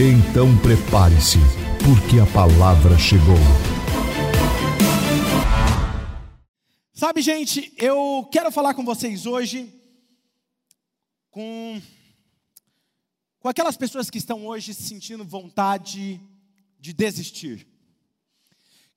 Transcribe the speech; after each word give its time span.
Então 0.00 0.56
prepare-se, 0.60 1.38
porque 1.84 2.20
a 2.20 2.26
palavra 2.32 2.96
chegou. 2.96 3.34
Sabe, 6.92 7.20
gente, 7.20 7.72
eu 7.76 8.28
quero 8.30 8.52
falar 8.52 8.74
com 8.74 8.84
vocês 8.84 9.26
hoje 9.26 9.68
com, 11.32 11.82
com 13.40 13.48
aquelas 13.48 13.76
pessoas 13.76 14.08
que 14.08 14.18
estão 14.18 14.46
hoje 14.46 14.72
sentindo 14.72 15.24
vontade 15.24 16.20
de 16.78 16.92
desistir, 16.92 17.66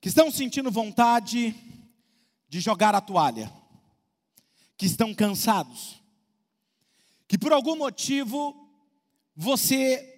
que 0.00 0.08
estão 0.08 0.30
sentindo 0.30 0.70
vontade 0.70 1.52
de 2.48 2.60
jogar 2.60 2.94
a 2.94 3.00
toalha, 3.00 3.52
que 4.76 4.86
estão 4.86 5.12
cansados, 5.12 6.00
que 7.26 7.36
por 7.36 7.52
algum 7.52 7.74
motivo 7.74 8.54
você 9.34 10.11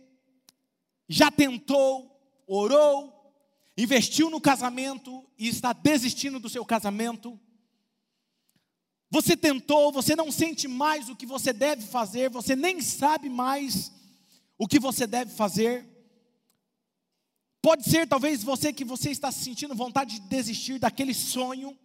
já 1.08 1.30
tentou, 1.30 2.10
orou, 2.47 3.34
investiu 3.77 4.30
no 4.30 4.41
casamento 4.41 5.24
e 5.38 5.48
está 5.48 5.72
desistindo 5.72 6.38
do 6.38 6.48
seu 6.48 6.64
casamento. 6.64 7.38
Você 9.11 9.36
tentou, 9.36 9.92
você 9.92 10.16
não 10.16 10.33
sente 10.33 10.66
mais 10.66 11.08
o 11.08 11.16
que 11.16 11.27
você 11.27 11.52
deve 11.52 11.83
fazer, 11.83 12.30
você 12.30 12.56
nem 12.56 12.80
sabe 12.80 13.28
mais 13.28 13.92
o 14.58 14.66
que 14.66 14.78
você 14.78 15.06
deve 15.06 15.33
fazer. 15.33 15.86
Pode 17.62 17.89
ser 17.89 18.06
talvez 18.06 18.42
você 18.42 18.72
que 18.72 18.84
você 18.84 19.11
está 19.11 19.30
sentindo 19.33 19.74
vontade 19.74 20.20
de 20.20 20.28
desistir 20.28 20.78
daquele 20.78 21.14
sonho 21.14 21.78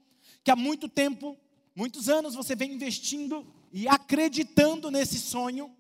que 0.44 0.52
há 0.52 0.56
muito 0.56 0.90
tempo, 0.90 1.38
muitos 1.76 2.10
anos 2.10 2.36
você 2.36 2.56
vem 2.56 2.74
investindo 2.74 3.46
e 3.72 3.88
acreditando 3.88 4.90
nesse 4.90 5.20
sonho 5.20 5.74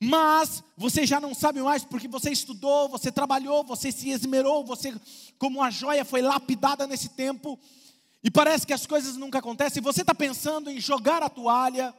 mas 0.00 0.62
você 0.76 1.04
já 1.04 1.20
não 1.20 1.34
sabe 1.34 1.60
mais 1.60 1.84
porque 1.84 2.06
você 2.06 2.30
estudou, 2.30 2.88
você 2.88 3.10
trabalhou, 3.10 3.64
você 3.64 3.90
se 3.90 4.10
esmerou, 4.10 4.64
você, 4.64 4.94
como 5.38 5.58
uma 5.58 5.70
joia, 5.70 6.04
foi 6.04 6.22
lapidada 6.22 6.86
nesse 6.86 7.08
tempo, 7.10 7.58
e 8.22 8.30
parece 8.30 8.66
que 8.66 8.72
as 8.72 8.86
coisas 8.86 9.16
nunca 9.16 9.38
acontecem, 9.38 9.82
você 9.82 10.02
está 10.02 10.14
pensando 10.14 10.70
em 10.70 10.80
jogar 10.80 11.22
a 11.22 11.28
toalha 11.28 11.94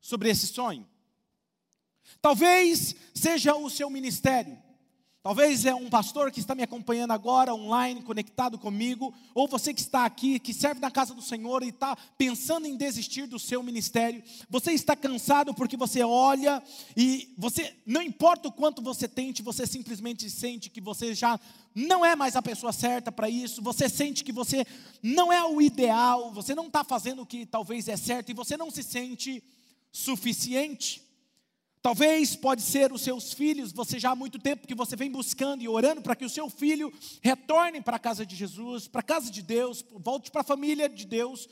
sobre 0.00 0.28
esse 0.28 0.46
sonho. 0.46 0.86
Talvez 2.20 2.96
seja 3.14 3.54
o 3.54 3.70
seu 3.70 3.88
ministério, 3.88 4.60
Talvez 5.24 5.64
é 5.64 5.74
um 5.74 5.88
pastor 5.88 6.30
que 6.30 6.38
está 6.38 6.54
me 6.54 6.62
acompanhando 6.62 7.12
agora, 7.12 7.54
online, 7.54 8.02
conectado 8.02 8.58
comigo, 8.58 9.14
ou 9.34 9.48
você 9.48 9.72
que 9.72 9.80
está 9.80 10.04
aqui, 10.04 10.38
que 10.38 10.52
serve 10.52 10.82
na 10.82 10.90
casa 10.90 11.14
do 11.14 11.22
Senhor 11.22 11.62
e 11.62 11.70
está 11.70 11.96
pensando 12.18 12.66
em 12.66 12.76
desistir 12.76 13.26
do 13.26 13.38
seu 13.38 13.62
ministério. 13.62 14.22
Você 14.50 14.72
está 14.72 14.94
cansado 14.94 15.54
porque 15.54 15.78
você 15.78 16.02
olha 16.02 16.62
e 16.94 17.32
você, 17.38 17.74
não 17.86 18.02
importa 18.02 18.48
o 18.48 18.52
quanto 18.52 18.82
você 18.82 19.08
tente, 19.08 19.42
você 19.42 19.66
simplesmente 19.66 20.28
sente 20.28 20.68
que 20.68 20.78
você 20.78 21.14
já 21.14 21.40
não 21.74 22.04
é 22.04 22.14
mais 22.14 22.36
a 22.36 22.42
pessoa 22.42 22.70
certa 22.70 23.10
para 23.10 23.26
isso, 23.26 23.62
você 23.62 23.88
sente 23.88 24.22
que 24.24 24.30
você 24.30 24.66
não 25.02 25.32
é 25.32 25.42
o 25.42 25.58
ideal, 25.62 26.34
você 26.34 26.54
não 26.54 26.66
está 26.66 26.84
fazendo 26.84 27.22
o 27.22 27.26
que 27.26 27.46
talvez 27.46 27.88
é 27.88 27.96
certo 27.96 28.28
e 28.28 28.34
você 28.34 28.58
não 28.58 28.70
se 28.70 28.82
sente 28.82 29.42
suficiente. 29.90 31.03
Talvez 31.84 32.34
pode 32.34 32.62
ser 32.62 32.94
os 32.94 33.02
seus 33.02 33.34
filhos, 33.34 33.70
você 33.70 33.98
já 33.98 34.12
há 34.12 34.16
muito 34.16 34.38
tempo 34.38 34.66
que 34.66 34.74
você 34.74 34.96
vem 34.96 35.10
buscando 35.10 35.62
e 35.62 35.68
orando 35.68 36.00
para 36.00 36.16
que 36.16 36.24
o 36.24 36.30
seu 36.30 36.48
filho 36.48 36.90
retorne 37.20 37.82
para 37.82 37.96
a 37.96 37.98
casa 37.98 38.24
de 38.24 38.34
Jesus, 38.34 38.88
para 38.88 39.00
a 39.00 39.02
casa 39.04 39.30
de 39.30 39.42
Deus, 39.42 39.84
volte 39.98 40.30
para 40.30 40.40
a 40.40 40.44
família 40.44 40.88
de 40.88 41.04
Deus. 41.04 41.46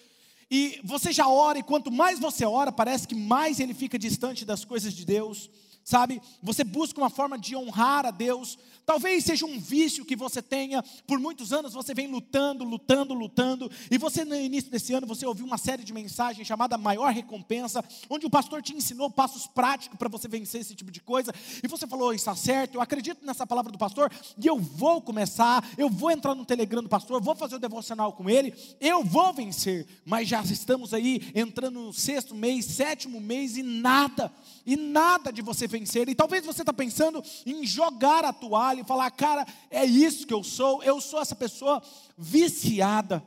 E 0.51 0.81
você 0.85 1.13
já 1.13 1.29
ora, 1.29 1.59
e 1.59 1.63
quanto 1.63 1.93
mais 1.93 2.19
você 2.19 2.47
ora, 2.47 2.73
parece 2.73 3.07
que 3.07 3.15
mais 3.15 3.61
ele 3.61 3.75
fica 3.75 3.99
distante 3.99 4.47
das 4.47 4.65
coisas 4.65 4.95
de 4.95 5.05
Deus 5.05 5.51
sabe? 5.85 6.21
Você 6.43 6.65
busca 6.65 7.01
uma 7.01 7.11
forma 7.11 7.39
de 7.39 7.57
honrar 7.57 8.07
a 8.07 8.11
Deus. 8.11 8.59
Talvez 8.85 9.25
seja 9.25 9.47
um 9.47 9.61
vício 9.61 10.05
que 10.05 10.17
você 10.17 10.43
tenha, 10.43 10.83
por 11.07 11.19
muitos 11.19 11.53
anos 11.53 11.73
você 11.73 11.95
vem 11.95 12.09
lutando, 12.09 12.65
lutando, 12.65 13.15
lutando, 13.15 13.71
e 13.91 13.97
você 13.97 14.25
no 14.25 14.35
início 14.35 14.71
desse 14.71 14.93
ano 14.93 15.07
você 15.07 15.25
ouviu 15.25 15.47
uma 15.47 15.59
série 15.59 15.85
de 15.85 15.93
mensagens 15.93 16.47
chamada 16.47 16.77
Maior 16.77 17.13
Recompensa, 17.13 17.85
onde 18.11 18.27
o 18.27 18.31
pastor 18.31 18.61
te 18.61 18.75
ensinou 18.75 19.09
passos 19.09 19.47
práticos 19.47 19.97
para 19.99 20.09
você 20.09 20.27
vencer 20.27 20.61
esse 20.63 20.75
tipo 20.75 20.91
de 20.91 21.01
coisa, 21.01 21.33
e 21.63 21.69
você 21.69 21.87
falou, 21.87 22.13
está 22.13 22.35
certo, 22.35 22.75
eu 22.75 22.81
acredito 22.81 23.25
nessa 23.25 23.47
palavra 23.47 23.71
do 23.71 23.79
pastor, 23.79 24.11
e 24.37 24.47
eu 24.47 24.59
vou 24.59 25.01
começar, 25.01 25.65
eu 25.79 25.89
vou 25.89 26.11
entrar 26.11 26.35
no 26.35 26.45
Telegram 26.45 26.83
do 26.83 26.89
pastor, 26.89 27.23
vou 27.23 27.37
fazer 27.37 27.55
o 27.55 27.61
devocional 27.61 28.13
com 28.13 28.29
ele, 28.29 28.53
eu 28.81 29.05
vou 29.05 29.33
vencer, 29.33 29.87
mas 30.05 30.29
já 30.29 30.43
estamos 30.43 30.93
aí 30.93 31.31
entrando 31.37 31.81
no 31.81 31.93
sexto 31.93 32.35
mês, 32.35 32.65
sétimo 32.65 33.21
mês, 33.21 33.57
e 33.57 33.63
nada, 33.63 34.33
e 34.65 34.77
nada 34.77 35.33
de 35.33 35.43
você 35.43 35.67
vencer. 35.67 36.09
E 36.09 36.15
talvez 36.15 36.45
você 36.45 36.63
está 36.63 36.73
pensando 36.73 37.23
em 37.47 37.67
jogar 37.67 38.25
a 38.25 38.33
toalha 38.33 38.81
e 38.81 38.85
falar, 38.85 39.11
cara, 39.11 39.47
é 39.71 39.85
isso 39.85 40.27
que 40.27 40.35
eu 40.35 40.43
sou, 40.43 40.83
eu 40.83 41.01
sou 41.01 41.21
essa 41.21 41.35
pessoa 41.35 41.83
viciada. 42.17 43.23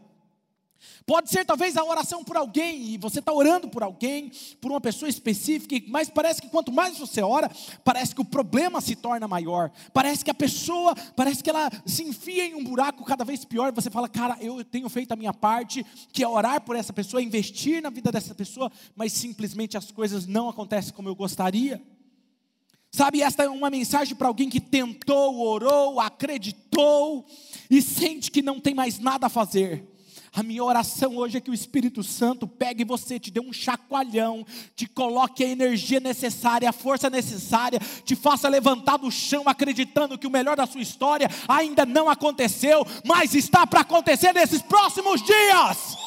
Pode 1.06 1.30
ser 1.30 1.46
talvez 1.46 1.78
a 1.78 1.84
oração 1.84 2.24
por 2.24 2.36
alguém, 2.36 2.94
e 2.94 2.97
você 2.97 3.19
está 3.19 3.31
orando 3.31 3.69
por 3.69 3.84
alguém, 3.84 4.31
por 4.59 4.72
uma 4.72 4.81
pessoa 4.81 5.08
específica, 5.08 5.75
mas 5.88 6.09
parece 6.09 6.41
que 6.41 6.50
quanto 6.50 6.72
mais 6.72 6.97
você 6.97 7.22
ora, 7.22 7.50
parece 7.84 8.16
que 8.16 8.22
o 8.22 8.25
problema 8.25 8.81
se 8.81 8.96
torna 8.96 9.28
maior. 9.28 9.72
Parece 9.94 10.25
que 10.25 10.31
a 10.31 10.34
pessoa, 10.34 10.96
parece 11.16 11.44
que 11.44 11.50
ela 11.50 11.69
se 11.86 12.03
enfia 12.03 12.46
em 12.46 12.56
um 12.56 12.63
buraco 12.63 13.03
cada 13.03 13.24
vez 13.24 13.46
pior. 13.46 13.72
Você 13.74 13.90
fala, 13.90 14.09
cara, 14.09 14.38
eu 14.41 14.63
tenho 14.63 14.90
feito 14.90 15.12
a 15.12 15.16
minha 15.16 15.34
parte, 15.34 15.86
que 16.12 16.24
é 16.24 16.28
orar 16.28 16.62
por 16.62 16.75
essa 16.75 16.92
pessoa, 16.92 17.22
investir 17.22 17.81
na 17.81 17.90
vida 17.90 18.12
dessa 18.12 18.34
pessoa, 18.34 18.72
mas 18.96 19.13
simplesmente 19.13 19.78
as 19.78 19.92
coisas 19.92 20.25
não 20.25 20.50
acontecem 20.50 20.94
como 20.94 21.07
eu 21.07 21.16
gostaria. 21.16 21.81
Sabe, 22.92 23.22
esta 23.22 23.44
é 23.44 23.50
uma 23.50 23.69
mensagem 23.69 24.16
para 24.16 24.30
alguém 24.30 24.50
que 24.50 24.62
tentou, 24.62 25.40
orou, 25.42 26.00
acreditou 26.00 27.25
e 27.69 27.81
sente 27.81 28.31
que 28.31 28.42
não 28.42 28.59
tem 28.59 28.74
mais 28.74 29.00
nada 29.00 29.28
a 29.28 29.30
fazer. 29.30 29.94
A 30.35 30.44
minha 30.44 30.62
oração 30.62 31.16
hoje 31.16 31.38
é 31.38 31.41
que 31.41 31.50
o 31.50 31.53
Espírito 31.53 32.03
Santo 32.03 32.46
pegue 32.46 32.84
você, 32.84 33.18
te 33.18 33.31
dê 33.31 33.40
um 33.40 33.53
chacoalhão, 33.53 34.46
te 34.75 34.85
coloque 34.85 35.41
a 35.46 35.47
energia 35.47 36.01
necessária, 36.01 36.69
a 36.69 36.73
força 36.73 37.09
necessária, 37.09 37.79
te 38.03 38.18
faça 38.18 38.50
levantar 38.50 38.97
do 38.97 39.09
chão 39.09 39.44
acreditando 39.47 40.18
que 40.18 40.28
o 40.28 40.29
melhor 40.29 40.57
da 40.57 40.68
sua 40.68 40.81
história 40.81 41.29
ainda 41.47 41.85
não 41.85 42.09
aconteceu, 42.09 42.85
mas 43.06 43.34
está 43.34 43.66
para 43.66 43.79
acontecer 43.79 44.34
nesses 44.34 44.62
próximos 44.62 45.24
dias. 45.24 45.97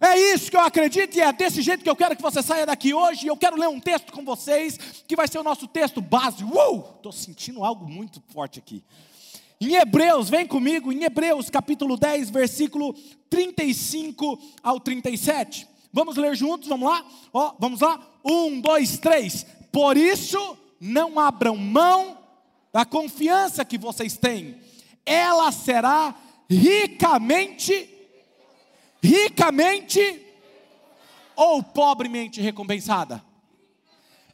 É 0.00 0.18
isso 0.18 0.50
que 0.50 0.56
eu 0.56 0.60
acredito 0.60 1.14
e 1.14 1.20
é 1.20 1.30
desse 1.34 1.60
jeito 1.60 1.84
que 1.84 1.90
eu 1.90 1.96
quero 1.96 2.16
que 2.16 2.22
você 2.22 2.42
saia 2.42 2.64
daqui 2.64 2.94
hoje. 2.94 3.26
Eu 3.26 3.36
quero 3.36 3.56
ler 3.56 3.68
um 3.68 3.80
texto 3.80 4.10
com 4.12 4.24
vocês, 4.24 4.78
que 5.06 5.16
vai 5.16 5.28
ser 5.28 5.38
o 5.38 5.42
nosso 5.42 5.68
texto 5.68 6.00
base. 6.00 6.42
Estou 6.42 7.12
sentindo 7.12 7.62
algo 7.62 7.86
muito 7.86 8.22
forte 8.32 8.58
aqui. 8.58 8.82
Em 9.60 9.74
Hebreus, 9.74 10.28
vem 10.28 10.46
comigo, 10.46 10.92
em 10.92 11.04
Hebreus 11.04 11.48
capítulo 11.48 11.96
10, 11.96 12.28
versículo 12.28 12.94
35 13.30 14.38
ao 14.62 14.78
37. 14.78 15.66
Vamos 15.92 16.16
ler 16.16 16.36
juntos, 16.36 16.68
vamos 16.68 16.88
lá? 16.88 17.04
Ó, 17.32 17.54
vamos 17.58 17.80
lá? 17.80 17.98
Um, 18.22 18.60
dois, 18.60 18.98
três. 18.98 19.46
Por 19.72 19.96
isso, 19.96 20.58
não 20.78 21.18
abram 21.18 21.56
mão 21.56 22.18
da 22.70 22.84
confiança 22.84 23.64
que 23.64 23.78
vocês 23.78 24.18
têm, 24.18 24.60
ela 25.06 25.50
será 25.50 26.14
ricamente 26.50 27.88
ricamente 29.02 30.22
ou 31.34 31.62
pobremente 31.62 32.40
recompensada? 32.40 33.24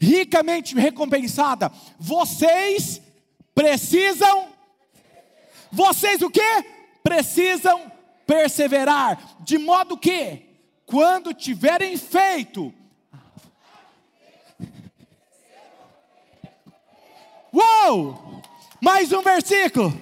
Ricamente 0.01 0.75
recompensada. 0.75 1.71
Vocês 1.99 3.01
precisam 3.55 4.52
vocês 5.73 6.23
o 6.23 6.31
que? 6.31 6.65
Precisam 7.03 7.91
perseverar, 8.27 9.37
de 9.41 9.59
modo 9.59 9.97
que 9.97 10.43
quando 10.87 11.35
tiverem 11.35 11.97
feito 11.97 12.73
Uou! 17.55 18.43
Mais 18.81 19.13
um 19.13 19.21
versículo. 19.21 19.93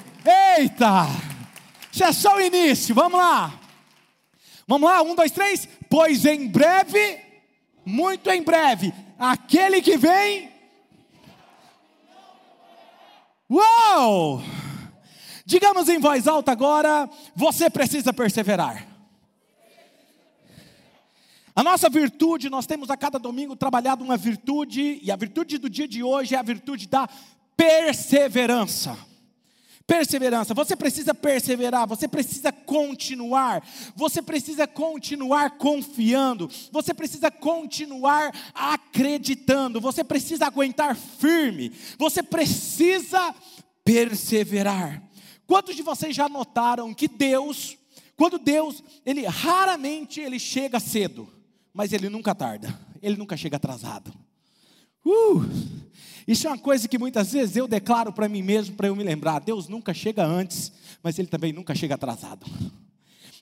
Eita! 0.56 1.06
Isso 1.90 2.04
é 2.04 2.12
só 2.12 2.36
o 2.36 2.40
início. 2.40 2.94
Vamos 2.94 3.18
lá. 3.18 3.58
Vamos 4.68 4.88
lá, 4.88 5.02
um, 5.02 5.16
dois, 5.16 5.32
três. 5.32 5.68
Pois 5.88 6.24
em 6.24 6.46
breve, 6.46 7.18
muito 7.84 8.30
em 8.30 8.40
breve, 8.40 8.94
aquele 9.18 9.82
que 9.82 9.96
vem 9.96 10.48
Uau! 13.50 14.40
Digamos 15.50 15.88
em 15.88 15.98
voz 15.98 16.28
alta 16.28 16.52
agora: 16.52 17.10
você 17.34 17.68
precisa 17.68 18.12
perseverar. 18.12 18.86
A 21.56 21.64
nossa 21.64 21.90
virtude, 21.90 22.48
nós 22.48 22.66
temos 22.66 22.88
a 22.88 22.96
cada 22.96 23.18
domingo 23.18 23.56
trabalhado 23.56 24.04
uma 24.04 24.16
virtude, 24.16 25.00
e 25.02 25.10
a 25.10 25.16
virtude 25.16 25.58
do 25.58 25.68
dia 25.68 25.88
de 25.88 26.04
hoje 26.04 26.36
é 26.36 26.38
a 26.38 26.42
virtude 26.42 26.86
da 26.86 27.08
perseverança. 27.56 28.96
Perseverança, 29.88 30.54
você 30.54 30.76
precisa 30.76 31.12
perseverar, 31.12 31.84
você 31.84 32.06
precisa 32.06 32.52
continuar, 32.52 33.60
você 33.96 34.22
precisa 34.22 34.68
continuar 34.68 35.58
confiando, 35.58 36.48
você 36.70 36.94
precisa 36.94 37.28
continuar 37.28 38.32
acreditando, 38.54 39.80
você 39.80 40.04
precisa 40.04 40.46
aguentar 40.46 40.94
firme, 40.94 41.72
você 41.98 42.22
precisa 42.22 43.34
perseverar. 43.84 45.09
Quantos 45.50 45.74
de 45.74 45.82
vocês 45.82 46.14
já 46.14 46.28
notaram 46.28 46.94
que 46.94 47.08
Deus, 47.08 47.76
quando 48.16 48.38
Deus, 48.38 48.80
ele 49.04 49.26
raramente 49.26 50.20
ele 50.20 50.38
chega 50.38 50.78
cedo? 50.78 51.28
mas 51.72 51.92
ele 51.92 52.08
nunca 52.08 52.34
tarda, 52.34 52.78
ele 53.02 53.16
nunca 53.16 53.36
chega 53.36 53.56
atrasado. 53.56 54.12
Uh, 55.04 55.48
isso 56.26 56.46
é 56.46 56.50
uma 56.50 56.58
coisa 56.58 56.86
que 56.86 56.98
muitas 56.98 57.32
vezes 57.32 57.56
eu 57.56 57.66
declaro 57.66 58.12
para 58.12 58.28
mim 58.28 58.42
mesmo, 58.42 58.76
para 58.76 58.88
eu 58.88 58.96
me 58.96 59.02
lembrar: 59.04 59.40
Deus 59.40 59.68
nunca 59.68 59.94
chega 59.94 60.24
antes, 60.24 60.72
mas 61.02 61.18
Ele 61.18 61.28
também 61.28 61.52
nunca 61.52 61.74
chega 61.74 61.94
atrasado. 61.94 62.46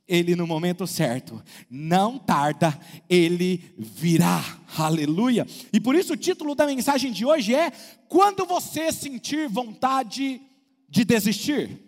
Ele 0.06 0.34
no 0.34 0.46
momento 0.46 0.87
certo, 0.87 1.43
não 1.69 2.19
tarda, 2.19 2.78
Ele 3.11 3.75
virá, 3.76 4.43
aleluia. 4.76 5.46
E 5.72 5.81
por 5.81 5.94
isso 5.94 6.14
o 6.14 6.16
título 6.16 6.54
da 6.54 6.66
mensagem 6.66 7.12
de 7.12 7.26
hoje 7.26 7.54
é: 7.54 7.72
Quando 8.08 8.46
você 8.46 8.93
sentir 8.93 9.49
vontade 9.49 10.40
de 10.88 11.04
desistir. 11.04 11.88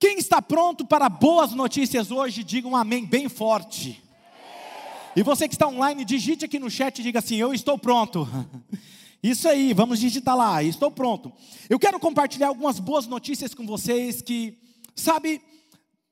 Quem 0.00 0.18
está 0.18 0.40
pronto 0.40 0.86
para 0.86 1.08
boas 1.08 1.52
notícias 1.52 2.12
hoje, 2.12 2.44
diga 2.44 2.68
um 2.68 2.76
amém 2.76 3.04
bem 3.04 3.28
forte. 3.28 4.00
E 5.16 5.24
você 5.24 5.48
que 5.48 5.54
está 5.54 5.66
online, 5.66 6.04
digite 6.04 6.44
aqui 6.44 6.60
no 6.60 6.70
chat 6.70 7.00
e 7.00 7.02
diga 7.02 7.18
assim: 7.18 7.34
Eu 7.34 7.52
estou 7.52 7.76
pronto. 7.76 8.28
Isso 9.20 9.48
aí, 9.48 9.74
vamos 9.74 9.98
digitar 9.98 10.36
lá, 10.36 10.62
estou 10.62 10.92
pronto. 10.92 11.32
Eu 11.68 11.80
quero 11.80 11.98
compartilhar 11.98 12.46
algumas 12.46 12.78
boas 12.78 13.08
notícias 13.08 13.52
com 13.52 13.66
vocês 13.66 14.22
que, 14.22 14.56
sabe, 14.94 15.42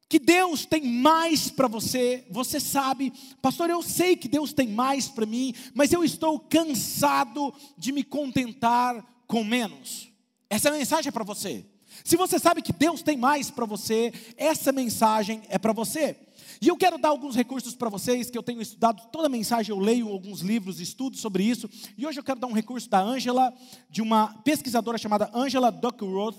que 0.08 0.18
Deus 0.18 0.66
tem 0.66 0.84
mais 0.84 1.48
para 1.48 1.68
você. 1.68 2.26
Você 2.28 2.58
sabe, 2.58 3.12
pastor, 3.40 3.70
eu 3.70 3.80
sei 3.80 4.16
que 4.16 4.26
Deus 4.26 4.52
tem 4.52 4.66
mais 4.66 5.06
para 5.06 5.24
mim, 5.24 5.54
mas 5.72 5.92
eu 5.92 6.02
estou 6.02 6.40
cansado 6.40 7.54
de 7.78 7.92
me 7.92 8.02
contentar 8.02 9.00
com 9.28 9.44
menos. 9.44 10.08
Essa 10.50 10.72
mensagem 10.72 11.10
é 11.10 11.12
para 11.12 11.22
você. 11.22 11.64
Se 12.04 12.16
você 12.16 12.38
sabe 12.38 12.62
que 12.62 12.72
Deus 12.72 13.02
tem 13.02 13.16
mais 13.16 13.50
para 13.50 13.66
você, 13.66 14.12
essa 14.36 14.72
mensagem 14.72 15.42
é 15.48 15.58
para 15.58 15.72
você. 15.72 16.16
E 16.60 16.68
eu 16.68 16.76
quero 16.76 16.98
dar 16.98 17.10
alguns 17.10 17.36
recursos 17.36 17.74
para 17.74 17.88
vocês, 17.88 18.30
que 18.30 18.38
eu 18.38 18.42
tenho 18.42 18.62
estudado 18.62 19.02
toda 19.12 19.26
a 19.26 19.30
mensagem, 19.30 19.70
eu 19.70 19.78
leio 19.78 20.08
alguns 20.08 20.40
livros, 20.40 20.80
estudo 20.80 21.16
sobre 21.16 21.44
isso. 21.44 21.68
E 21.96 22.06
hoje 22.06 22.18
eu 22.18 22.24
quero 22.24 22.40
dar 22.40 22.46
um 22.46 22.52
recurso 22.52 22.88
da 22.88 23.00
Angela, 23.00 23.52
de 23.90 24.00
uma 24.00 24.28
pesquisadora 24.42 24.96
chamada 24.96 25.30
Angela 25.34 25.70
Duckworth. 25.70 26.38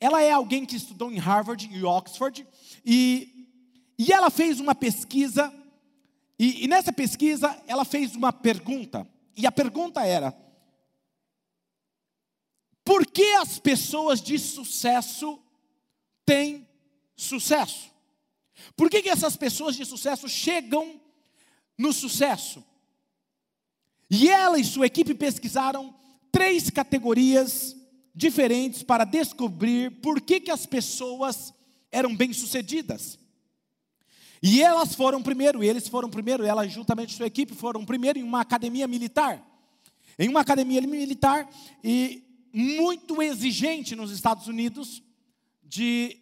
Ela 0.00 0.22
é 0.22 0.32
alguém 0.32 0.66
que 0.66 0.76
estudou 0.76 1.12
em 1.12 1.18
Harvard 1.18 1.68
e 1.72 1.84
Oxford. 1.84 2.46
E, 2.84 3.48
e 3.98 4.12
ela 4.12 4.30
fez 4.30 4.58
uma 4.58 4.74
pesquisa, 4.74 5.52
e, 6.38 6.64
e 6.64 6.68
nessa 6.68 6.92
pesquisa 6.92 7.56
ela 7.66 7.84
fez 7.84 8.16
uma 8.16 8.32
pergunta. 8.32 9.06
E 9.36 9.46
a 9.46 9.52
pergunta 9.52 10.04
era: 10.04 10.34
por 12.84 13.06
que 13.06 13.34
as 13.34 13.58
pessoas 13.58 14.20
de 14.20 14.38
sucesso 14.38 15.38
têm 16.24 16.68
sucesso? 17.16 17.90
Por 18.76 18.90
que, 18.90 19.02
que 19.02 19.08
essas 19.08 19.36
pessoas 19.36 19.76
de 19.76 19.84
sucesso 19.84 20.28
chegam 20.28 21.00
no 21.78 21.92
sucesso? 21.92 22.64
E 24.10 24.28
ela 24.28 24.58
e 24.58 24.64
sua 24.64 24.86
equipe 24.86 25.14
pesquisaram 25.14 25.94
três 26.30 26.70
categorias 26.70 27.76
diferentes 28.14 28.82
para 28.82 29.04
descobrir 29.04 29.90
por 30.02 30.20
que, 30.20 30.40
que 30.40 30.50
as 30.50 30.66
pessoas 30.66 31.52
eram 31.90 32.14
bem-sucedidas. 32.14 33.18
E 34.42 34.60
elas 34.60 34.94
foram 34.94 35.22
primeiro, 35.22 35.62
eles 35.62 35.88
foram 35.88 36.10
primeiro, 36.10 36.44
ela 36.44 36.66
juntamente 36.66 37.14
sua 37.14 37.26
equipe 37.26 37.54
foram 37.54 37.84
primeiro 37.84 38.18
em 38.18 38.22
uma 38.22 38.40
academia 38.40 38.88
militar. 38.88 39.42
Em 40.18 40.28
uma 40.28 40.40
academia 40.40 40.80
militar 40.82 41.48
e 41.82 42.21
muito 42.52 43.22
exigente 43.22 43.96
nos 43.96 44.10
Estados 44.10 44.46
Unidos 44.46 45.02
de 45.62 46.16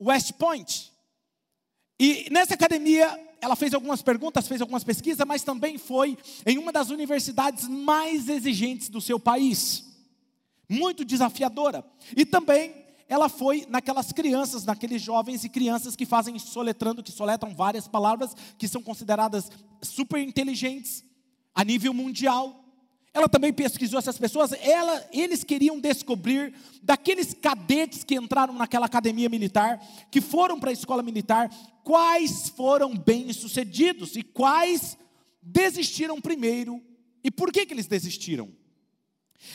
West 0.00 0.32
Point. 0.32 0.90
E 1.98 2.26
nessa 2.30 2.54
academia, 2.54 3.08
ela 3.40 3.54
fez 3.54 3.74
algumas 3.74 4.00
perguntas, 4.00 4.48
fez 4.48 4.60
algumas 4.60 4.84
pesquisas, 4.84 5.26
mas 5.26 5.42
também 5.42 5.76
foi 5.76 6.16
em 6.46 6.56
uma 6.56 6.72
das 6.72 6.90
universidades 6.90 7.68
mais 7.68 8.28
exigentes 8.28 8.88
do 8.88 9.00
seu 9.00 9.20
país. 9.20 9.84
Muito 10.68 11.04
desafiadora. 11.04 11.84
E 12.16 12.24
também 12.24 12.80
ela 13.10 13.28
foi 13.28 13.66
naquelas 13.68 14.12
crianças, 14.12 14.64
naqueles 14.64 15.02
jovens 15.02 15.44
e 15.44 15.48
crianças 15.48 15.96
que 15.96 16.06
fazem 16.06 16.38
soletrando, 16.38 17.02
que 17.02 17.10
soletram 17.10 17.54
várias 17.54 17.88
palavras, 17.88 18.36
que 18.56 18.68
são 18.68 18.82
consideradas 18.82 19.50
super 19.82 20.20
inteligentes 20.22 21.04
a 21.52 21.64
nível 21.64 21.92
mundial. 21.92 22.59
Ela 23.12 23.28
também 23.28 23.52
pesquisou 23.52 23.98
essas 23.98 24.18
pessoas, 24.18 24.52
ela, 24.52 25.08
eles 25.12 25.42
queriam 25.42 25.80
descobrir 25.80 26.54
daqueles 26.80 27.34
cadetes 27.34 28.04
que 28.04 28.14
entraram 28.14 28.54
naquela 28.54 28.86
academia 28.86 29.28
militar, 29.28 29.80
que 30.10 30.20
foram 30.20 30.60
para 30.60 30.70
a 30.70 30.72
escola 30.72 31.02
militar, 31.02 31.50
quais 31.82 32.50
foram 32.50 32.96
bem-sucedidos 32.96 34.14
e 34.14 34.22
quais 34.22 34.96
desistiram 35.42 36.20
primeiro 36.20 36.80
e 37.24 37.30
por 37.32 37.52
que, 37.52 37.66
que 37.66 37.74
eles 37.74 37.88
desistiram. 37.88 38.48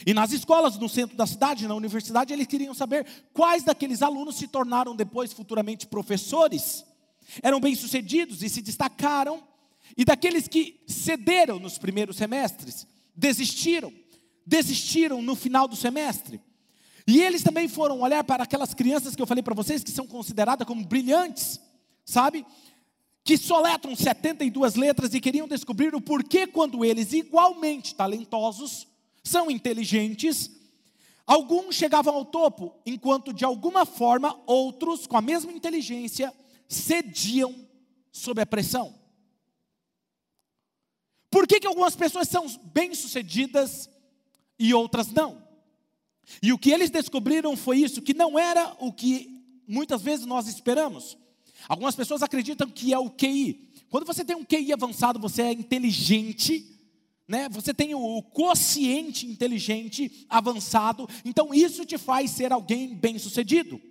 E 0.06 0.14
nas 0.14 0.34
escolas, 0.34 0.78
no 0.78 0.90
centro 0.90 1.16
da 1.16 1.26
cidade, 1.26 1.68
na 1.68 1.76
universidade, 1.76 2.34
eles 2.34 2.48
queriam 2.48 2.74
saber 2.74 3.06
quais 3.32 3.64
daqueles 3.64 4.02
alunos 4.02 4.36
se 4.36 4.48
tornaram 4.48 4.96
depois 4.96 5.32
futuramente 5.32 5.88
professores, 5.88 6.84
eram 7.42 7.62
bem-sucedidos 7.62 8.44
e 8.44 8.50
se 8.50 8.62
destacaram, 8.62 9.42
e 9.96 10.04
daqueles 10.04 10.48
que 10.48 10.84
cederam 10.88 11.60
nos 11.60 11.78
primeiros 11.78 12.18
semestres, 12.18 12.88
desistiram, 13.16 13.94
desistiram 14.46 15.22
no 15.22 15.36
final 15.36 15.68
do 15.68 15.76
semestre. 15.76 16.42
E 17.08 17.22
eles 17.22 17.44
também 17.44 17.68
foram 17.68 18.02
olhar 18.02 18.24
para 18.24 18.44
aquelas 18.44 18.74
crianças 18.74 19.16
que 19.16 19.22
eu 19.22 19.28
falei 19.28 19.44
para 19.44 19.54
vocês, 19.54 19.84
que 19.84 19.92
são 19.92 20.08
consideradas 20.08 20.68
como 20.68 20.86
brilhantes, 20.86 21.60
sabe? 22.04 22.46
Que 23.24 23.38
soletram 23.38 23.96
72 23.96 24.76
letras 24.76 25.14
e 25.14 25.22
queriam 25.22 25.48
descobrir 25.48 25.94
o 25.94 26.02
porquê, 26.02 26.48
quando 26.48 26.84
eles, 26.84 27.14
igualmente 27.14 27.94
talentosos, 27.94 28.88
são 29.24 29.52
inteligentes, 29.52 30.50
alguns 31.28 31.76
chegavam 31.76 32.16
ao 32.16 32.26
topo, 32.26 32.76
enquanto 32.86 33.34
de 33.34 33.46
alguma 33.46 33.86
forma 33.86 34.40
outros, 34.46 35.06
com 35.06 35.18
a 35.18 35.22
mesma 35.22 35.52
inteligência, 35.52 36.34
cediam 36.68 37.54
sob 38.12 38.42
a 38.42 38.46
pressão. 38.46 39.05
Por 41.36 41.46
que, 41.46 41.60
que 41.60 41.68
algumas 41.68 41.98
pessoas 41.98 42.30
são 42.30 42.48
bem-sucedidas 42.74 43.90
e 44.58 44.74
outras 44.74 45.12
não? 45.12 45.44
E 46.42 46.54
o 46.54 46.58
que 46.58 46.72
eles 46.72 46.90
descobriram 46.90 47.58
foi 47.58 47.80
isso, 47.80 48.02
que 48.02 48.14
não 48.14 48.40
era 48.40 48.74
o 48.80 48.90
que 48.94 49.44
muitas 49.68 50.02
vezes 50.02 50.26
nós 50.26 50.48
esperamos. 50.48 51.18
Algumas 51.68 51.94
pessoas 51.94 52.24
acreditam 52.24 52.70
que 52.70 52.94
é 52.94 52.98
o 52.98 53.10
QI. 53.10 53.70
Quando 53.90 54.06
você 54.06 54.24
tem 54.24 54.34
um 54.34 54.46
QI 54.46 54.72
avançado, 54.72 55.20
você 55.20 55.42
é 55.42 55.52
inteligente, 55.52 56.74
né? 57.28 57.50
Você 57.50 57.74
tem 57.74 57.94
o 57.94 58.22
quociente 58.22 59.28
inteligente 59.28 60.26
avançado, 60.30 61.06
então 61.26 61.54
isso 61.54 61.84
te 61.84 61.98
faz 61.98 62.32
ser 62.32 62.54
alguém 62.54 62.96
bem-sucedido. 62.96 63.82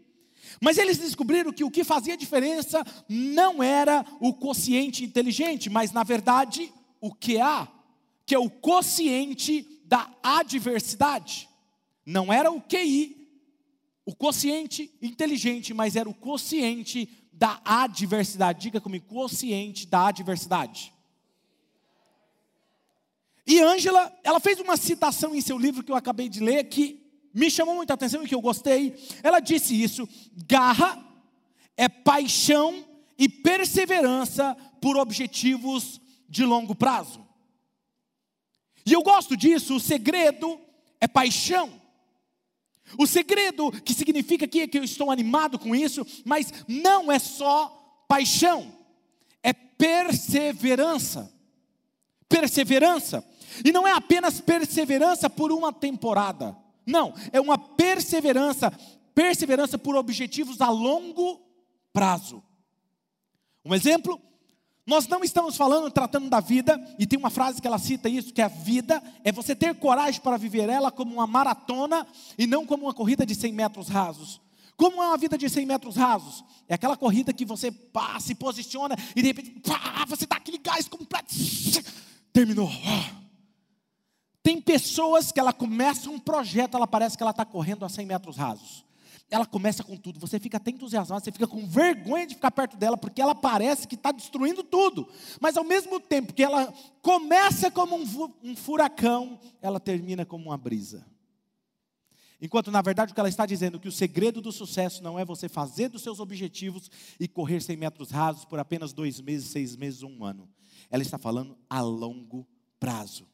Mas 0.62 0.78
eles 0.78 0.96
descobriram 0.96 1.52
que 1.52 1.62
o 1.62 1.70
que 1.70 1.84
fazia 1.84 2.16
diferença 2.16 2.82
não 3.06 3.62
era 3.62 4.02
o 4.18 4.32
quociente 4.32 5.04
inteligente, 5.04 5.68
mas 5.68 5.92
na 5.92 6.02
verdade 6.02 6.72
o 7.04 7.14
QA, 7.14 7.68
que 8.24 8.34
é 8.34 8.38
o 8.38 8.48
quociente 8.48 9.82
da 9.84 10.10
adversidade. 10.22 11.46
Não 12.06 12.32
era 12.32 12.50
o 12.50 12.62
QI, 12.62 13.28
o 14.06 14.16
quociente 14.16 14.90
inteligente, 15.02 15.74
mas 15.74 15.96
era 15.96 16.08
o 16.08 16.14
quociente 16.14 17.06
da 17.30 17.60
adversidade. 17.62 18.62
Diga 18.62 18.80
comigo, 18.80 19.04
quociente 19.04 19.86
da 19.86 20.06
adversidade. 20.06 20.94
E 23.46 23.60
Ângela, 23.60 24.10
ela 24.24 24.40
fez 24.40 24.58
uma 24.58 24.78
citação 24.78 25.34
em 25.34 25.42
seu 25.42 25.58
livro 25.58 25.84
que 25.84 25.92
eu 25.92 25.96
acabei 25.96 26.30
de 26.30 26.40
ler 26.40 26.64
que 26.70 27.04
me 27.34 27.50
chamou 27.50 27.74
muita 27.74 27.92
atenção 27.92 28.24
e 28.24 28.26
que 28.26 28.34
eu 28.34 28.40
gostei. 28.40 28.94
Ela 29.22 29.40
disse 29.40 29.78
isso: 29.78 30.08
garra 30.46 31.04
é 31.76 31.86
paixão 31.86 32.82
e 33.18 33.28
perseverança 33.28 34.56
por 34.80 34.96
objetivos 34.96 36.00
de 36.34 36.44
longo 36.44 36.74
prazo. 36.74 37.24
E 38.84 38.92
eu 38.92 39.02
gosto 39.02 39.36
disso, 39.36 39.76
o 39.76 39.80
segredo 39.80 40.60
é 41.00 41.06
paixão. 41.06 41.80
O 42.98 43.06
segredo 43.06 43.70
que 43.70 43.94
significa 43.94 44.44
aqui 44.44 44.60
é 44.60 44.66
que 44.66 44.76
eu 44.76 44.84
estou 44.84 45.10
animado 45.10 45.58
com 45.58 45.74
isso, 45.74 46.04
mas 46.24 46.52
não 46.66 47.10
é 47.10 47.18
só 47.20 48.04
paixão, 48.08 48.76
é 49.42 49.52
perseverança. 49.52 51.32
Perseverança. 52.28 53.24
E 53.64 53.70
não 53.70 53.86
é 53.86 53.92
apenas 53.92 54.40
perseverança 54.40 55.30
por 55.30 55.52
uma 55.52 55.72
temporada. 55.72 56.56
Não, 56.84 57.14
é 57.32 57.40
uma 57.40 57.56
perseverança, 57.56 58.72
perseverança 59.14 59.78
por 59.78 59.94
objetivos 59.94 60.60
a 60.60 60.68
longo 60.68 61.40
prazo. 61.92 62.42
Um 63.64 63.74
exemplo, 63.74 64.20
nós 64.86 65.08
não 65.08 65.24
estamos 65.24 65.56
falando, 65.56 65.90
tratando 65.90 66.28
da 66.28 66.40
vida, 66.40 66.78
e 66.98 67.06
tem 67.06 67.18
uma 67.18 67.30
frase 67.30 67.60
que 67.60 67.66
ela 67.66 67.78
cita 67.78 68.08
isso, 68.08 68.34
que 68.34 68.42
a 68.42 68.48
vida 68.48 69.02
é 69.22 69.32
você 69.32 69.56
ter 69.56 69.74
coragem 69.76 70.20
para 70.20 70.36
viver 70.36 70.68
ela 70.68 70.90
como 70.90 71.14
uma 71.14 71.26
maratona 71.26 72.06
e 72.36 72.46
não 72.46 72.66
como 72.66 72.84
uma 72.84 72.92
corrida 72.92 73.24
de 73.24 73.34
100 73.34 73.52
metros 73.52 73.88
rasos. 73.88 74.40
Como 74.76 75.02
é 75.02 75.06
uma 75.06 75.16
vida 75.16 75.38
de 75.38 75.48
100 75.48 75.64
metros 75.64 75.96
rasos? 75.96 76.44
É 76.68 76.74
aquela 76.74 76.96
corrida 76.96 77.32
que 77.32 77.46
você 77.46 77.70
pá, 77.70 78.20
se 78.20 78.34
posiciona 78.34 78.94
e 79.16 79.22
de 79.22 79.28
repente 79.28 79.50
pá, 79.60 80.04
você 80.06 80.26
dá 80.26 80.36
aquele 80.36 80.58
gás 80.58 80.86
completo. 80.86 81.34
Terminou. 82.32 82.70
Tem 84.42 84.60
pessoas 84.60 85.32
que 85.32 85.40
ela 85.40 85.54
começa 85.54 86.10
um 86.10 86.18
projeto, 86.18 86.76
ela 86.76 86.86
parece 86.86 87.16
que 87.16 87.22
ela 87.22 87.30
está 87.30 87.46
correndo 87.46 87.86
a 87.86 87.88
100 87.88 88.04
metros 88.04 88.36
rasos 88.36 88.84
ela 89.30 89.46
começa 89.46 89.82
com 89.82 89.96
tudo. 89.96 90.20
Você 90.20 90.38
fica 90.38 90.58
até 90.58 90.70
entusiasmado, 90.70 91.24
você 91.24 91.32
fica 91.32 91.46
com 91.46 91.66
vergonha 91.66 92.26
de 92.26 92.34
ficar 92.34 92.50
perto 92.50 92.76
dela, 92.76 92.96
porque 92.96 93.20
ela 93.20 93.34
parece 93.34 93.88
que 93.88 93.94
está 93.94 94.12
destruindo 94.12 94.62
tudo. 94.62 95.08
Mas 95.40 95.56
ao 95.56 95.64
mesmo 95.64 95.98
tempo 95.98 96.32
que 96.32 96.42
ela 96.42 96.72
começa 97.02 97.70
como 97.70 97.96
um 97.96 98.56
furacão, 98.56 99.38
ela 99.60 99.80
termina 99.80 100.24
como 100.24 100.46
uma 100.46 100.58
brisa. 100.58 101.04
Enquanto 102.40 102.70
na 102.70 102.82
verdade 102.82 103.12
o 103.12 103.14
que 103.14 103.20
ela 103.20 103.28
está 103.28 103.46
dizendo 103.46 103.78
é 103.78 103.80
que 103.80 103.88
o 103.88 103.92
segredo 103.92 104.40
do 104.40 104.52
sucesso 104.52 105.02
não 105.02 105.18
é 105.18 105.24
você 105.24 105.48
fazer 105.48 105.88
dos 105.88 106.02
seus 106.02 106.20
objetivos 106.20 106.90
e 107.18 107.26
correr 107.26 107.62
100 107.62 107.76
metros 107.76 108.10
rasos 108.10 108.44
por 108.44 108.58
apenas 108.58 108.92
dois 108.92 109.20
meses, 109.20 109.50
seis 109.50 109.76
meses 109.76 110.02
ou 110.02 110.10
um 110.10 110.24
ano. 110.24 110.48
Ela 110.90 111.02
está 111.02 111.16
falando 111.16 111.56
a 111.70 111.80
longo 111.80 112.46
prazo. 112.78 113.26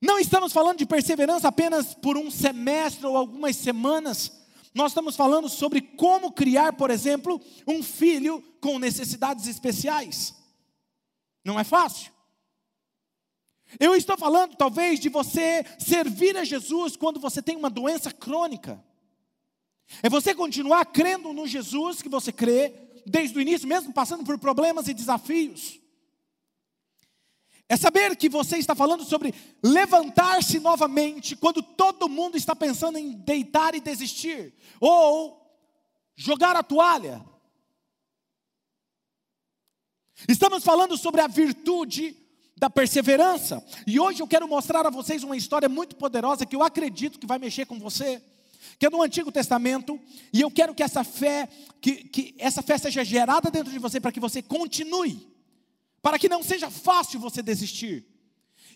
Não 0.00 0.18
estamos 0.18 0.52
falando 0.52 0.78
de 0.78 0.86
perseverança 0.86 1.48
apenas 1.48 1.94
por 1.94 2.16
um 2.16 2.30
semestre 2.30 3.06
ou 3.06 3.16
algumas 3.16 3.56
semanas. 3.56 4.32
Nós 4.74 4.92
estamos 4.92 5.16
falando 5.16 5.48
sobre 5.48 5.80
como 5.80 6.32
criar, 6.32 6.74
por 6.74 6.90
exemplo, 6.90 7.40
um 7.66 7.82
filho 7.82 8.40
com 8.60 8.78
necessidades 8.78 9.46
especiais. 9.46 10.34
Não 11.44 11.58
é 11.58 11.64
fácil. 11.64 12.12
Eu 13.78 13.94
estou 13.94 14.16
falando, 14.16 14.56
talvez, 14.56 15.00
de 15.00 15.08
você 15.08 15.64
servir 15.78 16.36
a 16.36 16.44
Jesus 16.44 16.96
quando 16.96 17.20
você 17.20 17.42
tem 17.42 17.56
uma 17.56 17.68
doença 17.68 18.12
crônica. 18.12 18.82
É 20.02 20.08
você 20.08 20.34
continuar 20.34 20.86
crendo 20.86 21.32
no 21.32 21.46
Jesus 21.46 22.00
que 22.00 22.08
você 22.08 22.30
crê 22.30 22.72
desde 23.04 23.36
o 23.36 23.40
início, 23.40 23.66
mesmo 23.66 23.92
passando 23.92 24.24
por 24.24 24.38
problemas 24.38 24.86
e 24.86 24.94
desafios. 24.94 25.80
É 27.68 27.76
saber 27.76 28.16
que 28.16 28.30
você 28.30 28.56
está 28.56 28.74
falando 28.74 29.04
sobre 29.04 29.34
levantar-se 29.62 30.58
novamente 30.58 31.36
quando 31.36 31.62
todo 31.62 32.08
mundo 32.08 32.36
está 32.36 32.56
pensando 32.56 32.96
em 32.96 33.12
deitar 33.12 33.74
e 33.74 33.80
desistir, 33.80 34.54
ou 34.80 35.38
jogar 36.16 36.56
a 36.56 36.62
toalha. 36.62 37.22
Estamos 40.26 40.64
falando 40.64 40.96
sobre 40.96 41.20
a 41.20 41.26
virtude 41.26 42.16
da 42.56 42.70
perseverança, 42.70 43.64
e 43.86 44.00
hoje 44.00 44.20
eu 44.20 44.26
quero 44.26 44.48
mostrar 44.48 44.84
a 44.86 44.90
vocês 44.90 45.22
uma 45.22 45.36
história 45.36 45.68
muito 45.68 45.94
poderosa 45.94 46.46
que 46.46 46.56
eu 46.56 46.62
acredito 46.62 47.18
que 47.18 47.26
vai 47.26 47.38
mexer 47.38 47.66
com 47.66 47.78
você 47.78 48.20
que 48.78 48.86
é 48.86 48.90
do 48.90 49.02
Antigo 49.02 49.32
Testamento, 49.32 49.98
e 50.32 50.40
eu 50.40 50.50
quero 50.50 50.72
que 50.72 50.84
essa 50.84 51.02
fé, 51.02 51.48
que, 51.80 52.04
que 52.04 52.34
essa 52.38 52.62
fé 52.62 52.78
seja 52.78 53.04
gerada 53.04 53.50
dentro 53.50 53.72
de 53.72 53.78
você 53.78 54.00
para 54.00 54.12
que 54.12 54.20
você 54.20 54.40
continue 54.40 55.37
para 56.08 56.18
que 56.18 56.26
não 56.26 56.42
seja 56.42 56.70
fácil 56.70 57.20
você 57.20 57.42
desistir. 57.42 58.06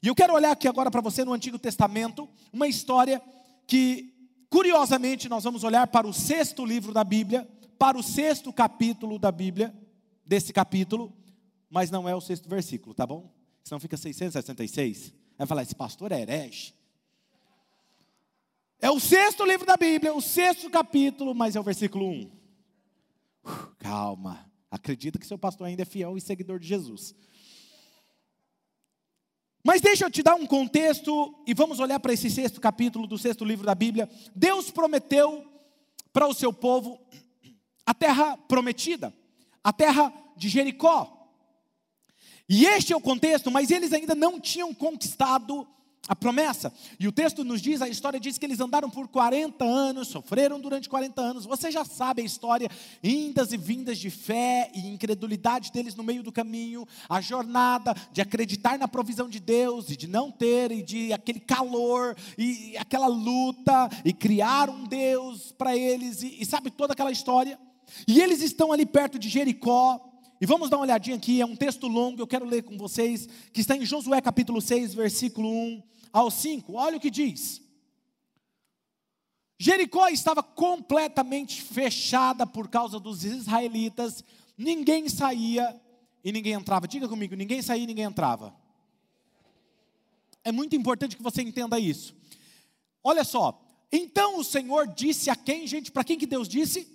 E 0.02 0.06
eu 0.06 0.14
quero 0.14 0.34
olhar 0.34 0.50
aqui 0.50 0.68
agora 0.68 0.90
para 0.90 1.00
você 1.00 1.24
no 1.24 1.32
Antigo 1.32 1.58
Testamento, 1.58 2.28
uma 2.52 2.68
história 2.68 3.22
que, 3.66 4.12
curiosamente, 4.50 5.30
nós 5.30 5.42
vamos 5.42 5.64
olhar 5.64 5.86
para 5.86 6.06
o 6.06 6.12
sexto 6.12 6.62
livro 6.62 6.92
da 6.92 7.02
Bíblia, 7.02 7.48
para 7.78 7.96
o 7.96 8.02
sexto 8.02 8.52
capítulo 8.52 9.18
da 9.18 9.32
Bíblia, 9.32 9.74
desse 10.26 10.52
capítulo, 10.52 11.10
mas 11.70 11.90
não 11.90 12.06
é 12.06 12.14
o 12.14 12.20
sexto 12.20 12.50
versículo, 12.50 12.94
tá 12.94 13.06
bom? 13.06 13.32
Senão 13.64 13.80
fica 13.80 13.96
666. 13.96 15.14
Vai 15.38 15.46
falar, 15.46 15.62
esse 15.62 15.74
pastor 15.74 16.12
é 16.12 16.20
herege. 16.20 16.74
É 18.78 18.90
o 18.90 19.00
sexto 19.00 19.42
livro 19.46 19.64
da 19.64 19.78
Bíblia, 19.78 20.12
o 20.12 20.20
sexto 20.20 20.68
capítulo, 20.68 21.34
mas 21.34 21.56
é 21.56 21.60
o 21.60 21.62
versículo 21.62 22.10
1. 22.10 22.24
Uh, 22.24 22.30
calma. 23.78 24.51
Acredita 24.72 25.18
que 25.18 25.26
seu 25.26 25.36
pastor 25.36 25.66
ainda 25.66 25.82
é 25.82 25.84
fiel 25.84 26.16
e 26.16 26.20
seguidor 26.20 26.58
de 26.58 26.66
Jesus. 26.66 27.14
Mas 29.62 29.82
deixa 29.82 30.06
eu 30.06 30.10
te 30.10 30.22
dar 30.22 30.34
um 30.34 30.46
contexto 30.46 31.38
e 31.46 31.52
vamos 31.52 31.78
olhar 31.78 32.00
para 32.00 32.14
esse 32.14 32.30
sexto 32.30 32.58
capítulo 32.58 33.06
do 33.06 33.18
sexto 33.18 33.44
livro 33.44 33.66
da 33.66 33.74
Bíblia. 33.74 34.08
Deus 34.34 34.70
prometeu 34.70 35.46
para 36.10 36.26
o 36.26 36.32
seu 36.32 36.54
povo 36.54 36.98
a 37.84 37.92
terra 37.92 38.38
prometida, 38.48 39.14
a 39.62 39.74
terra 39.74 40.10
de 40.38 40.48
Jericó. 40.48 41.30
E 42.48 42.64
este 42.64 42.94
é 42.94 42.96
o 42.96 43.00
contexto, 43.00 43.50
mas 43.50 43.70
eles 43.70 43.92
ainda 43.92 44.14
não 44.14 44.40
tinham 44.40 44.72
conquistado 44.72 45.68
a 46.08 46.16
promessa. 46.16 46.72
E 46.98 47.06
o 47.06 47.12
texto 47.12 47.44
nos 47.44 47.62
diz, 47.62 47.80
a 47.80 47.88
história 47.88 48.18
diz 48.18 48.36
que 48.36 48.44
eles 48.44 48.58
andaram 48.58 48.90
por 48.90 49.06
40 49.06 49.64
anos, 49.64 50.08
sofreram 50.08 50.60
durante 50.60 50.88
40 50.88 51.20
anos. 51.20 51.44
Você 51.44 51.70
já 51.70 51.84
sabe 51.84 52.22
a 52.22 52.24
história, 52.24 52.68
indas 53.02 53.52
e 53.52 53.56
vindas 53.56 53.98
de 53.98 54.10
fé 54.10 54.70
e 54.74 54.88
incredulidade 54.88 55.70
deles 55.70 55.94
no 55.94 56.02
meio 56.02 56.22
do 56.22 56.32
caminho, 56.32 56.86
a 57.08 57.20
jornada 57.20 57.94
de 58.12 58.20
acreditar 58.20 58.78
na 58.78 58.88
provisão 58.88 59.28
de 59.28 59.38
Deus 59.38 59.90
e 59.90 59.96
de 59.96 60.08
não 60.08 60.30
ter, 60.30 60.72
e 60.72 60.82
de 60.82 61.12
aquele 61.12 61.38
calor 61.38 62.16
e 62.36 62.76
aquela 62.76 63.06
luta 63.06 63.88
e 64.04 64.12
criar 64.12 64.68
um 64.68 64.84
Deus 64.84 65.52
para 65.52 65.76
eles 65.76 66.22
e, 66.22 66.42
e 66.42 66.44
sabe 66.44 66.70
toda 66.70 66.94
aquela 66.94 67.12
história. 67.12 67.58
E 68.08 68.20
eles 68.20 68.42
estão 68.42 68.72
ali 68.72 68.86
perto 68.86 69.18
de 69.18 69.28
Jericó, 69.28 70.11
e 70.42 70.46
vamos 70.46 70.68
dar 70.68 70.78
uma 70.78 70.82
olhadinha 70.82 71.14
aqui, 71.14 71.40
é 71.40 71.46
um 71.46 71.54
texto 71.54 71.86
longo, 71.86 72.20
eu 72.20 72.26
quero 72.26 72.44
ler 72.44 72.64
com 72.64 72.76
vocês, 72.76 73.28
que 73.52 73.60
está 73.60 73.76
em 73.76 73.86
Josué 73.86 74.20
capítulo 74.20 74.60
6, 74.60 74.92
versículo 74.92 75.48
1 75.48 75.82
ao 76.12 76.32
5. 76.32 76.72
Olha 76.74 76.96
o 76.96 77.00
que 77.00 77.12
diz. 77.12 77.62
Jericó 79.56 80.08
estava 80.08 80.42
completamente 80.42 81.62
fechada 81.62 82.44
por 82.44 82.68
causa 82.68 82.98
dos 82.98 83.22
israelitas, 83.24 84.24
ninguém 84.58 85.08
saía 85.08 85.80
e 86.24 86.32
ninguém 86.32 86.54
entrava. 86.54 86.88
Diga 86.88 87.08
comigo, 87.08 87.36
ninguém 87.36 87.62
saía 87.62 87.84
e 87.84 87.86
ninguém 87.86 88.06
entrava. 88.06 88.52
É 90.42 90.50
muito 90.50 90.74
importante 90.74 91.16
que 91.16 91.22
você 91.22 91.40
entenda 91.40 91.78
isso. 91.78 92.16
Olha 93.04 93.22
só, 93.22 93.64
então 93.92 94.40
o 94.40 94.44
Senhor 94.44 94.88
disse 94.88 95.30
a 95.30 95.36
quem, 95.36 95.68
gente? 95.68 95.92
Para 95.92 96.02
quem 96.02 96.18
que 96.18 96.26
Deus 96.26 96.48
disse? 96.48 96.88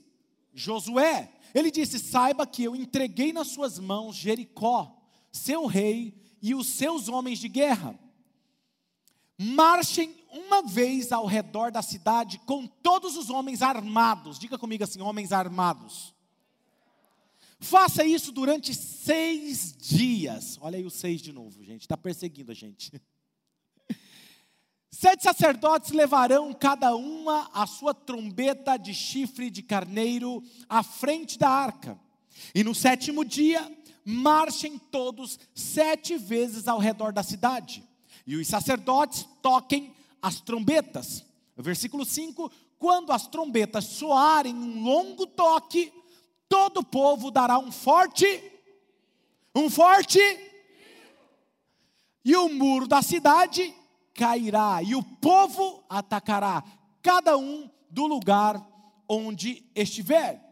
Josué. 0.54 1.32
Ele 1.54 1.72
disse: 1.72 2.00
Saiba 2.00 2.46
que 2.46 2.64
eu 2.64 2.76
entreguei 2.76 3.34
nas 3.34 3.48
suas 3.48 3.80
mãos 3.80 4.16
Jericó, 4.16 4.96
seu 5.32 5.66
rei 5.66 6.14
e 6.42 6.54
os 6.54 6.68
seus 6.68 7.08
homens 7.08 7.40
de 7.40 7.48
guerra. 7.48 7.98
Marchem 9.38 10.16
uma 10.32 10.64
vez 10.64 11.12
ao 11.12 11.26
redor 11.26 11.72
da 11.72 11.82
cidade 11.82 12.40
com 12.40 12.66
todos 12.66 13.16
os 13.16 13.30
homens 13.30 13.62
armados. 13.62 14.40
Diga 14.40 14.58
comigo 14.58 14.84
assim: 14.84 15.02
homens 15.02 15.32
armados. 15.32 16.14
Faça 17.60 18.06
isso 18.06 18.32
durante 18.32 18.74
seis 18.74 19.76
dias. 19.78 20.58
Olha 20.62 20.78
aí 20.78 20.86
o 20.86 20.92
seis 20.92 21.22
de 21.22 21.34
novo, 21.34 21.64
gente. 21.64 21.82
Está 21.82 21.98
perseguindo 21.98 22.52
a 22.52 22.56
gente. 22.56 22.92
Sete 25.00 25.22
sacerdotes 25.22 25.92
levarão 25.92 26.52
cada 26.52 26.96
uma 26.96 27.52
a 27.54 27.68
sua 27.68 27.94
trombeta 27.94 28.78
de 28.78 28.96
chifre 28.96 29.52
de 29.52 29.62
carneiro 29.62 30.42
à 30.68 30.82
frente 30.82 31.38
da 31.38 31.48
arca. 31.48 32.00
E 32.56 32.64
no 32.64 32.74
sétimo 32.74 33.24
dia, 33.24 33.72
marchem 34.04 34.80
todos 34.80 35.38
sete 35.54 36.18
vezes 36.18 36.68
ao 36.68 36.80
redor 36.80 37.14
da 37.14 37.22
cidade. 37.22 37.84
E 38.26 38.38
os 38.38 38.48
sacerdotes 38.48 39.24
toquem 39.40 39.94
as 40.20 40.42
trombetas. 40.42 41.24
Versículo 41.56 42.04
5: 42.04 42.52
Quando 42.80 43.12
as 43.12 43.28
trombetas 43.28 43.86
soarem 43.86 44.56
um 44.56 44.82
longo 44.82 45.28
toque, 45.28 45.94
todo 46.50 46.80
o 46.80 46.84
povo 46.84 47.30
dará 47.30 47.60
um 47.60 47.72
forte, 47.72 48.26
um 49.54 49.70
forte, 49.70 50.20
e 52.26 52.36
o 52.36 52.50
muro 52.50 52.88
da 52.88 53.04
cidade 53.04 53.76
cairá 54.18 54.82
e 54.82 54.96
o 54.96 55.04
povo 55.04 55.86
atacará, 55.88 56.64
cada 57.04 57.38
um 57.38 57.70
do 57.90 58.08
lugar 58.08 58.60
onde 59.08 59.64
estiver. 59.76 60.44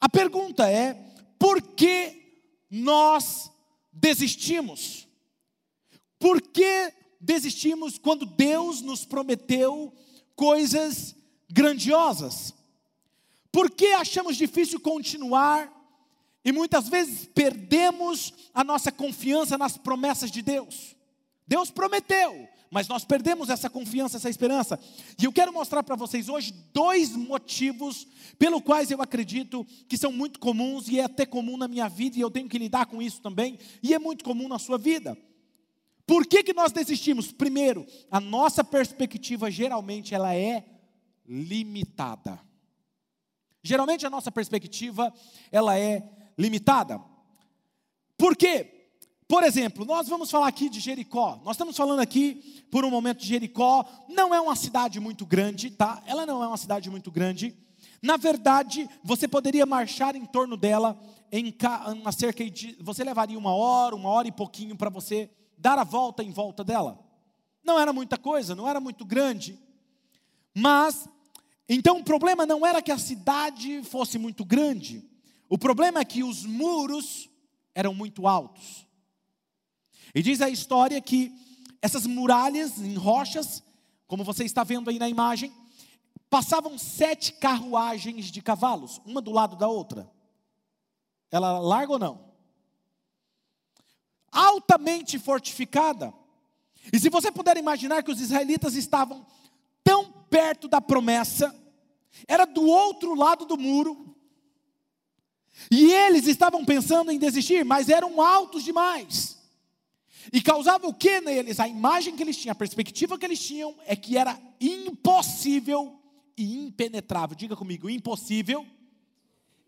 A 0.00 0.08
pergunta 0.08 0.68
é: 0.68 0.94
por 1.38 1.60
que 1.60 2.40
nós 2.70 3.52
desistimos? 3.92 5.06
Por 6.18 6.40
que 6.40 6.92
desistimos 7.20 7.98
quando 7.98 8.24
Deus 8.24 8.80
nos 8.80 9.04
prometeu 9.04 9.92
coisas 10.34 11.14
grandiosas? 11.50 12.54
Por 13.52 13.70
que 13.70 13.88
achamos 13.92 14.36
difícil 14.36 14.80
continuar 14.80 15.70
e 16.42 16.50
muitas 16.50 16.88
vezes 16.88 17.26
perdemos 17.26 18.32
a 18.54 18.64
nossa 18.64 18.90
confiança 18.90 19.58
nas 19.58 19.76
promessas 19.76 20.30
de 20.30 20.40
Deus? 20.40 20.96
Deus 21.46 21.70
prometeu, 21.70 22.48
mas 22.70 22.88
nós 22.88 23.04
perdemos 23.04 23.48
essa 23.48 23.70
confiança, 23.70 24.16
essa 24.16 24.30
esperança. 24.30 24.78
E 25.18 25.24
eu 25.24 25.32
quero 25.32 25.52
mostrar 25.52 25.82
para 25.82 25.96
vocês 25.96 26.28
hoje 26.28 26.52
dois 26.72 27.14
motivos 27.14 28.06
pelo 28.38 28.60
quais 28.60 28.90
eu 28.90 29.00
acredito 29.00 29.66
que 29.88 29.96
são 29.96 30.12
muito 30.12 30.38
comuns 30.38 30.88
e 30.88 30.98
é 30.98 31.04
até 31.04 31.24
comum 31.24 31.56
na 31.56 31.68
minha 31.68 31.88
vida 31.88 32.18
e 32.18 32.20
eu 32.20 32.30
tenho 32.30 32.48
que 32.48 32.58
lidar 32.58 32.86
com 32.86 33.00
isso 33.00 33.20
também, 33.20 33.58
e 33.82 33.94
é 33.94 33.98
muito 33.98 34.24
comum 34.24 34.48
na 34.48 34.58
sua 34.58 34.78
vida. 34.78 35.16
Por 36.06 36.24
que, 36.26 36.42
que 36.42 36.52
nós 36.52 36.70
desistimos? 36.70 37.32
Primeiro, 37.32 37.84
a 38.10 38.20
nossa 38.20 38.62
perspectiva 38.62 39.50
geralmente 39.50 40.14
ela 40.14 40.34
é 40.34 40.64
limitada. 41.26 42.40
Geralmente 43.62 44.06
a 44.06 44.10
nossa 44.10 44.30
perspectiva 44.30 45.12
ela 45.50 45.76
é 45.76 46.08
limitada. 46.38 47.00
Por 48.16 48.36
quê? 48.36 48.75
Por 49.28 49.42
exemplo, 49.42 49.84
nós 49.84 50.08
vamos 50.08 50.30
falar 50.30 50.46
aqui 50.46 50.68
de 50.68 50.78
Jericó. 50.78 51.40
Nós 51.44 51.56
estamos 51.56 51.76
falando 51.76 51.98
aqui 51.98 52.64
por 52.70 52.84
um 52.84 52.90
momento 52.90 53.18
de 53.18 53.26
Jericó. 53.26 53.84
Não 54.08 54.32
é 54.32 54.40
uma 54.40 54.54
cidade 54.54 55.00
muito 55.00 55.26
grande, 55.26 55.70
tá? 55.70 56.00
Ela 56.06 56.24
não 56.24 56.44
é 56.44 56.46
uma 56.46 56.56
cidade 56.56 56.88
muito 56.88 57.10
grande. 57.10 57.56
Na 58.00 58.16
verdade, 58.16 58.88
você 59.02 59.26
poderia 59.26 59.66
marchar 59.66 60.14
em 60.14 60.24
torno 60.24 60.56
dela 60.56 60.96
em 61.32 61.52
uma 62.00 62.12
cerca 62.12 62.48
de. 62.48 62.76
Você 62.80 63.02
levaria 63.02 63.36
uma 63.36 63.52
hora, 63.52 63.96
uma 63.96 64.08
hora 64.10 64.28
e 64.28 64.32
pouquinho 64.32 64.76
para 64.76 64.90
você 64.90 65.28
dar 65.58 65.76
a 65.76 65.84
volta 65.84 66.22
em 66.22 66.30
volta 66.30 66.62
dela. 66.62 66.96
Não 67.64 67.80
era 67.80 67.92
muita 67.92 68.16
coisa, 68.16 68.54
não 68.54 68.68
era 68.68 68.78
muito 68.78 69.04
grande. 69.04 69.58
Mas, 70.54 71.08
então 71.68 71.98
o 71.98 72.04
problema 72.04 72.46
não 72.46 72.64
era 72.64 72.80
que 72.80 72.92
a 72.92 72.98
cidade 72.98 73.82
fosse 73.82 74.18
muito 74.18 74.44
grande. 74.44 75.04
O 75.48 75.58
problema 75.58 75.98
é 75.98 76.04
que 76.04 76.22
os 76.22 76.44
muros 76.44 77.28
eram 77.74 77.92
muito 77.92 78.28
altos. 78.28 78.85
E 80.16 80.22
diz 80.22 80.40
a 80.40 80.48
história 80.48 80.98
que 80.98 81.30
essas 81.82 82.06
muralhas 82.06 82.78
em 82.78 82.94
rochas, 82.94 83.62
como 84.06 84.24
você 84.24 84.44
está 84.44 84.64
vendo 84.64 84.88
aí 84.88 84.98
na 84.98 85.10
imagem, 85.10 85.52
passavam 86.30 86.78
sete 86.78 87.34
carruagens 87.34 88.30
de 88.32 88.40
cavalos, 88.40 88.98
uma 89.04 89.20
do 89.20 89.30
lado 89.30 89.56
da 89.56 89.68
outra. 89.68 90.10
Ela 91.30 91.58
larga 91.58 91.92
ou 91.92 91.98
não? 91.98 92.32
Altamente 94.32 95.18
fortificada. 95.18 96.14
E 96.90 96.98
se 96.98 97.10
você 97.10 97.30
puder 97.30 97.58
imaginar 97.58 98.02
que 98.02 98.10
os 98.10 98.18
israelitas 98.18 98.74
estavam 98.74 99.26
tão 99.84 100.10
perto 100.30 100.66
da 100.66 100.80
promessa, 100.80 101.54
era 102.26 102.46
do 102.46 102.64
outro 102.64 103.14
lado 103.14 103.44
do 103.44 103.58
muro, 103.58 104.16
e 105.70 105.92
eles 105.92 106.26
estavam 106.26 106.64
pensando 106.64 107.10
em 107.10 107.18
desistir, 107.18 107.66
mas 107.66 107.90
eram 107.90 108.22
altos 108.22 108.64
demais. 108.64 109.36
E 110.32 110.40
causava 110.40 110.86
o 110.86 110.94
que 110.94 111.20
neles? 111.20 111.60
A 111.60 111.68
imagem 111.68 112.16
que 112.16 112.22
eles 112.22 112.36
tinham, 112.36 112.52
a 112.52 112.56
perspectiva 112.56 113.18
que 113.18 113.24
eles 113.24 113.44
tinham 113.44 113.74
é 113.86 113.94
que 113.94 114.16
era 114.16 114.38
impossível 114.60 116.00
e 116.36 116.58
impenetrável. 116.58 117.36
Diga 117.36 117.56
comigo, 117.56 117.88
impossível 117.88 118.66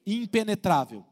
e 0.05 0.17
impenetrável. 0.23 1.05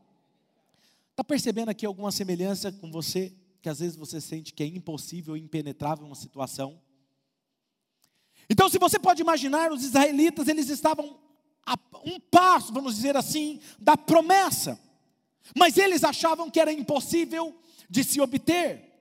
Está 1.11 1.25
percebendo 1.25 1.71
aqui 1.71 1.87
alguma 1.87 2.13
semelhança 2.13 2.71
com 2.71 2.91
você, 2.91 3.33
que 3.63 3.69
às 3.69 3.79
vezes 3.81 3.97
você 3.97 4.21
sente 4.21 4.53
que 4.53 4.63
é 4.63 4.67
impossível 4.67 5.37
e 5.37 5.41
impenetrável 5.41 6.05
uma 6.07 6.15
situação? 6.15 6.81
Então, 8.49 8.69
se 8.69 8.79
você 8.79 8.99
pode 8.99 9.23
imaginar, 9.23 9.73
os 9.73 9.83
israelitas, 9.83 10.47
eles 10.47 10.69
estavam 10.69 11.19
a 11.65 11.77
um 12.05 12.21
passo, 12.21 12.73
vamos 12.73 12.95
dizer 12.95 13.17
assim, 13.17 13.61
da 13.79 13.97
promessa. 13.97 14.79
Mas 15.57 15.77
eles 15.77 16.05
achavam 16.05 16.51
que 16.51 16.61
era 16.61 16.73
impossível 16.73 17.55
de 17.91 18.05
se 18.05 18.21
obter. 18.21 18.96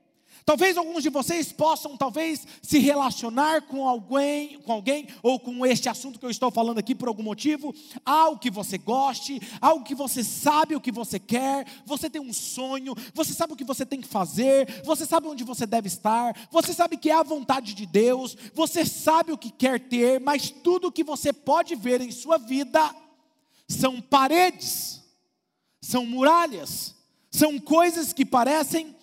Talvez 0.46 0.78
alguns 0.78 1.02
de 1.02 1.10
vocês 1.10 1.52
possam, 1.52 1.98
talvez, 1.98 2.46
se 2.62 2.78
relacionar 2.78 3.64
com 3.64 3.90
alguém, 3.90 4.60
com 4.60 4.72
alguém 4.72 5.08
ou 5.24 5.40
com 5.40 5.66
este 5.66 5.90
assunto 5.90 6.20
que 6.20 6.26
eu 6.26 6.30
estou 6.30 6.52
falando 6.52 6.78
aqui 6.78 6.94
por 6.94 7.08
algum 7.08 7.24
motivo, 7.24 7.74
algo 8.06 8.38
que 8.38 8.52
você 8.52 8.78
goste, 8.78 9.42
algo 9.60 9.84
que 9.84 9.96
você 9.96 10.24
sabe 10.24 10.76
o 10.76 10.80
que 10.80 10.92
você 10.92 11.18
quer, 11.18 11.66
você 11.84 12.12
tem 12.12 12.22
um 12.22 12.32
sonho, 12.32 12.94
você 13.12 13.34
sabe 13.34 13.54
o 13.54 13.56
que 13.56 13.64
você 13.64 13.88
tem 13.88 14.00
que 14.00 14.08
fazer, 14.08 14.84
você 14.84 15.04
sabe 15.04 15.28
onde 15.28 15.44
você 15.44 15.66
deve 15.66 15.88
estar, 15.88 16.48
você 16.52 16.74
sabe 16.74 16.98
que 16.98 17.10
é 17.10 17.16
a 17.16 17.24
vontade 17.24 17.74
de 17.74 17.88
Deus, 17.88 18.38
você 18.54 18.86
sabe 18.86 19.32
o 19.32 19.38
que 19.40 19.50
quer 19.50 19.80
ter, 19.80 20.20
mas 20.20 20.52
tudo 20.52 20.90
o 20.90 20.92
que 20.92 21.04
você 21.04 21.34
pode 21.34 21.74
ver 21.74 22.02
em 22.02 22.12
sua 22.12 22.38
vida 22.38 22.96
são 23.68 24.00
paredes, 24.00 25.02
são 25.82 26.06
muralhas, 26.06 26.94
são 27.32 27.58
coisas 27.58 28.14
que 28.14 28.24
parecem 28.24 28.95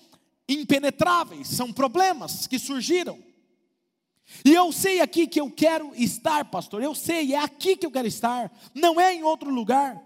impenetráveis, 0.55 1.49
são 1.49 1.73
problemas 1.73 2.47
que 2.47 2.59
surgiram. 2.59 3.19
E 4.45 4.53
eu 4.53 4.73
sei 4.73 5.01
aqui 5.01 5.27
que 5.27 5.41
eu 5.41 5.51
quero 5.51 5.93
estar, 5.95 6.45
pastor, 6.47 6.83
eu 6.83 6.95
sei, 6.95 7.35
é 7.35 7.39
aqui 7.39 7.77
que 7.77 7.85
eu 7.85 7.91
quero 7.91 8.09
estar, 8.09 8.51
não 8.75 9.01
é 9.01 9.15
em 9.15 9.23
outro 9.23 9.51
lugar. 9.51 10.01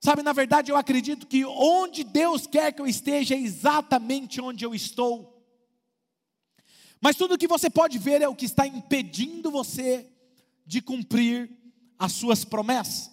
Sabe, 0.00 0.22
na 0.22 0.32
verdade 0.32 0.70
eu 0.70 0.76
acredito 0.76 1.26
que 1.26 1.44
onde 1.44 2.04
Deus 2.04 2.46
quer 2.46 2.72
que 2.72 2.82
eu 2.82 2.86
esteja 2.86 3.34
é 3.34 3.38
exatamente 3.38 4.40
onde 4.40 4.64
eu 4.64 4.74
estou. 4.74 5.34
Mas 7.00 7.16
tudo 7.16 7.38
que 7.38 7.46
você 7.46 7.70
pode 7.70 7.98
ver 7.98 8.22
é 8.22 8.28
o 8.28 8.34
que 8.34 8.46
está 8.46 8.66
impedindo 8.66 9.50
você 9.50 10.10
de 10.66 10.80
cumprir 10.80 11.50
as 11.98 12.12
suas 12.12 12.44
promessas, 12.44 13.10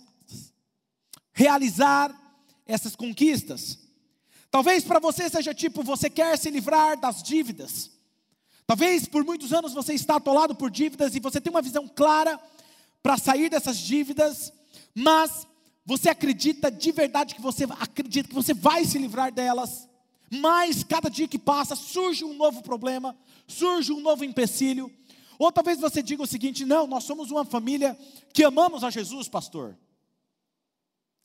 realizar 1.34 2.14
essas 2.66 2.96
conquistas. 2.96 3.78
Talvez 4.52 4.84
para 4.84 5.00
você 5.00 5.30
seja 5.30 5.54
tipo, 5.54 5.82
você 5.82 6.10
quer 6.10 6.38
se 6.38 6.52
livrar 6.52 7.00
das 7.00 7.24
dívidas. 7.24 7.90
Talvez 8.68 9.08
por 9.08 9.24
muitos 9.24 9.54
anos 9.54 9.74
você 9.74 9.94
está 9.94 10.18
atolado 10.18 10.54
por 10.54 10.70
dívidas 10.70 11.16
e 11.16 11.22
você 11.22 11.40
tem 11.40 11.50
uma 11.50 11.62
visão 11.62 11.88
clara 11.88 12.38
para 13.02 13.18
sair 13.18 13.50
dessas 13.50 13.78
dívidas, 13.78 14.52
mas 14.94 15.48
você 15.86 16.10
acredita 16.10 16.70
de 16.70 16.92
verdade 16.92 17.34
que 17.34 17.42
você 17.42 17.66
acredita 17.80 18.28
que 18.30 18.36
você 18.36 18.54
vai 18.54 18.84
se 18.84 18.98
livrar 18.98 19.32
delas. 19.32 19.88
Mas 20.30 20.84
cada 20.84 21.10
dia 21.10 21.28
que 21.28 21.40
passa 21.40 21.76
surge 21.76 22.24
um 22.24 22.34
novo 22.34 22.62
problema, 22.62 23.18
surge 23.48 23.92
um 23.92 24.02
novo 24.02 24.24
empecilho. 24.24 24.92
Ou 25.40 25.52
talvez 25.52 25.80
você 25.80 26.04
diga 26.04 26.24
o 26.24 26.28
seguinte: 26.28 26.64
não, 26.66 26.86
nós 26.86 27.04
somos 27.04 27.32
uma 27.32 27.44
família 27.44 27.98
que 28.34 28.44
amamos 28.44 28.84
a 28.84 28.90
Jesus, 28.90 29.28
pastor. 29.28 29.78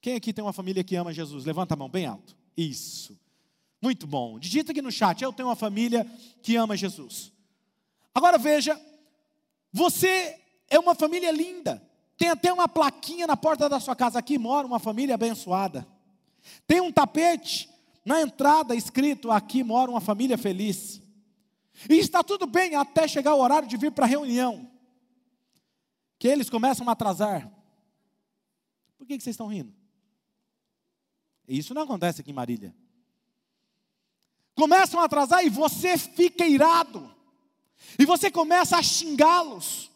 Quem 0.01 0.15
aqui 0.15 0.33
tem 0.33 0.45
uma 0.45 0.53
família 0.53 0.83
que 0.83 0.97
ama 0.97 1.13
Jesus? 1.13 1.45
Levanta 1.45 1.75
a 1.75 1.77
mão 1.77 1.89
bem 1.89 2.07
alto. 2.07 2.37
Isso. 2.57 3.19
Muito 3.81 4.07
bom. 4.07 4.39
Digita 4.39 4.73
aqui 4.73 4.81
no 4.81 4.91
chat. 4.91 5.23
Eu 5.23 5.33
tenho 5.33 5.49
uma 5.49 5.57
família 5.57 6.05
que 6.43 6.57
ama 6.57 6.77
Jesus. 6.77 7.33
Agora 8.15 8.39
veja, 8.39 8.81
você 9.73 10.41
é 10.69 10.79
uma 10.79 10.95
família 10.95 11.31
linda. 11.31 11.83
Tem 12.17 12.29
até 12.29 12.53
uma 12.53 12.67
plaquinha 12.67 13.27
na 13.27 13.37
porta 13.37 13.69
da 13.69 13.79
sua 13.79 13.95
casa. 13.95 14.19
Aqui 14.19 14.39
mora 14.39 14.67
uma 14.67 14.79
família 14.79 15.15
abençoada. 15.15 15.87
Tem 16.67 16.81
um 16.81 16.91
tapete 16.91 17.69
na 18.05 18.23
entrada 18.23 18.75
escrito: 18.75 19.31
Aqui 19.31 19.63
mora 19.63 19.91
uma 19.91 20.01
família 20.01 20.39
feliz. 20.39 21.03
E 21.91 21.95
está 21.97 22.23
tudo 22.25 22.47
bem 22.47 22.75
até 22.75 23.07
chegar 23.07 23.35
o 23.35 23.41
horário 23.41 23.69
de 23.69 23.77
vir 23.77 23.93
para 23.93 24.07
a 24.07 24.09
reunião. 24.09 24.71
Que 26.19 26.29
eles 26.29 26.49
começam 26.49 26.89
a 26.89 26.93
atrasar. 26.93 27.53
Por 28.97 29.07
que, 29.07 29.19
que 29.19 29.23
vocês 29.23 29.35
estão 29.35 29.47
rindo? 29.47 29.75
Isso 31.49 31.75
não 31.75 31.83
acontece 31.83 32.21
aqui 32.21 32.31
em 32.31 32.35
Marília. 32.35 32.75
Começam 34.55 35.01
a 35.01 35.05
atrasar 35.05 35.45
e 35.45 35.51
você 35.51 35.99
fica 35.99 36.47
irado. 36.47 37.15
E 37.99 38.05
você 38.05 38.31
começa 38.31 38.77
a 38.77 38.83
xingá-los. 38.83 39.91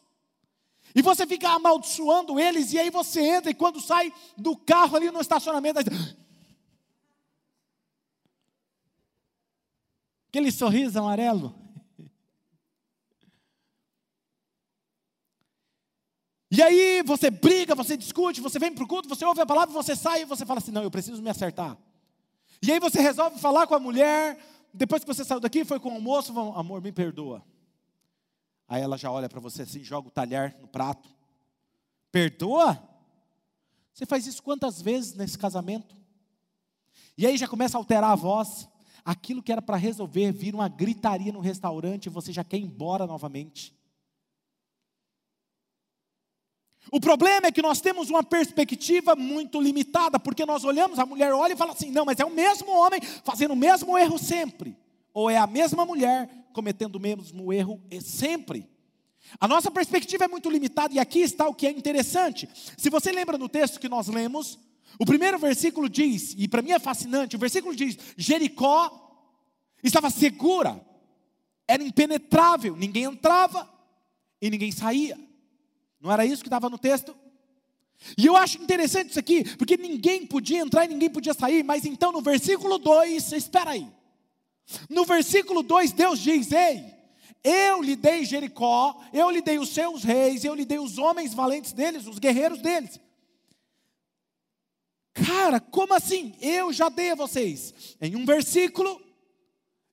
E 0.94 1.02
você 1.02 1.26
fica 1.26 1.48
amaldiçoando 1.50 2.38
eles, 2.38 2.72
e 2.72 2.78
aí 2.78 2.90
você 2.90 3.20
entra, 3.20 3.50
e 3.50 3.54
quando 3.54 3.80
sai 3.80 4.12
do 4.36 4.56
carro 4.56 4.96
ali 4.96 5.10
no 5.10 5.20
estacionamento, 5.20 5.78
aí... 5.78 5.84
aquele 10.28 10.50
sorriso 10.50 10.98
amarelo. 10.98 11.54
E 16.50 16.60
aí 16.60 17.02
você 17.02 17.30
briga, 17.30 17.74
você 17.74 17.96
discute, 17.96 18.40
você 18.40 18.58
vem 18.58 18.74
para 18.74 18.82
o 18.82 18.88
culto, 18.88 19.08
você 19.08 19.24
ouve 19.24 19.40
a 19.40 19.46
palavra, 19.46 19.72
você 19.72 19.94
sai 19.94 20.22
e 20.22 20.24
você 20.24 20.44
fala 20.44 20.58
assim: 20.58 20.72
não, 20.72 20.82
eu 20.82 20.90
preciso 20.90 21.22
me 21.22 21.30
acertar. 21.30 21.78
E 22.60 22.72
aí 22.72 22.80
você 22.80 23.00
resolve 23.00 23.38
falar 23.38 23.66
com 23.66 23.74
a 23.74 23.78
mulher, 23.78 24.38
depois 24.74 25.02
que 25.02 25.06
você 25.06 25.24
saiu 25.24 25.40
daqui, 25.40 25.64
foi 25.64 25.78
com 25.78 25.90
o 25.90 25.94
almoço, 25.94 26.38
amor, 26.38 26.82
me 26.82 26.92
perdoa. 26.92 27.44
Aí 28.68 28.82
ela 28.82 28.96
já 28.96 29.10
olha 29.10 29.28
para 29.28 29.40
você 29.40 29.62
assim, 29.62 29.82
joga 29.82 30.08
o 30.08 30.10
talher 30.10 30.56
no 30.60 30.68
prato. 30.68 31.08
Perdoa? 32.12 32.80
Você 33.92 34.04
faz 34.06 34.26
isso 34.26 34.42
quantas 34.42 34.80
vezes 34.80 35.14
nesse 35.14 35.38
casamento? 35.38 35.96
E 37.16 37.26
aí 37.26 37.36
já 37.36 37.46
começa 37.48 37.76
a 37.76 37.80
alterar 37.80 38.10
a 38.10 38.16
voz. 38.16 38.68
aquilo 39.04 39.42
que 39.42 39.50
era 39.50 39.62
para 39.62 39.76
resolver 39.76 40.30
vira 40.32 40.56
uma 40.56 40.68
gritaria 40.68 41.32
no 41.32 41.40
restaurante 41.40 42.06
e 42.06 42.10
você 42.10 42.32
já 42.32 42.44
quer 42.44 42.58
ir 42.58 42.64
embora 42.64 43.06
novamente. 43.06 43.74
O 46.90 47.00
problema 47.00 47.48
é 47.48 47.52
que 47.52 47.62
nós 47.62 47.80
temos 47.80 48.08
uma 48.08 48.22
perspectiva 48.22 49.14
muito 49.14 49.60
limitada, 49.60 50.18
porque 50.18 50.46
nós 50.46 50.64
olhamos, 50.64 50.98
a 50.98 51.06
mulher 51.06 51.32
olha 51.32 51.52
e 51.52 51.56
fala 51.56 51.72
assim: 51.72 51.90
não, 51.90 52.04
mas 52.04 52.18
é 52.18 52.24
o 52.24 52.30
mesmo 52.30 52.70
homem 52.70 53.00
fazendo 53.24 53.52
o 53.52 53.56
mesmo 53.56 53.98
erro 53.98 54.18
sempre, 54.18 54.76
ou 55.12 55.28
é 55.28 55.36
a 55.36 55.46
mesma 55.46 55.84
mulher 55.84 56.28
cometendo 56.52 56.96
o 56.96 57.00
mesmo 57.00 57.52
erro 57.52 57.80
sempre. 58.00 58.68
A 59.38 59.46
nossa 59.46 59.70
perspectiva 59.70 60.24
é 60.24 60.28
muito 60.28 60.50
limitada, 60.50 60.94
e 60.94 60.98
aqui 60.98 61.20
está 61.20 61.46
o 61.48 61.54
que 61.54 61.66
é 61.66 61.70
interessante. 61.70 62.48
Se 62.76 62.88
você 62.88 63.12
lembra 63.12 63.36
no 63.36 63.48
texto 63.48 63.78
que 63.78 63.88
nós 63.88 64.08
lemos, 64.08 64.58
o 64.98 65.04
primeiro 65.04 65.38
versículo 65.38 65.88
diz, 65.88 66.34
e 66.36 66.48
para 66.48 66.62
mim 66.62 66.72
é 66.72 66.78
fascinante, 66.78 67.36
o 67.36 67.38
versículo 67.38 67.76
diz: 67.76 67.96
Jericó 68.16 69.28
estava 69.84 70.10
segura, 70.10 70.80
era 71.68 71.82
impenetrável, 71.82 72.74
ninguém 72.74 73.04
entrava 73.04 73.68
e 74.40 74.50
ninguém 74.50 74.72
saía. 74.72 75.29
Não 76.00 76.10
era 76.10 76.24
isso 76.24 76.42
que 76.42 76.48
estava 76.48 76.70
no 76.70 76.78
texto? 76.78 77.14
E 78.16 78.26
eu 78.26 78.36
acho 78.36 78.62
interessante 78.62 79.10
isso 79.10 79.18
aqui, 79.18 79.44
porque 79.56 79.76
ninguém 79.76 80.26
podia 80.26 80.60
entrar 80.60 80.84
e 80.84 80.88
ninguém 80.88 81.10
podia 81.10 81.34
sair, 81.34 81.62
mas 81.62 81.84
então 81.84 82.10
no 82.10 82.22
versículo 82.22 82.78
2, 82.78 83.32
espera 83.32 83.70
aí. 83.72 83.86
No 84.88 85.04
versículo 85.04 85.62
2, 85.62 85.92
Deus 85.92 86.18
diz: 86.18 86.50
Ei, 86.52 86.94
eu 87.44 87.82
lhe 87.82 87.96
dei 87.96 88.24
Jericó, 88.24 88.98
eu 89.12 89.30
lhe 89.30 89.42
dei 89.42 89.58
os 89.58 89.70
seus 89.70 90.02
reis, 90.02 90.44
eu 90.44 90.54
lhe 90.54 90.64
dei 90.64 90.78
os 90.78 90.96
homens 90.96 91.34
valentes 91.34 91.72
deles, 91.72 92.06
os 92.06 92.18
guerreiros 92.18 92.60
deles. 92.60 92.98
Cara, 95.12 95.60
como 95.60 95.92
assim? 95.92 96.34
Eu 96.40 96.72
já 96.72 96.88
dei 96.88 97.10
a 97.10 97.14
vocês. 97.14 97.96
Em 98.00 98.16
um 98.16 98.24
versículo, 98.24 99.00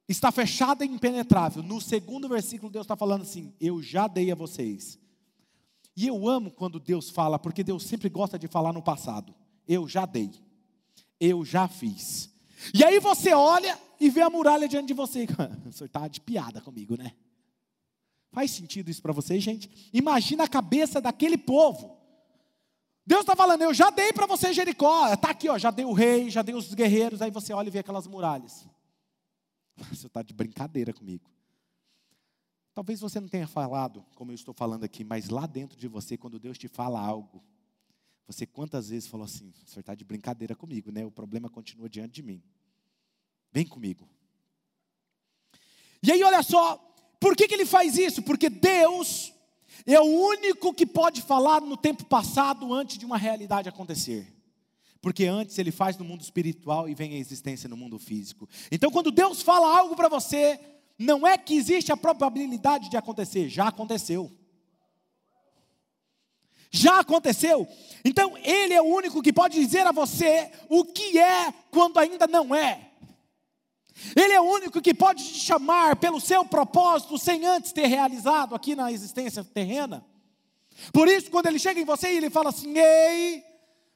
está 0.08 0.32
fechada 0.32 0.86
e 0.86 0.88
impenetrável. 0.88 1.62
No 1.62 1.82
segundo 1.82 2.30
versículo, 2.30 2.72
Deus 2.72 2.86
está 2.86 2.96
falando 2.96 3.24
assim: 3.24 3.54
Eu 3.60 3.82
já 3.82 4.08
dei 4.08 4.32
a 4.32 4.36
vocês. 4.36 4.98
E 5.98 6.06
eu 6.06 6.30
amo 6.30 6.52
quando 6.52 6.80
Deus 6.80 7.10
fala, 7.10 7.40
porque 7.40 7.64
Deus 7.64 7.84
sempre 7.84 8.08
gosta 8.08 8.38
de 8.38 8.48
falar 8.48 8.72
no 8.72 8.84
passado. 8.84 9.34
Eu 9.68 9.88
já 9.88 10.06
dei. 10.06 10.30
Eu 11.20 11.44
já 11.44 11.68
fiz. 11.68 12.32
E 12.72 12.84
aí 12.84 13.00
você 13.00 13.34
olha 13.34 13.76
e 14.00 14.08
vê 14.08 14.22
a 14.22 14.30
muralha 14.30 14.68
diante 14.68 14.90
de 14.90 14.94
você. 14.94 15.26
O 15.66 15.72
senhor 15.72 15.88
está 15.88 16.08
de 16.08 16.22
piada 16.22 16.62
comigo, 16.62 16.96
né? 16.96 17.14
Faz 18.32 18.52
sentido 18.52 18.92
isso 18.92 19.02
para 19.02 19.12
vocês, 19.12 19.42
gente? 19.42 19.90
Imagina 19.92 20.44
a 20.44 20.48
cabeça 20.48 21.02
daquele 21.02 21.36
povo. 21.36 21.98
Deus 23.04 23.22
está 23.22 23.36
falando, 23.36 23.64
eu 23.64 23.74
já 23.74 23.90
dei 23.90 24.14
para 24.14 24.28
você 24.28 24.54
Jericó. 24.54 25.12
Está 25.12 25.32
aqui, 25.32 25.50
ó, 25.50 25.58
já 25.58 25.72
dei 25.72 25.86
o 25.86 25.94
rei, 25.94 26.30
já 26.30 26.44
dei 26.44 26.54
os 26.54 26.76
guerreiros. 26.76 27.24
Aí 27.24 27.32
você 27.32 27.54
olha 27.54 27.70
e 27.70 27.72
vê 27.72 27.80
aquelas 27.80 28.06
muralhas. 28.06 28.68
Você 29.90 30.08
está 30.08 30.24
de 30.24 30.34
brincadeira 30.34 30.92
comigo. 30.92 31.30
Talvez 32.78 33.00
você 33.00 33.20
não 33.20 33.28
tenha 33.28 33.48
falado 33.48 34.06
como 34.14 34.30
eu 34.30 34.36
estou 34.36 34.54
falando 34.54 34.84
aqui, 34.84 35.04
mas 35.04 35.30
lá 35.30 35.48
dentro 35.48 35.76
de 35.76 35.88
você, 35.88 36.16
quando 36.16 36.38
Deus 36.38 36.60
te 36.60 36.68
fala 36.68 37.00
algo, 37.02 37.44
você 38.28 38.46
quantas 38.46 38.90
vezes 38.90 39.10
falou 39.10 39.26
assim: 39.26 39.52
o 39.66 39.68
senhor 39.68 39.80
está 39.80 39.96
de 39.96 40.06
brincadeira 40.06 40.56
comigo, 40.56 40.92
né? 40.92 41.04
O 41.04 41.10
problema 41.10 41.50
continua 41.50 41.90
diante 41.90 42.12
de 42.12 42.22
mim. 42.22 42.40
Vem 43.52 43.66
comigo. 43.66 44.08
E 46.04 46.12
aí, 46.12 46.22
olha 46.22 46.44
só, 46.44 46.78
por 47.20 47.36
que, 47.36 47.48
que 47.48 47.56
ele 47.56 47.66
faz 47.66 47.98
isso? 47.98 48.22
Porque 48.22 48.48
Deus 48.48 49.34
é 49.84 50.00
o 50.00 50.04
único 50.04 50.72
que 50.72 50.86
pode 50.86 51.24
falar 51.24 51.62
no 51.62 51.78
tempo 51.78 52.06
passado 52.06 52.72
antes 52.72 53.00
de 53.00 53.08
uma 53.08 53.18
realidade 53.18 53.68
acontecer. 53.68 54.32
Porque 55.02 55.26
antes 55.26 55.58
ele 55.58 55.72
faz 55.72 55.98
no 55.98 56.06
mundo 56.06 56.22
espiritual 56.22 56.88
e 56.88 56.94
vem 56.94 57.16
a 57.16 57.18
existência 57.18 57.68
no 57.68 57.76
mundo 57.76 57.98
físico. 57.98 58.48
Então, 58.72 58.92
quando 58.92 59.10
Deus 59.10 59.42
fala 59.42 59.80
algo 59.80 59.96
para 59.96 60.10
você, 60.10 60.77
não 60.98 61.28
é 61.28 61.38
que 61.38 61.56
existe 61.56 61.92
a 61.92 61.98
probabilidade 61.98 62.90
de 62.90 62.98
acontecer, 62.98 63.48
já 63.50 63.68
aconteceu. 63.68 64.32
Já 66.72 67.00
aconteceu. 67.00 67.68
Então, 68.04 68.38
Ele 68.40 68.74
é 68.74 68.82
o 68.82 68.86
único 68.86 69.22
que 69.22 69.32
pode 69.32 69.60
dizer 69.60 69.86
a 69.86 69.92
você 69.92 70.52
o 70.68 70.84
que 70.84 71.18
é 71.18 71.54
quando 71.72 71.98
ainda 72.00 72.28
não 72.28 72.54
é. 72.54 72.92
Ele 74.16 74.34
é 74.34 74.42
o 74.42 74.44
único 74.44 74.82
que 74.82 74.94
pode 74.94 75.24
te 75.24 75.40
chamar 75.40 75.96
pelo 75.96 76.20
seu 76.20 76.44
propósito 76.46 77.18
sem 77.18 77.46
antes 77.46 77.72
ter 77.72 77.88
realizado 77.88 78.54
aqui 78.54 78.76
na 78.76 78.92
existência 78.92 79.44
terrena. 79.44 80.06
Por 80.92 81.08
isso, 81.08 81.32
quando 81.32 81.48
ele 81.48 81.58
chega 81.58 81.80
em 81.80 81.86
você 81.86 82.14
e 82.14 82.18
ele 82.18 82.30
fala 82.30 82.50
assim: 82.50 82.78
Ei, 82.78 83.44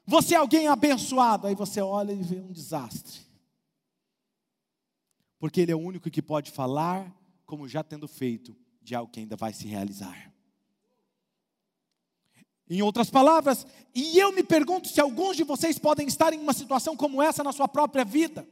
você 0.05 0.33
é 0.33 0.37
alguém 0.37 0.67
abençoado. 0.67 1.45
Aí 1.45 1.53
você 1.53 1.81
olha 1.81 2.11
e 2.13 2.23
vê 2.23 2.39
um 2.39 2.51
desastre 2.51 3.30
porque 5.41 5.59
Ele 5.59 5.71
é 5.71 5.75
o 5.75 5.79
único 5.79 6.11
que 6.11 6.21
pode 6.21 6.51
falar, 6.51 7.11
como 7.47 7.67
já 7.67 7.83
tendo 7.83 8.07
feito, 8.07 8.55
de 8.79 8.93
algo 8.93 9.11
que 9.11 9.21
ainda 9.21 9.35
vai 9.35 9.51
se 9.51 9.65
realizar. 9.65 10.31
Em 12.69 12.83
outras 12.83 13.09
palavras, 13.09 13.65
e 13.95 14.19
eu 14.19 14.31
me 14.31 14.43
pergunto 14.43 14.87
se 14.87 15.01
alguns 15.01 15.35
de 15.35 15.43
vocês 15.43 15.79
podem 15.79 16.05
estar 16.05 16.31
em 16.31 16.39
uma 16.39 16.53
situação 16.53 16.95
como 16.95 17.23
essa 17.23 17.43
na 17.43 17.51
sua 17.51 17.67
própria 17.67 18.05
vida. 18.05 18.47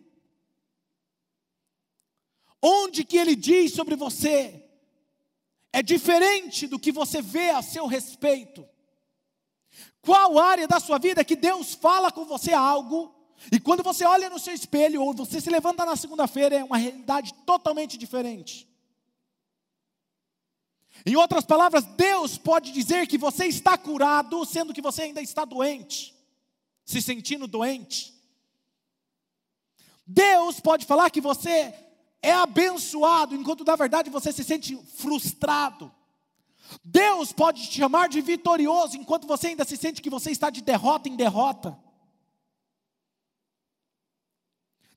Onde 2.59 3.03
que 3.03 3.17
ele 3.17 3.35
diz 3.35 3.71
sobre 3.73 3.95
você 3.95 4.67
é 5.71 5.83
diferente 5.83 6.65
do 6.65 6.79
que 6.79 6.91
você 6.91 7.21
vê 7.21 7.51
a 7.51 7.61
seu 7.61 7.85
respeito. 7.85 8.67
Qual 10.01 10.39
área 10.39 10.67
da 10.67 10.79
sua 10.79 10.97
vida 10.97 11.23
que 11.23 11.35
Deus 11.35 11.75
fala 11.75 12.11
com 12.11 12.25
você 12.25 12.51
algo 12.51 13.18
e 13.51 13.59
quando 13.59 13.81
você 13.81 14.05
olha 14.05 14.29
no 14.29 14.39
seu 14.39 14.53
espelho, 14.53 15.01
ou 15.01 15.13
você 15.13 15.39
se 15.39 15.49
levanta 15.49 15.85
na 15.85 15.95
segunda-feira, 15.95 16.55
é 16.57 16.63
uma 16.63 16.77
realidade 16.77 17.33
totalmente 17.45 17.97
diferente. 17.97 18.67
Em 21.05 21.15
outras 21.15 21.45
palavras, 21.45 21.85
Deus 21.85 22.37
pode 22.37 22.71
dizer 22.71 23.07
que 23.07 23.17
você 23.17 23.45
está 23.45 23.77
curado, 23.77 24.45
sendo 24.45 24.73
que 24.73 24.81
você 24.81 25.03
ainda 25.03 25.21
está 25.21 25.45
doente, 25.45 26.13
se 26.83 27.01
sentindo 27.01 27.47
doente. 27.47 28.13
Deus 30.05 30.59
pode 30.59 30.85
falar 30.85 31.09
que 31.09 31.21
você 31.21 31.73
é 32.21 32.33
abençoado, 32.33 33.35
enquanto 33.35 33.63
na 33.63 33.75
verdade 33.75 34.09
você 34.09 34.33
se 34.33 34.43
sente 34.43 34.75
frustrado. 34.97 35.91
Deus 36.83 37.31
pode 37.31 37.67
te 37.67 37.77
chamar 37.77 38.09
de 38.09 38.19
vitorioso, 38.19 38.97
enquanto 38.97 39.25
você 39.25 39.47
ainda 39.47 39.63
se 39.63 39.77
sente 39.77 40.01
que 40.01 40.09
você 40.09 40.29
está 40.31 40.49
de 40.49 40.61
derrota 40.61 41.07
em 41.07 41.15
derrota. 41.15 41.77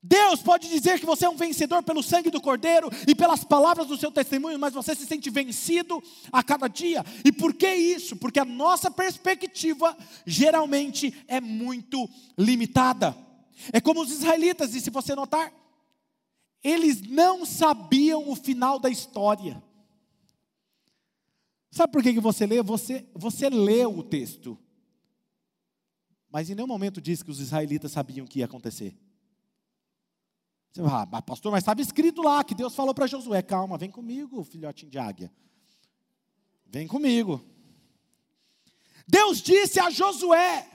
Deus 0.03 0.43
pode 0.43 0.69
dizer 0.69 0.99
que 0.99 1.07
você 1.07 1.27
é 1.27 1.31
um 1.31 1.37
vencedor 1.37 1.81
pelo 1.85 2.03
sangue 2.03 2.29
do 2.29 2.41
Cordeiro 2.41 2.91
e 3.07 3.15
pelas 3.15 3.45
palavras 3.45 3.87
do 3.87 3.97
seu 3.97 4.11
testemunho, 4.11 4.59
mas 4.59 4.75
você 4.75 4.97
se 4.97 5.07
sente 5.07 5.31
vencido 5.31 6.03
a 6.33 6.43
cada 6.43 6.67
dia. 6.67 7.05
E 7.25 7.31
por 7.31 7.55
que 7.55 7.73
isso? 7.73 8.17
Porque 8.17 8.41
a 8.41 8.45
nossa 8.45 8.91
perspectiva 8.91 9.97
geralmente 10.27 11.15
é 11.29 11.41
muito 11.41 12.11
limitada. 12.37 13.17
É 13.73 13.81
como 13.81 14.03
os 14.03 14.11
israelitas, 14.11 14.75
e 14.75 14.81
se 14.81 14.91
você 14.91 15.15
notar, 15.15 15.53
eles 16.65 17.01
não 17.03 17.47
sabiam 17.47 18.29
o 18.29 18.35
final 18.35 18.81
da 18.81 18.91
história. 18.91 19.62
Sabe 21.71 21.93
por 21.93 22.03
que, 22.03 22.12
que 22.12 22.21
você 22.21 22.45
lê? 22.45 22.61
Você, 22.61 23.07
você 23.15 23.49
leu 23.49 23.97
o 23.97 24.03
texto, 24.03 24.59
mas 26.29 26.51
em 26.51 26.57
nenhum 26.57 26.67
momento 26.67 27.01
diz 27.01 27.23
que 27.23 27.31
os 27.31 27.38
israelitas 27.38 27.93
sabiam 27.93 28.27
o 28.27 28.29
que 28.29 28.41
ia 28.41 28.47
acontecer. 28.47 28.97
Você 30.73 30.81
vai, 30.81 31.07
ah, 31.13 31.23
pastor, 31.23 31.53
mas 31.53 31.63
estava 31.63 31.83
escrito 31.83 32.23
lá 32.23 32.43
que 32.43 32.55
Deus 32.55 32.75
falou 32.75 32.95
para 32.95 33.07
Josué: 33.07 33.43
calma, 33.43 33.77
vem 33.77 33.91
comigo, 33.91 34.43
filhotinho 34.43 34.91
de 34.91 34.99
águia. 34.99 35.31
Vem 36.67 36.89
comigo. 36.89 37.45
Deus 39.07 39.43
disse 39.43 39.79
a 39.79 39.91
Josué, 39.91 40.67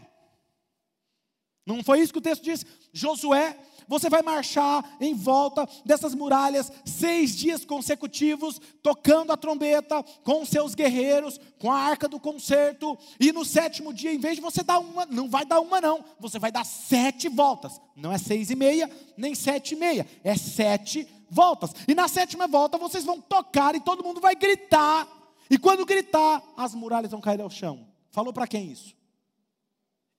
não 1.66 1.84
foi 1.84 2.02
isso 2.02 2.14
que 2.14 2.20
o 2.20 2.22
texto 2.22 2.44
diz? 2.44 2.64
Josué, 2.94 3.58
você 3.88 4.10
vai 4.10 4.22
marchar 4.22 4.84
em 5.00 5.14
volta 5.14 5.68
dessas 5.86 6.14
muralhas 6.14 6.72
seis 6.86 7.36
dias 7.36 7.64
consecutivos, 7.64 8.60
tocando 8.82 9.32
a 9.32 9.38
trombeta 9.38 10.04
com 10.24 10.46
seus 10.46 10.76
guerreiros, 10.76 11.40
com 11.60 11.72
a 11.72 11.78
arca 11.78 12.08
do 12.08 12.20
concerto, 12.20 12.98
e 13.20 13.32
no 13.32 13.46
sétimo 13.46 13.94
dia, 13.94 14.14
em 14.14 14.20
vez 14.20 14.36
de 14.36 14.42
você 14.42 14.64
dar 14.64 14.80
uma, 14.80 15.06
não 15.06 15.30
vai 15.30 15.46
dar 15.46 15.60
uma, 15.60 15.80
não, 15.80 16.04
você 16.20 16.38
vai 16.38 16.52
dar 16.52 16.66
sete 16.66 17.30
voltas, 17.30 17.82
não 17.96 18.12
é 18.12 18.18
seis 18.18 18.50
e 18.50 18.56
meia, 18.56 18.90
nem 19.16 19.34
sete 19.34 19.74
e 19.74 19.78
meia, 19.78 20.08
é 20.24 20.36
sete 20.36 21.08
voltas, 21.30 21.74
e 21.88 21.96
na 21.96 22.08
sétima 22.08 22.48
volta 22.48 22.78
vocês 22.78 23.04
vão 23.04 23.20
tocar 23.22 23.76
e 23.76 23.80
todo 23.80 24.04
mundo 24.04 24.22
vai 24.22 24.36
gritar, 24.36 25.08
e 25.50 25.58
quando 25.58 25.86
gritar, 25.86 26.44
as 26.58 26.76
muralhas 26.76 27.12
vão 27.12 27.22
cair 27.22 27.42
ao 27.42 27.50
chão. 27.50 27.88
Falou 28.12 28.34
para 28.34 28.48
quem 28.48 28.72
isso? 28.72 28.96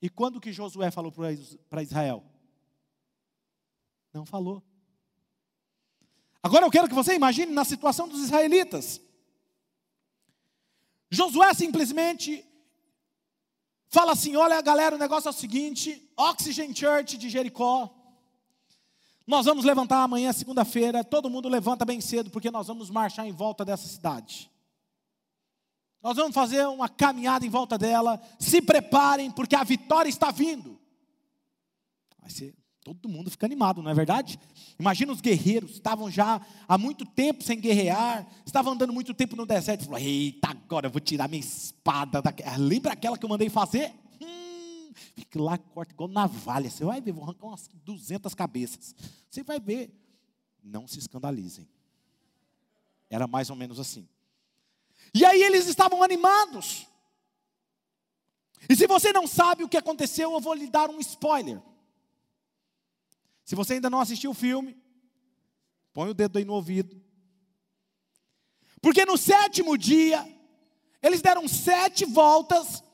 E 0.00 0.09
quando 0.09 0.40
que 0.40 0.52
Josué 0.52 0.90
falou 0.90 1.12
para 1.68 1.83
Israel? 1.83 2.22
Não 4.12 4.25
falou. 4.25 4.62
Agora 6.42 6.64
eu 6.64 6.71
quero 6.71 6.88
que 6.88 6.94
você 6.94 7.14
imagine 7.14 7.53
na 7.53 7.64
situação 7.64 8.09
dos 8.09 8.23
israelitas. 8.23 9.01
Josué 11.11 11.53
simplesmente 11.55 12.44
fala 13.88 14.12
assim: 14.12 14.37
olha 14.37 14.61
galera, 14.61 14.97
o 14.97 14.99
negócio 14.99 15.29
é 15.29 15.31
o 15.31 15.35
seguinte: 15.35 16.11
Oxygen 16.16 16.75
Church 16.75 17.16
de 17.16 17.29
Jericó, 17.29 17.94
Nós 19.27 19.44
vamos 19.44 19.62
levantar 19.62 20.03
amanhã, 20.03 20.33
segunda-feira, 20.33 21.05
todo 21.05 21.29
mundo 21.29 21.51
levanta 21.51 21.85
bem 21.85 22.01
cedo, 22.01 22.31
porque 22.31 22.51
nós 22.51 22.66
vamos 22.66 22.88
marchar 22.88 23.27
em 23.27 23.33
volta 23.33 23.62
dessa 23.62 23.87
cidade. 23.87 24.51
Nós 26.01 26.16
vamos 26.16 26.35
fazer 26.35 26.66
uma 26.66 26.88
caminhada 26.88 27.44
em 27.44 27.51
volta 27.51 27.77
dela. 27.77 28.18
Se 28.38 28.62
preparem, 28.62 29.31
porque 29.31 29.55
a 29.55 29.64
vitória 29.64 30.09
está 30.09 30.31
vindo. 30.31 30.81
Vai 32.18 32.31
ser, 32.31 32.55
todo 32.94 33.09
mundo 33.09 33.31
fica 33.31 33.46
animado, 33.46 33.83
não 33.83 33.90
é 33.90 33.94
verdade? 33.94 34.38
Imagina 34.79 35.12
os 35.12 35.20
guerreiros, 35.20 35.72
estavam 35.72 36.11
já 36.11 36.40
há 36.66 36.79
muito 36.79 37.05
tempo 37.05 37.42
sem 37.42 37.61
guerrear, 37.61 38.27
estavam 38.46 38.72
andando 38.72 38.92
muito 38.92 39.12
tempo 39.12 39.37
no 39.37 39.44
deserto. 39.44 39.85
Falaram, 39.85 40.05
eita, 40.05 40.48
agora 40.48 40.87
eu 40.87 40.90
vou 40.90 41.01
tirar 41.01 41.29
minha 41.29 41.40
espada. 41.40 42.22
Lembra 42.59 42.92
aquela 42.92 43.18
que 43.18 43.24
eu 43.24 43.29
mandei 43.29 43.48
fazer? 43.48 43.94
Fique 45.14 45.38
lá, 45.38 45.59
corta 45.59 45.92
igual 45.92 46.09
navalha. 46.09 46.70
Você 46.70 46.85
vai 46.85 47.01
ver, 47.01 47.12
vou 47.12 47.24
arrancar 47.24 47.46
umas 47.46 47.68
200 47.85 48.35
cabeças. 48.35 48.94
Você 49.31 49.42
vai 49.42 49.61
ver. 49.61 49.92
Não 50.62 50.87
se 50.87 50.98
escandalizem. 50.98 51.68
Era 53.09 53.27
mais 53.27 53.48
ou 53.51 53.57
menos 53.57 53.79
assim. 53.79 54.09
E 55.14 55.24
aí 55.24 55.42
eles 55.42 55.66
estavam 55.66 56.03
animados. 56.03 56.87
E 58.68 58.77
se 58.77 58.87
você 58.87 59.12
não 59.12 59.27
sabe 59.27 59.64
o 59.64 59.68
que 59.68 59.77
aconteceu, 59.77 60.33
eu 60.33 60.40
vou 60.40 60.55
lhe 60.55 60.68
dar 60.68 60.90
um 60.90 60.98
spoiler. 61.01 61.61
Se 63.49 63.55
você 63.55 63.73
ainda 63.73 63.89
não 63.89 63.99
assistiu 63.99 64.33
o 64.33 64.35
filme, 64.35 64.77
põe 65.95 66.11
o 66.11 66.13
dedo 66.13 66.37
aí 66.37 66.45
no 66.45 66.53
ouvido. 66.53 67.01
Porque 68.79 69.07
no 69.07 69.17
sétimo 69.17 69.79
dia, 69.79 70.23
eles 71.03 71.23
deram 71.23 71.49
sete 71.49 72.05
voltas 72.05 72.85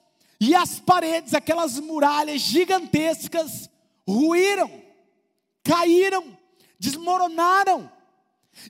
e 0.40 0.54
as 0.54 0.78
paredes, 0.78 1.34
aquelas 1.34 1.80
muralhas 1.80 2.40
gigantescas, 2.40 3.68
ruíram, 4.06 4.70
caíram, 5.64 6.38
desmoronaram. 6.78 7.90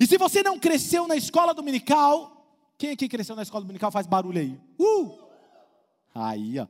E 0.00 0.06
se 0.06 0.16
você 0.16 0.42
não 0.42 0.58
cresceu 0.58 1.06
na 1.06 1.16
escola 1.16 1.52
dominical, 1.52 2.48
quem 2.78 2.92
aqui 2.92 3.10
cresceu 3.10 3.36
na 3.36 3.42
escola 3.42 3.60
dominical 3.60 3.92
faz 3.92 4.06
barulho 4.06 4.40
aí? 4.40 4.58
Uh! 4.78 5.18
Aí, 6.14 6.58
ó. 6.58 6.66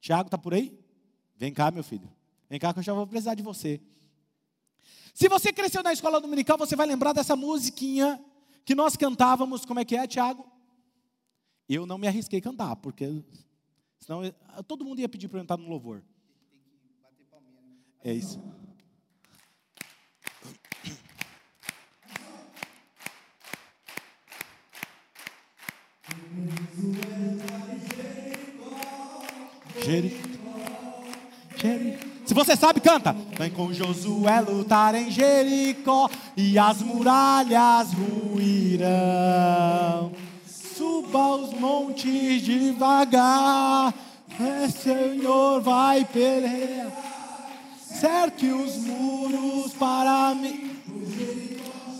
Tiago 0.00 0.28
tá 0.28 0.36
por 0.36 0.52
aí? 0.52 0.76
Vem 1.36 1.54
cá, 1.54 1.70
meu 1.70 1.84
filho. 1.84 2.12
Vem 2.50 2.58
cá 2.58 2.72
que 2.72 2.80
eu 2.80 2.82
já 2.82 2.92
vou 2.92 3.06
precisar 3.06 3.36
de 3.36 3.42
você. 3.44 3.80
Se 5.18 5.28
você 5.28 5.52
cresceu 5.52 5.82
na 5.82 5.92
escola 5.92 6.20
dominical, 6.20 6.56
você 6.56 6.76
vai 6.76 6.86
lembrar 6.86 7.12
dessa 7.12 7.34
musiquinha 7.34 8.24
que 8.64 8.72
nós 8.72 8.96
cantávamos. 8.96 9.64
Como 9.64 9.80
é 9.80 9.84
que 9.84 9.96
é, 9.96 10.06
Tiago? 10.06 10.46
Eu 11.68 11.84
não 11.86 11.98
me 11.98 12.06
arrisquei 12.06 12.38
a 12.38 12.42
cantar, 12.42 12.76
porque 12.76 13.24
Senão 13.98 14.22
todo 14.68 14.84
mundo 14.84 15.00
ia 15.00 15.08
pedir 15.08 15.26
para 15.26 15.40
eu 15.40 15.42
entrar 15.42 15.56
no 15.56 15.68
louvor. 15.68 16.04
É 18.04 18.12
isso. 18.12 18.40
Você 32.38 32.56
sabe, 32.56 32.80
canta. 32.80 33.14
Vem 33.36 33.50
com 33.50 33.72
Josué 33.72 34.40
lutar 34.40 34.94
em 34.94 35.10
Jericó 35.10 36.08
e 36.36 36.58
as 36.58 36.82
muralhas 36.82 37.88
ruirão 37.92 40.12
suba 40.78 41.34
os 41.34 41.52
montes 41.54 42.42
devagar. 42.42 43.92
É, 44.40 44.68
Senhor, 44.68 45.60
vai 45.60 46.04
pelear. 46.04 46.92
Cerque 47.80 48.46
os 48.46 48.76
muros 48.76 49.72
para 49.72 50.36
mim. 50.36 50.70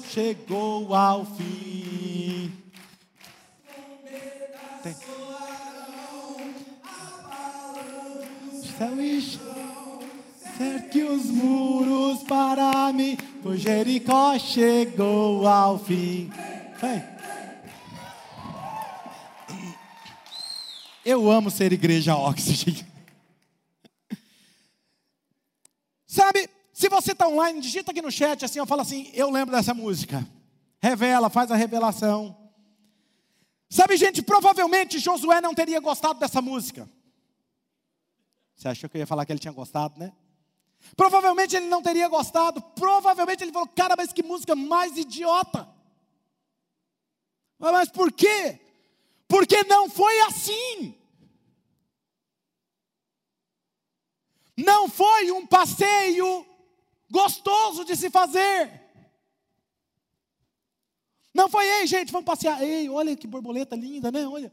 Chegou 0.08 0.94
ao 0.94 1.24
fim. 1.24 1.67
Os 11.08 11.26
muros 11.30 12.22
para 12.22 12.92
mim, 12.92 13.16
pois 13.42 13.60
Jericó 13.60 14.38
chegou 14.38 15.46
ao 15.46 15.78
fim. 15.78 16.30
Vem. 16.80 17.18
Eu 21.04 21.30
amo 21.30 21.50
ser 21.50 21.72
igreja 21.72 22.16
Oxygen. 22.16 22.86
Sabe, 26.06 26.50
se 26.72 26.88
você 26.88 27.12
está 27.12 27.26
online, 27.26 27.60
digita 27.60 27.92
aqui 27.92 28.02
no 28.02 28.10
chat 28.10 28.44
assim, 28.44 28.58
eu 28.58 28.66
falo 28.66 28.82
assim, 28.82 29.10
eu 29.14 29.30
lembro 29.30 29.54
dessa 29.54 29.72
música. 29.72 30.26
Revela, 30.80 31.30
faz 31.30 31.50
a 31.50 31.56
revelação. 31.56 32.36
Sabe, 33.70 33.96
gente, 33.96 34.22
provavelmente 34.22 34.98
Josué 34.98 35.40
não 35.40 35.54
teria 35.54 35.80
gostado 35.80 36.18
dessa 36.18 36.42
música. 36.42 36.88
Você 38.54 38.68
achou 38.68 38.90
que 38.90 38.96
eu 38.96 39.00
ia 39.00 39.06
falar 39.06 39.24
que 39.24 39.32
ele 39.32 39.38
tinha 39.38 39.52
gostado, 39.52 39.98
né? 39.98 40.12
Provavelmente 40.96 41.56
ele 41.56 41.66
não 41.66 41.82
teria 41.82 42.08
gostado. 42.08 42.60
Provavelmente 42.60 43.42
ele 43.42 43.52
falou, 43.52 43.68
cara, 43.68 43.94
mas 43.96 44.12
que 44.12 44.22
música 44.22 44.54
mais 44.54 44.96
idiota. 44.96 45.68
Mas 47.58 47.88
por 47.88 48.12
quê? 48.12 48.60
Porque 49.26 49.64
não 49.64 49.90
foi 49.90 50.20
assim. 50.20 50.94
Não 54.56 54.88
foi 54.88 55.30
um 55.30 55.46
passeio 55.46 56.46
gostoso 57.10 57.84
de 57.84 57.96
se 57.96 58.10
fazer. 58.10 58.88
Não 61.32 61.48
foi, 61.48 61.64
ei, 61.64 61.86
gente, 61.86 62.10
vamos 62.10 62.26
passear. 62.26 62.60
Ei, 62.62 62.88
olha 62.88 63.16
que 63.16 63.26
borboleta 63.26 63.76
linda, 63.76 64.10
né? 64.10 64.26
Olha. 64.26 64.52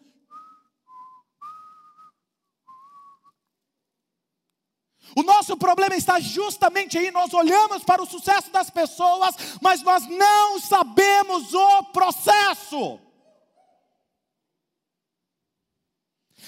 O 5.16 5.24
nosso 5.24 5.56
problema 5.56 5.96
está 5.96 6.20
justamente 6.20 6.98
aí. 6.98 7.10
Nós 7.10 7.34
olhamos 7.34 7.84
para 7.86 8.04
o 8.04 8.06
sucesso 8.06 8.52
das 8.52 8.70
pessoas, 8.70 9.36
mas 9.62 9.82
nós 9.82 10.06
não 10.08 10.60
sabemos 10.60 11.54
o 11.54 11.84
processo. 11.86 13.00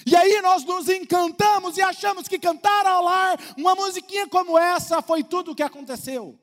E 0.06 0.14
aí 0.14 0.40
nós 0.42 0.64
nos 0.64 0.88
encantamos 0.88 1.78
e 1.78 1.82
achamos 1.82 2.28
que 2.28 2.38
cantar 2.38 2.86
ao 2.86 3.02
lar 3.02 3.38
uma 3.56 3.74
musiquinha 3.74 4.28
como 4.28 4.58
essa 4.58 5.00
foi 5.00 5.24
tudo 5.24 5.52
o 5.52 5.54
que 5.54 5.62
aconteceu. 5.62 6.38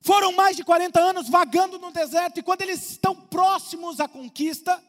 Foram 0.00 0.32
mais 0.32 0.56
de 0.56 0.64
40 0.64 1.00
anos 1.00 1.28
vagando 1.28 1.78
no 1.78 1.92
deserto, 1.92 2.38
e 2.38 2.42
quando 2.42 2.62
eles 2.62 2.90
estão 2.90 3.14
próximos 3.14 4.00
à 4.00 4.08
conquista, 4.08 4.82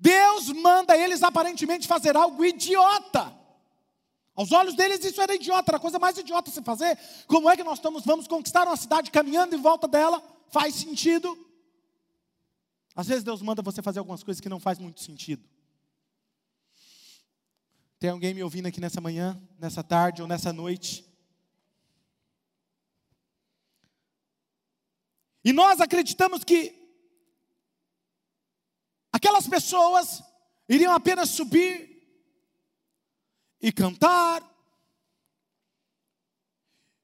Deus 0.00 0.48
manda 0.48 0.96
eles 0.96 1.22
aparentemente 1.22 1.86
fazer 1.86 2.16
algo 2.16 2.42
idiota. 2.42 3.36
Aos 4.34 4.50
olhos 4.50 4.74
deles 4.74 5.04
isso 5.04 5.20
era 5.20 5.34
idiota, 5.34 5.70
era 5.70 5.76
a 5.76 5.80
coisa 5.80 5.98
mais 5.98 6.16
idiota 6.16 6.50
se 6.50 6.62
fazer. 6.62 6.98
Como 7.26 7.50
é 7.50 7.54
que 7.54 7.62
nós 7.62 7.78
estamos, 7.78 8.02
vamos 8.06 8.26
conquistar 8.26 8.66
uma 8.66 8.76
cidade 8.76 9.10
caminhando 9.10 9.54
em 9.54 9.60
volta 9.60 9.86
dela? 9.86 10.22
Faz 10.48 10.74
sentido? 10.74 11.36
Às 12.96 13.08
vezes 13.08 13.22
Deus 13.22 13.42
manda 13.42 13.60
você 13.60 13.82
fazer 13.82 13.98
algumas 13.98 14.22
coisas 14.22 14.40
que 14.40 14.48
não 14.48 14.58
faz 14.58 14.78
muito 14.78 15.02
sentido. 15.02 15.46
Tem 17.98 18.08
alguém 18.08 18.32
me 18.32 18.42
ouvindo 18.42 18.66
aqui 18.66 18.80
nessa 18.80 19.02
manhã, 19.02 19.38
nessa 19.58 19.84
tarde 19.84 20.22
ou 20.22 20.28
nessa 20.28 20.50
noite? 20.50 21.04
E 25.44 25.52
nós 25.52 25.78
acreditamos 25.78 26.42
que 26.42 26.79
aquelas 29.20 29.46
pessoas 29.46 30.22
iriam 30.66 30.94
apenas 30.94 31.28
subir 31.28 31.88
e 33.60 33.70
cantar, 33.70 34.42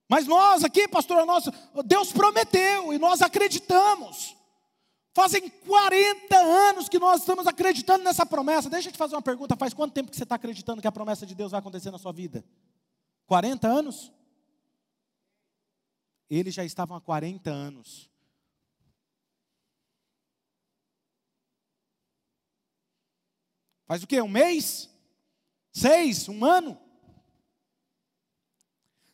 mas 0.09 0.27
nós 0.27 0.65
aqui, 0.65 0.89
pastor, 0.89 1.27
nós, 1.27 1.45
Deus 1.85 2.13
prometeu 2.13 2.93
e 2.93 2.99
nós 2.99 3.21
acreditamos. 3.21 4.35
Fazem 5.13 5.49
40 5.49 6.37
anos 6.37 6.89
que 6.89 6.99
nós 6.99 7.21
estamos 7.21 7.47
acreditando 7.47 8.05
nessa 8.05 8.25
promessa. 8.25 8.71
Deixa 8.71 8.89
eu 8.89 8.93
te 8.93 8.99
fazer 8.99 9.17
uma 9.17 9.23
pergunta: 9.23 9.57
faz 9.57 9.75
quanto 9.75 9.93
tempo 9.93 10.11
que 10.11 10.17
você 10.17 10.23
está 10.23 10.37
acreditando 10.37 10.81
que 10.81 10.87
a 10.87 10.93
promessa 10.93 11.27
de 11.27 11.35
Deus 11.35 11.51
vai 11.51 11.59
acontecer 11.59 11.91
na 11.91 11.99
sua 11.99 12.13
vida? 12.13 12.45
40 13.27 13.67
anos? 13.67 14.13
Eles 16.31 16.55
já 16.55 16.65
estavam 16.65 16.97
há 16.97 17.01
40 17.01 17.51
anos. 17.51 18.09
Faz 23.87 24.03
o 24.03 24.07
quê? 24.07 24.21
Um 24.21 24.29
mês? 24.29 24.91
Seis? 25.73 26.29
Um 26.29 26.45
ano? 26.45 26.79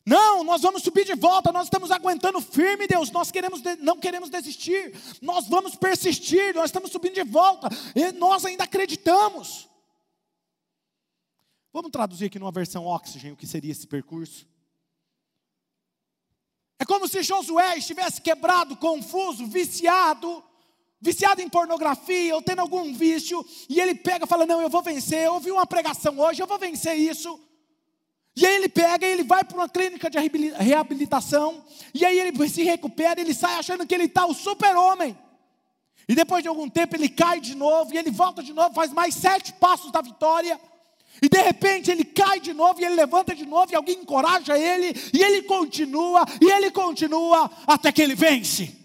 Não, 0.05 0.43
nós 0.43 0.61
vamos 0.61 0.83
subir 0.83 1.05
de 1.05 1.15
volta, 1.15 1.51
nós 1.51 1.65
estamos 1.65 1.89
aguentando 1.89 2.41
firme, 2.41 2.87
Deus, 2.87 3.09
nós 3.09 3.31
queremos, 3.31 3.61
não 3.79 3.97
queremos 3.97 4.29
desistir, 4.29 4.93
nós 5.21 5.47
vamos 5.47 5.75
persistir, 5.75 6.53
nós 6.53 6.65
estamos 6.65 6.91
subindo 6.91 7.13
de 7.13 7.23
volta, 7.23 7.69
e 7.95 8.11
nós 8.11 8.43
ainda 8.43 8.65
acreditamos. 8.65 9.69
Vamos 11.71 11.89
traduzir 11.89 12.25
aqui 12.25 12.37
numa 12.37 12.51
versão 12.51 12.85
oxigênio 12.85 13.35
o 13.35 13.37
que 13.37 13.47
seria 13.47 13.71
esse 13.71 13.87
percurso? 13.87 14.45
É 16.77 16.85
como 16.85 17.07
se 17.07 17.23
Josué 17.23 17.77
estivesse 17.77 18.21
quebrado, 18.21 18.75
confuso, 18.75 19.47
viciado, 19.47 20.43
viciado 21.03 21.41
em 21.41 21.49
pornografia 21.49 22.33
ou 22.33 22.41
tendo 22.41 22.61
algum 22.61 22.93
vício, 22.93 23.45
e 23.67 23.79
ele 23.79 23.93
pega 23.93 24.23
e 24.23 24.27
fala: 24.27 24.45
Não, 24.45 24.61
eu 24.61 24.69
vou 24.69 24.81
vencer. 24.81 25.25
Eu 25.25 25.33
ouvi 25.33 25.51
uma 25.51 25.67
pregação 25.67 26.17
hoje, 26.17 26.41
eu 26.41 26.47
vou 26.47 26.57
vencer 26.57 26.95
isso. 26.97 27.37
E 28.35 28.45
aí 28.45 28.55
ele 28.55 28.69
pega 28.69 29.05
ele 29.05 29.23
vai 29.23 29.43
para 29.43 29.55
uma 29.55 29.69
clínica 29.69 30.09
de 30.09 30.17
reabilitação, 30.57 31.63
e 31.93 32.03
aí 32.03 32.19
ele 32.19 32.49
se 32.49 32.63
recupera, 32.63 33.21
ele 33.21 33.33
sai 33.33 33.59
achando 33.59 33.85
que 33.85 33.93
ele 33.93 34.05
está 34.05 34.25
o 34.25 34.33
super-homem. 34.33 35.15
E 36.07 36.15
depois 36.15 36.41
de 36.41 36.49
algum 36.49 36.67
tempo 36.67 36.95
ele 36.95 37.09
cai 37.09 37.39
de 37.39 37.53
novo, 37.53 37.93
e 37.93 37.97
ele 37.97 38.09
volta 38.09 38.41
de 38.41 38.53
novo, 38.53 38.73
faz 38.73 38.91
mais 38.91 39.13
sete 39.13 39.53
passos 39.53 39.91
da 39.91 40.01
vitória. 40.01 40.59
E 41.21 41.29
de 41.29 41.41
repente 41.41 41.91
ele 41.91 42.03
cai 42.03 42.39
de 42.39 42.53
novo, 42.53 42.81
e 42.81 42.85
ele 42.85 42.95
levanta 42.95 43.35
de 43.35 43.45
novo, 43.45 43.71
e 43.71 43.75
alguém 43.75 43.99
encoraja 43.99 44.57
ele, 44.57 44.95
e 45.13 45.21
ele 45.21 45.43
continua, 45.43 46.25
e 46.41 46.49
ele 46.49 46.71
continua, 46.71 47.51
até 47.67 47.91
que 47.91 48.01
ele 48.01 48.15
vence. 48.15 48.82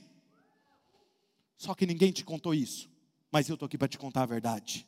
Só 1.58 1.74
que 1.74 1.84
ninguém 1.84 2.12
te 2.12 2.24
contou 2.24 2.54
isso, 2.54 2.88
mas 3.32 3.48
eu 3.48 3.54
estou 3.54 3.66
aqui 3.66 3.76
para 3.76 3.88
te 3.88 3.98
contar 3.98 4.22
a 4.22 4.26
verdade. 4.26 4.86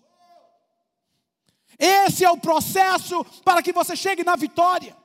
Esse 1.77 2.25
é 2.25 2.31
o 2.31 2.39
processo 2.39 3.25
para 3.45 3.61
que 3.61 3.73
você 3.73 3.97
chegue 3.97 4.23
na 4.23 4.37
vitória. 4.37 4.97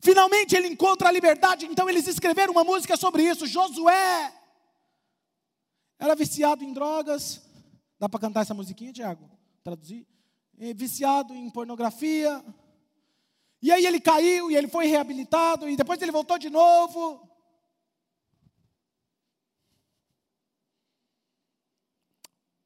Finalmente 0.00 0.54
ele 0.54 0.68
encontra 0.68 1.08
a 1.08 1.12
liberdade, 1.12 1.66
então 1.66 1.90
eles 1.90 2.06
escreveram 2.06 2.52
uma 2.52 2.62
música 2.62 2.96
sobre 2.96 3.24
isso. 3.24 3.46
Josué 3.46 4.32
era 5.98 6.14
viciado 6.14 6.62
em 6.62 6.72
drogas. 6.72 7.42
Dá 7.98 8.08
para 8.08 8.20
cantar 8.20 8.42
essa 8.42 8.54
musiquinha, 8.54 8.92
Tiago? 8.92 9.28
Traduzir? 9.64 10.06
É, 10.56 10.72
viciado 10.72 11.34
em 11.34 11.50
pornografia. 11.50 12.44
E 13.60 13.72
aí 13.72 13.84
ele 13.84 14.00
caiu 14.00 14.50
e 14.50 14.56
ele 14.56 14.68
foi 14.68 14.86
reabilitado 14.86 15.68
e 15.68 15.76
depois 15.76 16.00
ele 16.00 16.12
voltou 16.12 16.38
de 16.38 16.48
novo. 16.48 17.31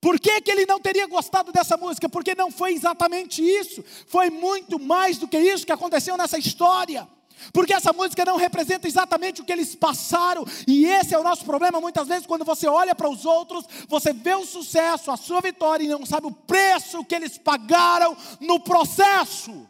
Por 0.07 0.21
que, 0.21 0.41
que 0.41 0.53
ele 0.53 0.67
não 0.67 0.79
teria 0.79 1.05
gostado 1.09 1.51
dessa 1.51 1.77
música? 1.77 2.09
Porque 2.09 2.33
não 2.33 2.49
foi 2.49 2.73
exatamente 2.75 3.43
isso, 3.43 3.85
foi 4.07 4.31
muito 4.31 4.79
mais 4.79 5.19
do 5.19 5.27
que 5.27 5.37
isso 5.37 5.67
que 5.67 5.73
aconteceu 5.73 6.17
nessa 6.17 6.39
história. 6.39 7.09
Porque 7.53 7.75
essa 7.75 7.93
música 7.93 8.25
não 8.25 8.37
representa 8.37 8.87
exatamente 8.87 9.41
o 9.41 9.45
que 9.45 9.51
eles 9.51 9.75
passaram, 9.75 10.45
e 10.65 10.87
esse 10.87 11.13
é 11.13 11.19
o 11.19 11.25
nosso 11.25 11.45
problema. 11.45 11.81
Muitas 11.81 12.07
vezes, 12.07 12.25
quando 12.25 12.45
você 12.45 12.69
olha 12.69 12.95
para 12.95 13.09
os 13.09 13.25
outros, 13.25 13.67
você 13.89 14.13
vê 14.13 14.37
o 14.37 14.47
sucesso, 14.47 15.11
a 15.11 15.17
sua 15.17 15.41
vitória, 15.41 15.83
e 15.83 15.89
não 15.89 16.07
sabe 16.07 16.29
o 16.29 16.33
preço 16.33 17.05
que 17.05 17.15
eles 17.17 17.37
pagaram 17.37 18.17
no 18.39 18.61
processo. 18.61 19.69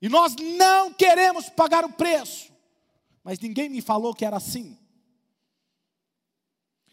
E 0.00 0.08
nós 0.08 0.36
não 0.36 0.92
queremos 0.92 1.48
pagar 1.48 1.84
o 1.84 1.92
preço, 1.94 2.52
mas 3.24 3.40
ninguém 3.40 3.68
me 3.68 3.82
falou 3.82 4.14
que 4.14 4.24
era 4.24 4.36
assim. 4.36 4.79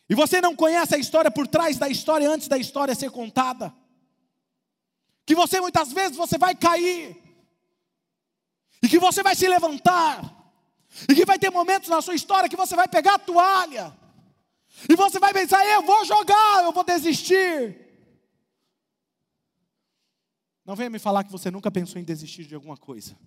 E 0.09 0.15
você 0.15 0.39
não 0.39 0.55
conhece 0.55 0.95
a 0.95 0.97
história 0.97 1.29
por 1.29 1.47
trás 1.47 1.77
da 1.77 1.89
história 1.89 2.29
antes 2.29 2.47
da 2.47 2.57
história 2.57 2.95
ser 2.95 3.11
contada. 3.11 3.73
Que 5.25 5.35
você 5.35 5.59
muitas 5.59 5.91
vezes 5.91 6.15
você 6.15 6.37
vai 6.37 6.55
cair. 6.55 7.21
E 8.81 8.87
que 8.87 8.99
você 8.99 9.21
vai 9.21 9.35
se 9.35 9.47
levantar. 9.47 10.33
E 11.09 11.13
que 11.13 11.25
vai 11.25 11.37
ter 11.37 11.49
momentos 11.49 11.89
na 11.89 12.01
sua 12.01 12.15
história 12.15 12.49
que 12.49 12.55
você 12.55 12.75
vai 12.75 12.87
pegar 12.87 13.15
a 13.15 13.19
toalha. 13.19 13.97
E 14.89 14.95
você 14.95 15.19
vai 15.19 15.33
pensar, 15.33 15.65
eu 15.65 15.81
vou 15.81 16.05
jogar, 16.05 16.63
eu 16.63 16.71
vou 16.71 16.83
desistir. 16.83 17.87
Não 20.63 20.75
venha 20.75 20.89
me 20.89 20.99
falar 20.99 21.23
que 21.23 21.31
você 21.31 21.49
nunca 21.49 21.71
pensou 21.71 21.99
em 21.99 22.05
desistir 22.05 22.45
de 22.45 22.55
alguma 22.55 22.77
coisa. 22.77 23.17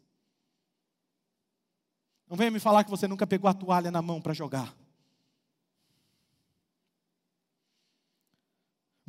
Não 2.29 2.37
venha 2.37 2.51
me 2.51 2.61
falar 2.61 2.85
que 2.85 2.91
você 2.91 3.09
nunca 3.09 3.27
pegou 3.27 3.51
a 3.51 3.55
toalha 3.55 3.91
na 3.91 4.01
mão 4.01 4.21
para 4.21 4.33
jogar. 4.33 4.75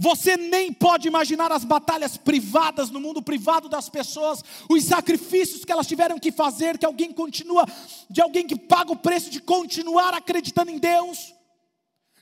Você 0.01 0.35
nem 0.35 0.73
pode 0.73 1.07
imaginar 1.07 1.51
as 1.51 1.63
batalhas 1.63 2.17
privadas 2.17 2.89
no 2.89 2.99
mundo 2.99 3.21
privado 3.21 3.69
das 3.69 3.87
pessoas, 3.87 4.43
os 4.67 4.83
sacrifícios 4.83 5.63
que 5.63 5.71
elas 5.71 5.85
tiveram 5.85 6.17
que 6.17 6.31
fazer, 6.31 6.79
que 6.79 6.87
alguém 6.87 7.13
continua, 7.13 7.67
de 8.09 8.19
alguém 8.19 8.47
que 8.47 8.55
paga 8.55 8.91
o 8.91 8.95
preço 8.95 9.29
de 9.29 9.39
continuar 9.39 10.15
acreditando 10.15 10.71
em 10.71 10.79
Deus, 10.79 11.35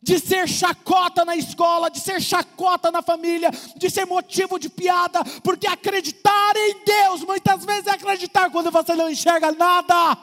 de 0.03 0.19
ser 0.19 0.45
chacota 0.49 1.23
na 1.23 1.37
escola, 1.37 1.89
de 1.89 2.01
ser 2.01 2.21
chacota 2.21 2.91
na 2.91 3.01
família, 3.01 3.49
de 3.77 3.89
ser 3.89 4.05
motivo 4.05 4.59
de 4.59 4.67
piada, 4.67 5.23
porque 5.41 5.65
acreditar 5.65 6.57
em 6.57 6.83
Deus 6.83 7.23
muitas 7.23 7.63
vezes 7.63 7.87
é 7.87 7.91
acreditar 7.91 8.49
quando 8.49 8.69
você 8.69 8.93
não 8.93 9.09
enxerga 9.09 9.53
nada. 9.53 10.17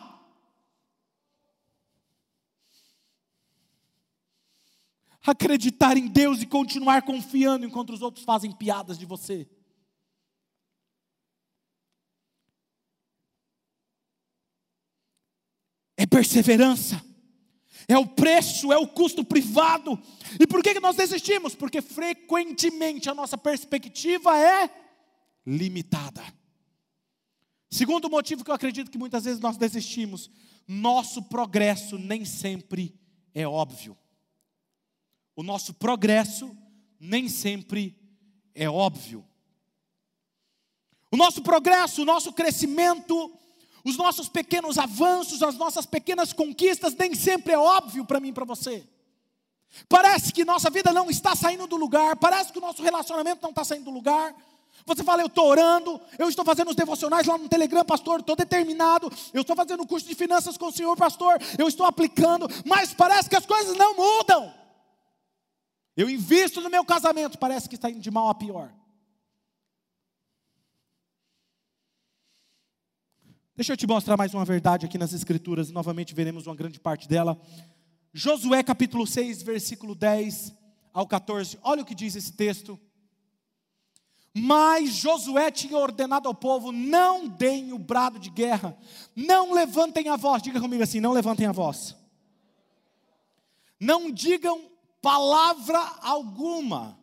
Acreditar 5.27 5.97
em 5.97 6.07
Deus 6.07 6.41
e 6.41 6.47
continuar 6.47 7.03
confiando 7.03 7.67
enquanto 7.67 7.93
os 7.93 8.01
outros 8.01 8.25
fazem 8.25 8.53
piadas 8.53 8.99
de 8.99 9.05
você. 9.05 9.49
É 15.97 16.07
perseverança, 16.07 17.03
é 17.89 17.97
o 17.99 18.07
preço, 18.07 18.73
é 18.73 18.77
o 18.77 18.87
custo 18.87 19.25
privado. 19.25 19.99
E 20.39 20.47
por 20.47 20.63
que 20.63 20.79
nós 20.79 20.95
desistimos? 20.95 21.55
Porque 21.55 21.81
frequentemente 21.81 23.09
a 23.09 23.15
nossa 23.15 23.37
perspectiva 23.37 24.39
é 24.39 24.71
limitada. 25.45 26.23
Segundo 27.71 28.09
motivo 28.09 28.45
que 28.45 28.51
eu 28.51 28.55
acredito 28.55 28.91
que 28.91 28.99
muitas 28.99 29.25
vezes 29.25 29.41
nós 29.41 29.57
desistimos, 29.57 30.31
nosso 30.69 31.23
progresso 31.23 31.99
nem 31.99 32.25
sempre 32.25 32.95
é 33.35 33.47
óbvio 33.47 33.97
o 35.37 35.43
nosso 35.43 35.75
progresso 35.75 36.57
nem 36.99 37.29
sempre 37.29 37.95
é 38.55 38.69
óbvio. 38.69 39.25
O 41.13 41.17
nosso 41.17 41.43
progresso, 41.43 42.03
o 42.03 42.05
nosso 42.07 42.33
crescimento, 42.33 43.33
os 43.85 43.97
nossos 43.97 44.29
pequenos 44.29 44.79
avanços, 44.79 45.43
as 45.43 45.57
nossas 45.57 45.87
pequenas 45.87 46.33
conquistas, 46.33 46.95
nem 46.95 47.15
sempre 47.15 47.53
é 47.53 47.59
óbvio 47.59 48.05
para 48.05 48.19
mim 48.19 48.29
e 48.29 48.33
para 48.33 48.47
você. 48.47 48.85
Parece 49.89 50.33
que 50.33 50.45
nossa 50.45 50.71
vida 50.71 50.93
não 50.93 51.11
está 51.11 51.37
saindo 51.37 51.67
do 51.67 51.77
lugar, 51.77 52.17
parece 52.17 52.51
que 52.51 52.59
o 52.59 52.63
nosso 52.63 52.83
relacionamento 52.83 53.43
não 53.43 53.51
está 53.51 53.63
saindo 53.63 53.85
do 53.85 53.91
lugar. 53.91 54.35
Você 54.87 55.05
fala, 55.05 55.23
eu 55.23 55.27
estou 55.27 55.47
orando, 55.47 56.01
eu 56.19 56.29
estou 56.29 56.45
fazendo 56.45 56.69
os 56.69 56.77
devocionais 56.77 57.27
lá 57.27 57.37
no 57.37 57.49
Telegram, 57.49 57.85
pastor, 57.85 58.21
estou 58.21 58.37
determinado, 58.37 59.13
eu 59.35 59.43
estou 59.43 59.57
fazendo 59.57 59.83
o 59.83 59.87
curso 59.87 60.07
de 60.07 60.15
finanças 60.15 60.57
com 60.57 60.67
o 60.67 60.73
Senhor, 60.73 60.97
pastor, 60.97 61.39
eu 61.59 61.69
estou 61.69 61.85
aplicando, 61.85 62.49
mas 62.65 62.95
parece 62.95 63.29
que 63.29 63.37
as 63.37 63.45
coisas 63.45 63.77
não 63.77 63.95
mudam. 63.95 64.66
Eu 65.97 66.11
invisto 66.11 66.61
no 66.61 66.69
meu 66.69 66.85
casamento, 66.85 67.39
parece 67.39 67.69
que 67.69 67.75
está 67.75 67.89
indo 67.89 68.01
de 68.01 68.11
mal 68.11 68.29
a 68.29 68.35
pior. 68.35 68.73
Deixa 73.57 73.73
eu 73.73 73.77
te 73.77 73.87
mostrar 73.87 74.19
mais 74.19 74.35
uma 74.35 74.45
verdade 74.45 74.85
aqui 74.85 74.99
nas 74.99 75.15
Escrituras, 75.15 75.71
novamente 75.71 76.15
veremos 76.15 76.47
uma 76.47 76.55
grande 76.55 76.79
parte 76.79 77.09
dela. 77.09 77.41
Josué 78.13 78.63
capítulo 78.63 79.07
6, 79.07 79.43
versículo 79.43 79.95
10 79.95 80.53
ao 80.93 81.07
14. 81.07 81.59
Olha 81.63 81.81
o 81.81 81.85
que 81.87 81.95
diz 81.95 82.15
esse 82.15 82.33
texto. 82.33 82.79
Mas 84.35 84.91
Josué 84.91 85.51
tinha 85.51 85.79
ordenado 85.79 86.29
ao 86.29 86.35
povo: 86.35 86.71
não 86.71 87.27
deem 87.27 87.73
o 87.73 87.79
brado 87.79 88.19
de 88.19 88.29
guerra, 88.29 88.77
não 89.15 89.55
levantem 89.55 90.11
a 90.11 90.17
voz. 90.17 90.43
Diga 90.43 90.61
comigo 90.61 90.83
assim: 90.83 91.01
não 91.01 91.13
levantem 91.13 91.47
a 91.47 91.53
voz. 91.53 91.97
Não 93.81 94.11
digam 94.11 94.76
palavra 95.07 95.79
alguma, 96.03 96.99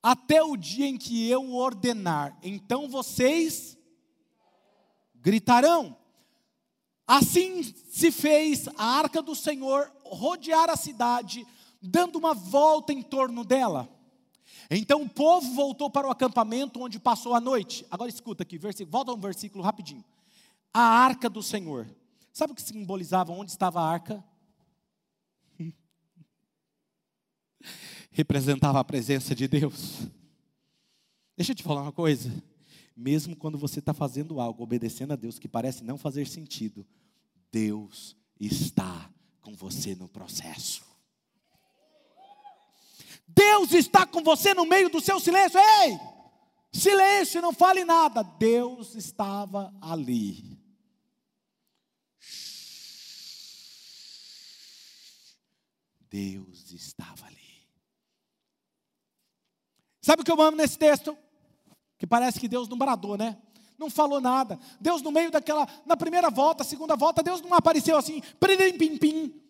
até 0.00 0.40
o 0.40 0.56
dia 0.56 0.86
em 0.86 0.96
que 0.96 1.28
eu 1.28 1.52
ordenar. 1.52 2.38
Então 2.44 2.88
vocês 2.88 3.76
gritarão. 5.16 5.96
Assim 7.04 7.64
se 7.64 8.12
fez 8.12 8.68
a 8.76 8.84
arca 8.84 9.20
do 9.20 9.34
Senhor 9.34 9.90
rodear 10.04 10.70
a 10.70 10.76
cidade, 10.76 11.44
dando 11.82 12.20
uma 12.20 12.34
volta 12.34 12.92
em 12.92 13.02
torno 13.02 13.44
dela. 13.44 13.88
Então 14.70 15.02
o 15.02 15.08
povo 15.08 15.52
voltou 15.54 15.90
para 15.90 16.06
o 16.06 16.10
acampamento 16.12 16.80
onde 16.80 17.00
passou 17.00 17.34
a 17.34 17.40
noite. 17.40 17.84
Agora 17.90 18.10
escuta 18.10 18.44
aqui, 18.44 18.60
volta 18.84 19.12
um 19.12 19.18
versículo 19.18 19.64
rapidinho. 19.64 20.04
A 20.72 20.82
arca 20.82 21.28
do 21.28 21.42
Senhor. 21.42 21.84
Sabe 22.32 22.52
o 22.52 22.54
que 22.54 22.62
simbolizava 22.62 23.32
onde 23.32 23.50
estava 23.50 23.80
a 23.80 23.90
arca? 23.90 24.24
Representava 28.12 28.78
a 28.78 28.84
presença 28.84 29.34
de 29.34 29.48
Deus. 29.48 30.06
Deixa 31.36 31.52
eu 31.52 31.56
te 31.56 31.62
falar 31.62 31.82
uma 31.82 31.92
coisa. 31.92 32.30
Mesmo 32.96 33.34
quando 33.34 33.58
você 33.58 33.78
está 33.78 33.94
fazendo 33.94 34.38
algo, 34.40 34.62
obedecendo 34.62 35.12
a 35.12 35.16
Deus, 35.16 35.38
que 35.38 35.48
parece 35.48 35.82
não 35.82 35.96
fazer 35.96 36.26
sentido, 36.26 36.86
Deus 37.50 38.16
está 38.38 39.10
com 39.40 39.54
você 39.54 39.94
no 39.94 40.08
processo. 40.08 40.84
Deus 43.26 43.72
está 43.72 44.06
com 44.06 44.22
você 44.22 44.52
no 44.52 44.66
meio 44.66 44.90
do 44.90 45.00
seu 45.00 45.18
silêncio. 45.18 45.58
Ei! 45.58 45.98
Silêncio, 46.70 47.40
não 47.40 47.52
fale 47.52 47.84
nada. 47.84 48.22
Deus 48.22 48.94
estava 48.94 49.74
ali. 49.80 50.58
Deus 56.10 56.70
estava 56.72 57.26
ali. 57.26 57.41
Sabe 60.02 60.22
o 60.22 60.24
que 60.24 60.32
eu 60.32 60.42
amo 60.42 60.56
nesse 60.56 60.76
texto? 60.76 61.16
Que 61.96 62.06
parece 62.06 62.40
que 62.40 62.48
Deus 62.48 62.68
não 62.68 62.76
bradou, 62.76 63.16
né? 63.16 63.38
Não 63.78 63.88
falou 63.88 64.20
nada. 64.20 64.58
Deus 64.80 65.00
no 65.00 65.12
meio 65.12 65.30
daquela, 65.30 65.66
na 65.86 65.96
primeira 65.96 66.28
volta, 66.28 66.64
segunda 66.64 66.96
volta, 66.96 67.22
Deus 67.22 67.40
não 67.40 67.54
apareceu 67.54 67.96
assim, 67.96 68.20
pim, 68.40 68.76
pim, 68.76 68.98
pim, 68.98 69.42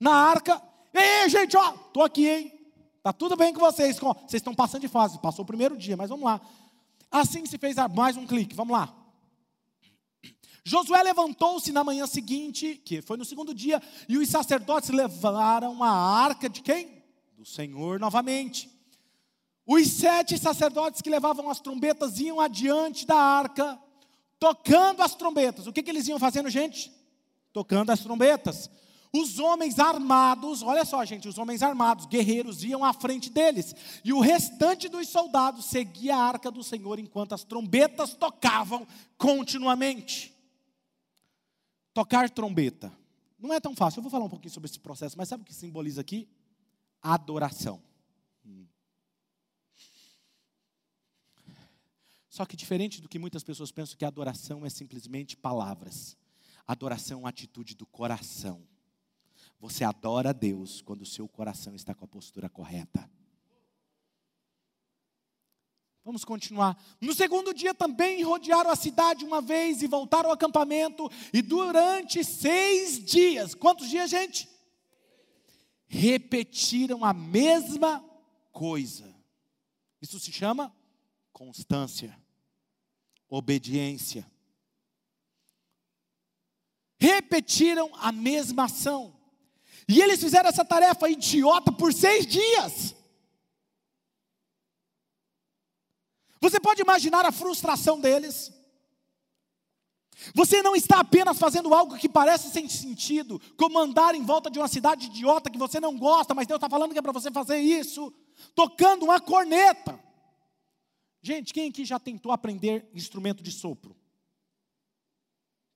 na 0.00 0.12
arca. 0.12 0.60
Ei, 0.92 1.28
gente, 1.28 1.56
ó, 1.56 1.72
tô 1.92 2.02
aqui, 2.02 2.26
hein? 2.26 2.60
Tá 3.02 3.12
tudo 3.12 3.36
bem 3.36 3.52
com 3.52 3.60
vocês. 3.60 3.98
Vocês 3.98 4.34
estão 4.34 4.54
passando 4.54 4.80
de 4.80 4.88
fase. 4.88 5.18
Passou 5.18 5.42
o 5.42 5.46
primeiro 5.46 5.76
dia, 5.76 5.96
mas 5.96 6.10
vamos 6.10 6.24
lá. 6.24 6.40
Assim 7.10 7.44
se 7.46 7.58
fez 7.58 7.76
mais 7.94 8.16
um 8.16 8.26
clique. 8.26 8.54
Vamos 8.54 8.72
lá. 8.72 8.94
Josué 10.64 11.02
levantou-se 11.02 11.72
na 11.72 11.82
manhã 11.82 12.06
seguinte, 12.06 12.80
que 12.84 13.00
foi 13.00 13.16
no 13.16 13.24
segundo 13.24 13.54
dia, 13.54 13.82
e 14.08 14.18
os 14.18 14.28
sacerdotes 14.28 14.90
levaram 14.90 15.82
a 15.82 15.90
arca 15.90 16.48
de 16.48 16.60
quem? 16.60 17.02
Do 17.36 17.44
Senhor 17.44 17.98
novamente. 17.98 18.70
Os 19.72 19.86
sete 19.86 20.36
sacerdotes 20.36 21.00
que 21.00 21.08
levavam 21.08 21.48
as 21.48 21.60
trombetas 21.60 22.18
iam 22.18 22.40
adiante 22.40 23.06
da 23.06 23.14
arca, 23.14 23.80
tocando 24.36 25.00
as 25.00 25.14
trombetas. 25.14 25.68
O 25.68 25.72
que, 25.72 25.80
que 25.80 25.88
eles 25.88 26.08
iam 26.08 26.18
fazendo, 26.18 26.50
gente? 26.50 26.90
Tocando 27.52 27.90
as 27.90 28.00
trombetas. 28.00 28.68
Os 29.12 29.38
homens 29.38 29.78
armados, 29.78 30.60
olha 30.60 30.84
só, 30.84 31.04
gente, 31.04 31.28
os 31.28 31.38
homens 31.38 31.62
armados, 31.62 32.06
guerreiros, 32.06 32.64
iam 32.64 32.84
à 32.84 32.92
frente 32.92 33.30
deles, 33.30 33.72
e 34.04 34.12
o 34.12 34.18
restante 34.18 34.88
dos 34.88 35.06
soldados 35.06 35.66
seguia 35.66 36.16
a 36.16 36.24
arca 36.24 36.50
do 36.50 36.64
Senhor 36.64 36.98
enquanto 36.98 37.32
as 37.32 37.44
trombetas 37.44 38.12
tocavam 38.12 38.84
continuamente. 39.16 40.34
Tocar 41.94 42.28
trombeta 42.28 42.92
não 43.38 43.54
é 43.54 43.60
tão 43.60 43.76
fácil. 43.76 44.00
Eu 44.00 44.02
vou 44.02 44.10
falar 44.10 44.24
um 44.24 44.30
pouquinho 44.30 44.52
sobre 44.52 44.68
esse 44.68 44.80
processo, 44.80 45.16
mas 45.16 45.28
sabe 45.28 45.44
o 45.44 45.46
que 45.46 45.54
simboliza 45.54 46.00
aqui? 46.00 46.28
Adoração. 47.00 47.80
Só 52.30 52.46
que 52.46 52.56
diferente 52.56 53.02
do 53.02 53.08
que 53.08 53.18
muitas 53.18 53.42
pessoas 53.42 53.72
pensam 53.72 53.98
que 53.98 54.04
adoração 54.04 54.64
é 54.64 54.70
simplesmente 54.70 55.36
palavras. 55.36 56.16
Adoração 56.64 57.18
é 57.18 57.20
uma 57.22 57.28
atitude 57.28 57.74
do 57.74 57.84
coração. 57.84 58.62
Você 59.58 59.82
adora 59.82 60.30
a 60.30 60.32
Deus 60.32 60.80
quando 60.80 61.02
o 61.02 61.06
seu 61.06 61.28
coração 61.28 61.74
está 61.74 61.92
com 61.92 62.04
a 62.04 62.08
postura 62.08 62.48
correta. 62.48 63.10
Vamos 66.04 66.24
continuar. 66.24 66.80
No 67.00 67.12
segundo 67.12 67.52
dia 67.52 67.74
também 67.74 68.22
rodearam 68.22 68.70
a 68.70 68.76
cidade 68.76 69.24
uma 69.24 69.42
vez 69.42 69.82
e 69.82 69.88
voltaram 69.88 70.28
ao 70.28 70.34
acampamento. 70.34 71.10
E 71.32 71.42
durante 71.42 72.22
seis 72.22 73.04
dias, 73.04 73.56
quantos 73.56 73.90
dias, 73.90 74.08
gente? 74.08 74.48
Repetiram 75.88 77.04
a 77.04 77.12
mesma 77.12 78.04
coisa. 78.52 79.12
Isso 80.00 80.20
se 80.20 80.32
chama 80.32 80.72
constância, 81.40 82.14
obediência. 83.26 84.30
Repetiram 87.00 87.90
a 87.94 88.12
mesma 88.12 88.64
ação. 88.64 89.18
E 89.88 90.02
eles 90.02 90.20
fizeram 90.20 90.50
essa 90.50 90.66
tarefa 90.66 91.08
idiota 91.08 91.72
por 91.72 91.94
seis 91.94 92.26
dias. 92.26 92.94
Você 96.42 96.60
pode 96.60 96.82
imaginar 96.82 97.24
a 97.24 97.32
frustração 97.32 97.98
deles? 97.98 98.52
Você 100.34 100.62
não 100.62 100.76
está 100.76 101.00
apenas 101.00 101.38
fazendo 101.38 101.72
algo 101.72 101.96
que 101.96 102.06
parece 102.06 102.50
sem 102.50 102.68
sentido, 102.68 103.40
como 103.56 103.78
andar 103.78 104.14
em 104.14 104.22
volta 104.22 104.50
de 104.50 104.58
uma 104.58 104.68
cidade 104.68 105.06
idiota 105.06 105.48
que 105.48 105.56
você 105.56 105.80
não 105.80 105.96
gosta, 105.96 106.34
mas 106.34 106.46
Deus 106.46 106.58
está 106.58 106.68
falando 106.68 106.92
que 106.92 106.98
é 106.98 107.02
para 107.02 107.12
você 107.12 107.30
fazer 107.30 107.56
isso, 107.60 108.12
tocando 108.54 109.04
uma 109.04 109.18
corneta. 109.18 110.09
Gente, 111.22 111.52
quem 111.52 111.68
aqui 111.68 111.84
já 111.84 111.98
tentou 111.98 112.32
aprender 112.32 112.88
instrumento 112.94 113.42
de 113.42 113.52
sopro? 113.52 113.96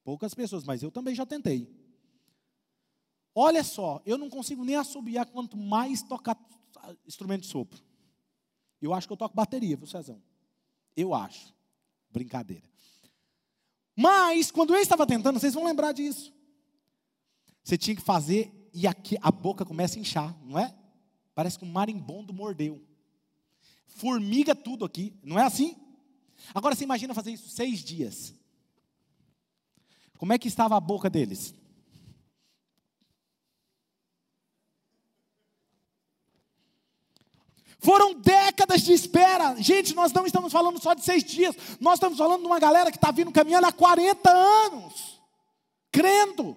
Poucas 0.02 0.34
pessoas, 0.34 0.64
mas 0.64 0.82
eu 0.82 0.90
também 0.90 1.14
já 1.14 1.26
tentei. 1.26 1.68
Olha 3.34 3.64
só, 3.64 4.00
eu 4.06 4.16
não 4.16 4.30
consigo 4.30 4.64
nem 4.64 4.76
assobiar 4.76 5.26
quanto 5.26 5.56
mais 5.56 6.02
tocar 6.02 6.38
instrumento 7.06 7.42
de 7.42 7.48
sopro. 7.48 7.82
Eu 8.80 8.92
acho 8.92 9.06
que 9.06 9.12
eu 9.12 9.16
toco 9.16 9.34
bateria, 9.34 9.76
viu, 9.76 9.86
Cezão? 9.86 10.22
Eu 10.94 11.14
acho. 11.14 11.54
Brincadeira. 12.10 12.68
Mas, 13.96 14.50
quando 14.50 14.74
eu 14.74 14.80
estava 14.80 15.06
tentando, 15.06 15.38
vocês 15.38 15.54
vão 15.54 15.64
lembrar 15.64 15.92
disso. 15.92 16.32
Você 17.62 17.78
tinha 17.78 17.96
que 17.96 18.02
fazer 18.02 18.52
e 18.72 18.86
aqui 18.86 19.16
a 19.22 19.30
boca 19.30 19.64
começa 19.64 19.96
a 19.96 20.00
inchar, 20.00 20.36
não 20.44 20.58
é? 20.58 20.76
Parece 21.34 21.58
que 21.58 21.64
um 21.64 21.70
marimbondo 21.70 22.32
mordeu 22.32 22.84
formiga 23.94 24.54
tudo 24.54 24.84
aqui, 24.84 25.14
não 25.22 25.38
é 25.38 25.44
assim? 25.44 25.76
Agora 26.52 26.74
você 26.74 26.84
imagina 26.84 27.14
fazer 27.14 27.30
isso 27.32 27.48
seis 27.48 27.80
dias. 27.80 28.34
Como 30.18 30.32
é 30.32 30.38
que 30.38 30.48
estava 30.48 30.76
a 30.76 30.80
boca 30.80 31.08
deles? 31.08 31.54
Foram 37.78 38.14
décadas 38.14 38.82
de 38.82 38.92
espera. 38.92 39.54
Gente, 39.56 39.94
nós 39.94 40.12
não 40.12 40.26
estamos 40.26 40.52
falando 40.52 40.80
só 40.82 40.94
de 40.94 41.04
seis 41.04 41.22
dias. 41.22 41.54
Nós 41.78 41.94
estamos 41.94 42.16
falando 42.16 42.40
de 42.40 42.46
uma 42.46 42.58
galera 42.58 42.90
que 42.90 42.96
está 42.96 43.10
vindo 43.10 43.30
caminhando 43.30 43.66
há 43.66 43.72
40 43.72 44.30
anos. 44.30 45.20
Crendo. 45.92 46.56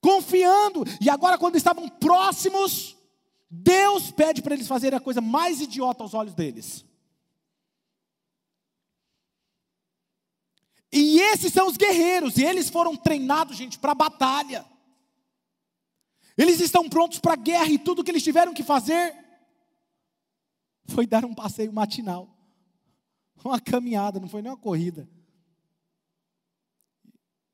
Confiando. 0.00 0.82
E 0.98 1.10
agora, 1.10 1.36
quando 1.36 1.56
estavam 1.56 1.86
próximos, 1.88 2.96
Deus 3.50 4.12
pede 4.12 4.40
para 4.40 4.54
eles 4.54 4.68
fazerem 4.68 4.96
a 4.96 5.02
coisa 5.02 5.20
mais 5.20 5.60
idiota 5.60 6.04
aos 6.04 6.14
olhos 6.14 6.34
deles. 6.34 6.84
E 10.92 11.20
esses 11.20 11.52
são 11.52 11.66
os 11.66 11.76
guerreiros, 11.76 12.36
e 12.36 12.44
eles 12.44 12.68
foram 12.68 12.96
treinados, 12.96 13.56
gente, 13.56 13.78
para 13.78 13.94
batalha. 13.94 14.64
Eles 16.36 16.60
estão 16.60 16.88
prontos 16.88 17.18
para 17.18 17.32
a 17.32 17.36
guerra, 17.36 17.68
e 17.68 17.78
tudo 17.78 18.04
que 18.04 18.10
eles 18.10 18.22
tiveram 18.22 18.54
que 18.54 18.62
fazer 18.62 19.16
foi 20.86 21.06
dar 21.06 21.24
um 21.24 21.34
passeio 21.34 21.72
matinal, 21.72 22.28
uma 23.44 23.60
caminhada, 23.60 24.18
não 24.20 24.28
foi 24.28 24.42
nem 24.42 24.50
uma 24.50 24.58
corrida. 24.58 25.08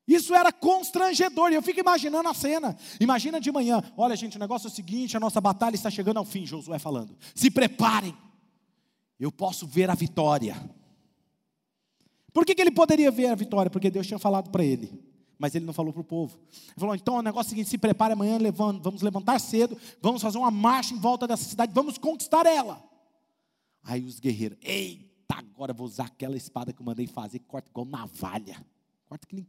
Isso 0.06 0.34
era 0.34 0.52
constrangedor, 0.52 1.50
e 1.50 1.56
eu 1.56 1.62
fico 1.62 1.80
imaginando 1.80 2.28
a 2.28 2.34
cena. 2.34 2.76
Imagina 3.00 3.40
de 3.40 3.50
manhã: 3.50 3.82
olha, 3.96 4.14
gente, 4.14 4.36
o 4.36 4.40
negócio 4.40 4.68
é 4.68 4.70
o 4.70 4.74
seguinte: 4.74 5.16
a 5.16 5.20
nossa 5.20 5.40
batalha 5.40 5.74
está 5.74 5.90
chegando 5.90 6.18
ao 6.18 6.24
fim, 6.24 6.46
Josué 6.46 6.78
falando. 6.78 7.16
Se 7.34 7.50
preparem, 7.50 8.16
eu 9.18 9.32
posso 9.32 9.66
ver 9.66 9.90
a 9.90 9.94
vitória. 9.94 10.56
Por 12.32 12.46
que, 12.46 12.54
que 12.54 12.60
ele 12.60 12.70
poderia 12.70 13.10
ver 13.10 13.26
a 13.28 13.34
vitória? 13.34 13.70
Porque 13.70 13.90
Deus 13.90 14.06
tinha 14.06 14.18
falado 14.18 14.50
para 14.50 14.64
ele, 14.64 15.02
mas 15.38 15.54
ele 15.56 15.64
não 15.64 15.72
falou 15.72 15.92
para 15.92 16.02
o 16.02 16.04
povo. 16.04 16.38
Ele 16.52 16.78
falou: 16.78 16.94
então 16.94 17.16
o 17.16 17.22
negócio 17.22 17.48
é 17.48 17.48
o 17.48 17.50
seguinte: 17.50 17.70
se 17.70 17.78
prepare 17.78 18.12
amanhã, 18.12 18.38
vamos 18.52 19.02
levantar 19.02 19.40
cedo, 19.40 19.76
vamos 20.00 20.22
fazer 20.22 20.38
uma 20.38 20.52
marcha 20.52 20.94
em 20.94 20.98
volta 20.98 21.26
dessa 21.26 21.44
cidade, 21.44 21.72
vamos 21.74 21.98
conquistar 21.98 22.46
ela. 22.46 22.80
Aí 23.82 24.04
os 24.04 24.20
guerreiros: 24.20 24.56
eita, 24.62 25.34
agora 25.36 25.72
vou 25.72 25.84
usar 25.84 26.04
aquela 26.04 26.36
espada 26.36 26.72
que 26.72 26.80
eu 26.80 26.86
mandei 26.86 27.08
fazer, 27.08 27.40
corta 27.40 27.68
igual 27.68 27.86
navalha, 27.86 28.64
corta 29.08 29.26
que 29.26 29.34
nem 29.34 29.44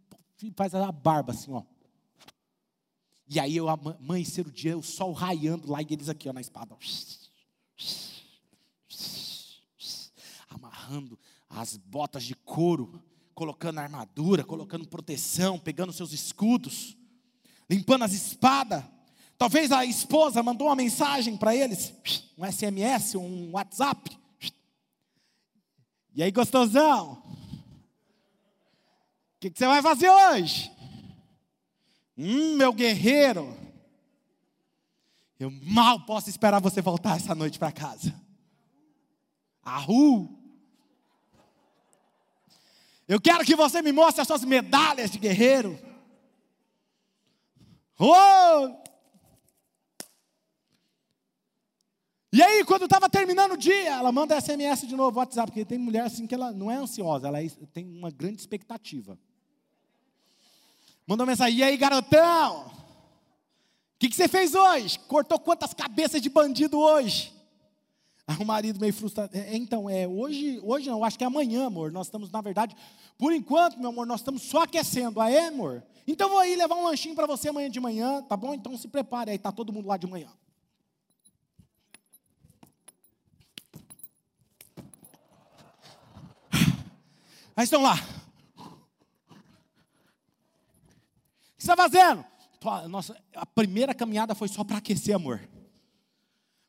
faz 0.55 0.73
a 0.73 0.91
barba 0.91 1.31
assim, 1.31 1.51
ó. 1.51 1.63
E 3.29 3.39
aí 3.39 3.57
eu 3.57 3.67
amanhecer 3.67 4.47
o 4.47 4.51
dia, 4.51 4.77
o 4.77 4.83
sol 4.83 5.11
raiando 5.11 5.69
lá 5.69 5.81
e 5.81 5.87
eles 5.89 6.07
aqui, 6.07 6.29
ó, 6.29 6.33
na 6.33 6.39
espada. 6.39 6.73
Ó. 6.73 6.77
Amarrando 10.49 11.19
as 11.49 11.75
botas 11.75 12.23
de 12.23 12.35
couro, 12.35 13.03
colocando 13.33 13.79
armadura, 13.79 14.43
colocando 14.43 14.87
proteção, 14.87 15.59
pegando 15.59 15.91
seus 15.91 16.13
escudos, 16.13 16.95
limpando 17.69 18.03
as 18.03 18.13
espadas. 18.13 18.83
Talvez 19.37 19.71
a 19.71 19.85
esposa 19.85 20.41
mandou 20.41 20.67
uma 20.67 20.75
mensagem 20.75 21.35
para 21.37 21.55
eles, 21.55 21.93
um 22.37 22.45
SMS, 22.45 23.15
um 23.15 23.51
WhatsApp. 23.51 24.17
E 26.15 26.23
aí, 26.23 26.31
gostosão? 26.31 27.21
O 29.37 29.39
que, 29.39 29.51
que, 29.51 29.59
você 29.59 29.67
vai 29.67 29.83
fazer 29.83 30.09
hoje? 30.09 30.71
Hum, 32.17 32.55
meu 32.55 32.73
guerreiro. 32.73 33.55
Eu 35.39 35.51
mal 35.51 36.03
posso 36.07 36.27
esperar 36.27 36.59
você 36.59 36.81
voltar 36.81 37.17
essa 37.17 37.35
noite 37.35 37.59
para 37.59 37.71
casa. 37.71 38.19
Ahu! 39.63 40.27
Eu 43.07 43.21
quero 43.21 43.45
que 43.45 43.55
você 43.55 43.79
me 43.79 43.91
mostre 43.91 44.21
as 44.21 44.27
suas 44.27 44.43
medalhas 44.43 45.11
de 45.11 45.19
guerreiro. 45.19 45.79
Oh! 47.99 48.87
E 52.33 52.41
aí, 52.41 52.65
quando 52.65 52.85
estava 52.85 53.07
terminando 53.07 53.51
o 53.51 53.57
dia, 53.57 53.93
ela 53.93 54.11
manda 54.11 54.39
SMS 54.39 54.87
de 54.87 54.95
novo, 54.95 55.19
WhatsApp, 55.19 55.51
porque 55.51 55.63
tem 55.63 55.77
mulher 55.77 56.05
assim 56.05 56.25
que 56.25 56.33
ela 56.33 56.51
não 56.51 56.71
é 56.71 56.75
ansiosa, 56.75 57.27
ela 57.27 57.41
é, 57.41 57.47
tem 57.71 57.85
uma 57.85 58.09
grande 58.09 58.39
expectativa. 58.39 59.17
Mandou 61.07 61.25
mensagem, 61.25 61.57
e 61.57 61.63
aí, 61.63 61.77
garotão? 61.77 62.67
O 62.67 62.71
que, 63.97 64.09
que 64.09 64.15
você 64.15 64.27
fez 64.27 64.53
hoje? 64.53 64.99
Cortou 64.99 65.39
quantas 65.39 65.73
cabeças 65.73 66.21
de 66.21 66.29
bandido 66.29 66.77
hoje? 66.77 67.33
Aí 68.27 68.35
o 68.37 68.45
marido 68.45 68.77
meio 68.77 68.93
frustrado. 68.93 69.35
É, 69.35 69.55
então, 69.55 69.89
é 69.89 70.05
hoje, 70.05 70.59
hoje 70.61 70.89
não, 70.89 71.05
acho 71.05 71.17
que 71.17 71.23
é 71.23 71.27
amanhã, 71.27 71.67
amor. 71.67 71.93
Nós 71.93 72.07
estamos, 72.07 72.29
na 72.29 72.41
verdade, 72.41 72.75
por 73.17 73.31
enquanto, 73.31 73.79
meu 73.79 73.89
amor, 73.89 74.05
nós 74.05 74.19
estamos 74.19 74.41
só 74.41 74.63
aquecendo. 74.63 75.21
Ah, 75.21 75.31
é, 75.31 75.47
amor? 75.47 75.81
Então 76.05 76.29
vou 76.29 76.39
aí 76.39 76.53
levar 76.55 76.75
um 76.75 76.83
lanchinho 76.83 77.15
para 77.15 77.25
você 77.25 77.47
amanhã 77.47 77.69
de 77.69 77.79
manhã, 77.79 78.21
tá 78.21 78.35
bom? 78.35 78.53
Então 78.53 78.77
se 78.77 78.89
prepare, 78.89 79.31
aí 79.31 79.37
tá 79.37 79.49
todo 79.51 79.71
mundo 79.71 79.87
lá 79.87 79.95
de 79.95 80.07
manhã. 80.07 80.27
Aí 87.55 87.63
estão 87.63 87.81
lá. 87.81 87.95
O 88.55 88.63
que 91.56 91.56
está 91.71 91.75
fazendo? 91.75 92.25
Nossa, 92.89 93.15
a 93.35 93.45
primeira 93.45 93.93
caminhada 93.93 94.33
foi 94.33 94.47
só 94.47 94.63
para 94.63 94.77
aquecer, 94.77 95.15
amor. 95.15 95.47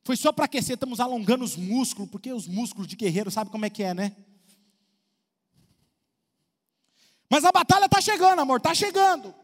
Foi 0.04 0.16
só 0.16 0.32
para 0.32 0.44
aquecer, 0.44 0.74
estamos 0.74 1.00
alongando 1.00 1.44
os 1.44 1.56
músculos, 1.56 2.10
porque 2.10 2.32
os 2.32 2.46
músculos 2.46 2.86
de 2.86 2.96
guerreiro 2.96 3.30
sabe 3.30 3.50
como 3.50 3.66
é 3.66 3.70
que 3.70 3.82
é, 3.82 3.92
né? 3.92 4.16
Mas 7.30 7.44
a 7.44 7.52
batalha 7.52 7.84
está 7.84 8.00
chegando, 8.00 8.40
amor, 8.40 8.56
está 8.58 8.74
chegando. 8.74 9.34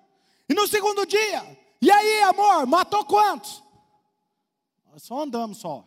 E 0.49 0.55
no 0.55 0.67
segundo 0.67 1.05
dia, 1.07 1.59
e 1.81 1.91
aí, 1.91 2.23
amor, 2.23 2.67
matou 2.67 3.05
quantos? 3.05 3.63
Só 4.97 5.23
andamos 5.23 5.59
só. 5.59 5.87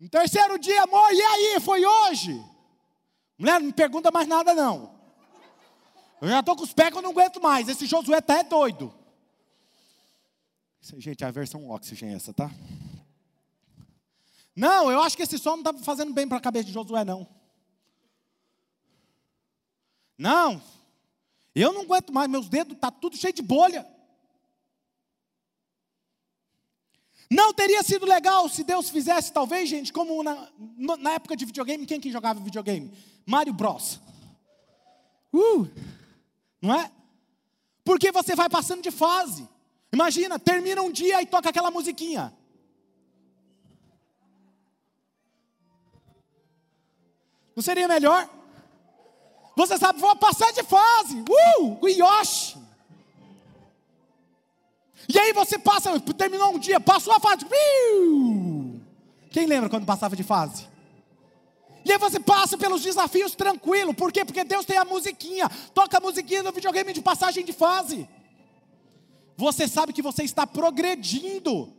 No 0.00 0.08
terceiro 0.08 0.58
dia, 0.58 0.82
amor, 0.82 1.12
e 1.12 1.22
aí, 1.22 1.60
foi 1.60 1.84
hoje? 1.84 2.44
Mulher, 3.38 3.60
não 3.60 3.66
me 3.66 3.72
pergunta 3.72 4.10
mais 4.10 4.26
nada 4.26 4.54
não. 4.54 4.95
Eu 6.20 6.28
já 6.28 6.40
estou 6.40 6.56
com 6.56 6.62
os 6.62 6.72
pés 6.72 6.90
que 6.90 6.96
eu 6.96 7.02
não 7.02 7.10
aguento 7.10 7.40
mais. 7.40 7.68
Esse 7.68 7.86
Josué 7.86 8.20
tá 8.20 8.38
é 8.38 8.42
doido. 8.42 8.92
Gente, 10.98 11.24
a 11.24 11.30
versão 11.30 11.68
oxigênio 11.70 12.14
é 12.14 12.16
essa, 12.16 12.32
tá? 12.32 12.50
Não, 14.54 14.90
eu 14.90 15.02
acho 15.02 15.16
que 15.16 15.22
esse 15.22 15.38
som 15.38 15.56
não 15.56 15.70
está 15.70 15.74
fazendo 15.84 16.14
bem 16.14 16.26
para 16.26 16.38
a 16.38 16.40
cabeça 16.40 16.66
de 16.66 16.72
Josué, 16.72 17.04
não. 17.04 17.26
Não, 20.16 20.62
eu 21.54 21.72
não 21.72 21.82
aguento 21.82 22.12
mais, 22.12 22.30
meus 22.30 22.48
dedos 22.48 22.74
estão 22.74 22.90
tá 22.90 22.98
tudo 22.98 23.16
cheio 23.16 23.34
de 23.34 23.42
bolha. 23.42 23.86
Não 27.30 27.52
teria 27.52 27.82
sido 27.82 28.06
legal 28.06 28.48
se 28.48 28.62
Deus 28.62 28.88
fizesse, 28.88 29.32
talvez, 29.32 29.68
gente, 29.68 29.92
como 29.92 30.22
na, 30.22 30.48
na 30.98 31.12
época 31.14 31.36
de 31.36 31.44
videogame, 31.44 31.84
quem 31.84 32.00
que 32.00 32.12
jogava 32.12 32.40
videogame? 32.40 32.92
Mario 33.26 33.52
Bros. 33.52 34.00
Uh, 35.34 35.68
não 36.66 36.74
é? 36.74 36.90
Porque 37.84 38.10
você 38.10 38.34
vai 38.34 38.48
passando 38.48 38.82
de 38.82 38.90
fase. 38.90 39.48
Imagina, 39.92 40.38
termina 40.38 40.82
um 40.82 40.90
dia 40.90 41.22
e 41.22 41.26
toca 41.26 41.48
aquela 41.48 41.70
musiquinha. 41.70 42.34
Não 47.54 47.62
seria 47.62 47.88
melhor? 47.88 48.28
Você 49.56 49.78
sabe, 49.78 49.98
vou 49.98 50.14
passar 50.16 50.52
de 50.52 50.62
fase. 50.62 51.24
Uh, 51.60 51.78
o 51.80 51.88
Yoshi. 51.88 52.58
E 55.08 55.18
aí 55.18 55.32
você 55.32 55.58
passa, 55.58 55.98
terminou 56.00 56.54
um 56.54 56.58
dia, 56.58 56.80
passou 56.80 57.14
a 57.14 57.20
fase. 57.20 57.46
Uh, 57.46 58.78
quem 59.30 59.46
lembra 59.46 59.70
quando 59.70 59.86
passava 59.86 60.16
de 60.16 60.24
fase? 60.24 60.68
E 61.86 61.92
aí 61.92 61.98
você 61.98 62.18
passa 62.18 62.58
pelos 62.58 62.82
desafios 62.82 63.34
tranquilo. 63.34 63.94
Por 63.94 64.12
quê? 64.12 64.24
Porque 64.24 64.42
Deus 64.44 64.66
tem 64.66 64.76
a 64.76 64.84
musiquinha. 64.84 65.48
Toca 65.72 65.98
a 65.98 66.00
musiquinha 66.00 66.42
no 66.42 66.52
videogame 66.52 66.92
de 66.92 67.00
passagem 67.00 67.44
de 67.44 67.52
fase 67.52 68.08
você 69.36 69.68
sabe 69.68 69.92
que 69.92 70.02
você 70.02 70.22
está 70.22 70.46
progredindo. 70.46 71.72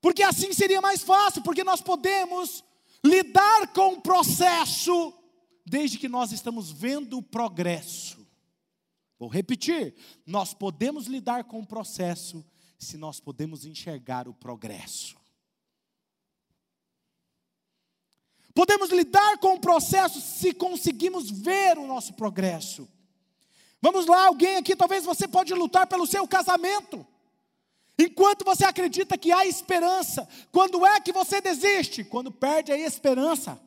Porque 0.00 0.22
assim 0.22 0.52
seria 0.52 0.80
mais 0.80 1.02
fácil, 1.02 1.42
porque 1.42 1.64
nós 1.64 1.80
podemos 1.80 2.64
lidar 3.04 3.72
com 3.72 3.94
o 3.94 4.00
processo 4.00 5.14
desde 5.64 5.98
que 5.98 6.08
nós 6.08 6.32
estamos 6.32 6.70
vendo 6.70 7.18
o 7.18 7.22
progresso. 7.22 8.26
Vou 9.18 9.28
repetir: 9.28 9.94
nós 10.26 10.52
podemos 10.52 11.06
lidar 11.06 11.44
com 11.44 11.60
o 11.60 11.66
processo 11.66 12.44
se 12.78 12.96
nós 12.96 13.20
podemos 13.20 13.64
enxergar 13.64 14.28
o 14.28 14.34
progresso. 14.34 15.15
Podemos 18.56 18.88
lidar 18.88 19.36
com 19.36 19.52
o 19.52 19.60
processo 19.60 20.18
se 20.18 20.54
conseguimos 20.54 21.30
ver 21.30 21.76
o 21.76 21.86
nosso 21.86 22.14
progresso. 22.14 22.88
Vamos 23.82 24.06
lá, 24.06 24.28
alguém 24.28 24.56
aqui, 24.56 24.74
talvez 24.74 25.04
você 25.04 25.28
pode 25.28 25.52
lutar 25.52 25.86
pelo 25.86 26.06
seu 26.06 26.26
casamento. 26.26 27.06
Enquanto 27.98 28.46
você 28.46 28.64
acredita 28.64 29.18
que 29.18 29.30
há 29.30 29.44
esperança, 29.44 30.26
quando 30.50 30.86
é 30.86 30.98
que 31.02 31.12
você 31.12 31.38
desiste? 31.38 32.02
Quando 32.02 32.32
perde 32.32 32.72
a 32.72 32.78
esperança. 32.78 33.60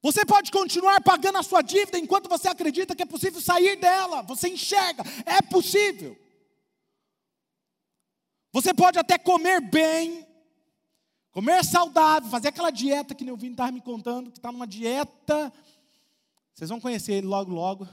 Você 0.00 0.24
pode 0.24 0.50
continuar 0.50 1.02
pagando 1.02 1.36
a 1.36 1.42
sua 1.42 1.60
dívida 1.60 1.98
enquanto 1.98 2.26
você 2.26 2.48
acredita 2.48 2.96
que 2.96 3.02
é 3.02 3.06
possível 3.06 3.42
sair 3.42 3.76
dela. 3.76 4.22
Você 4.22 4.48
enxerga, 4.48 5.04
é 5.26 5.42
possível. 5.42 6.16
Você 8.56 8.72
pode 8.72 8.98
até 8.98 9.18
comer 9.18 9.60
bem, 9.60 10.26
Comer 11.30 11.62
saudável, 11.62 12.30
fazer 12.30 12.48
aquela 12.48 12.70
dieta 12.70 13.14
que 13.14 13.30
o 13.30 13.36
Vini 13.36 13.52
estava 13.52 13.70
me 13.70 13.82
contando, 13.82 14.30
que 14.30 14.38
está 14.38 14.50
numa 14.50 14.66
dieta. 14.66 15.52
Vocês 16.54 16.70
vão 16.70 16.80
conhecer 16.80 17.12
ele 17.12 17.26
logo, 17.26 17.52
logo. 17.52 17.86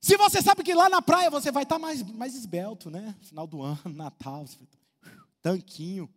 Se 0.00 0.16
você 0.16 0.40
sabe 0.40 0.62
que 0.62 0.72
lá 0.72 0.88
na 0.88 1.02
praia 1.02 1.28
você 1.28 1.50
vai 1.50 1.64
estar 1.64 1.74
tá 1.74 1.78
mais, 1.80 2.04
mais 2.12 2.36
esbelto, 2.36 2.88
né? 2.88 3.16
Final 3.22 3.48
do 3.48 3.60
ano, 3.60 3.80
Natal, 3.92 4.44
tanquinho. 5.42 6.08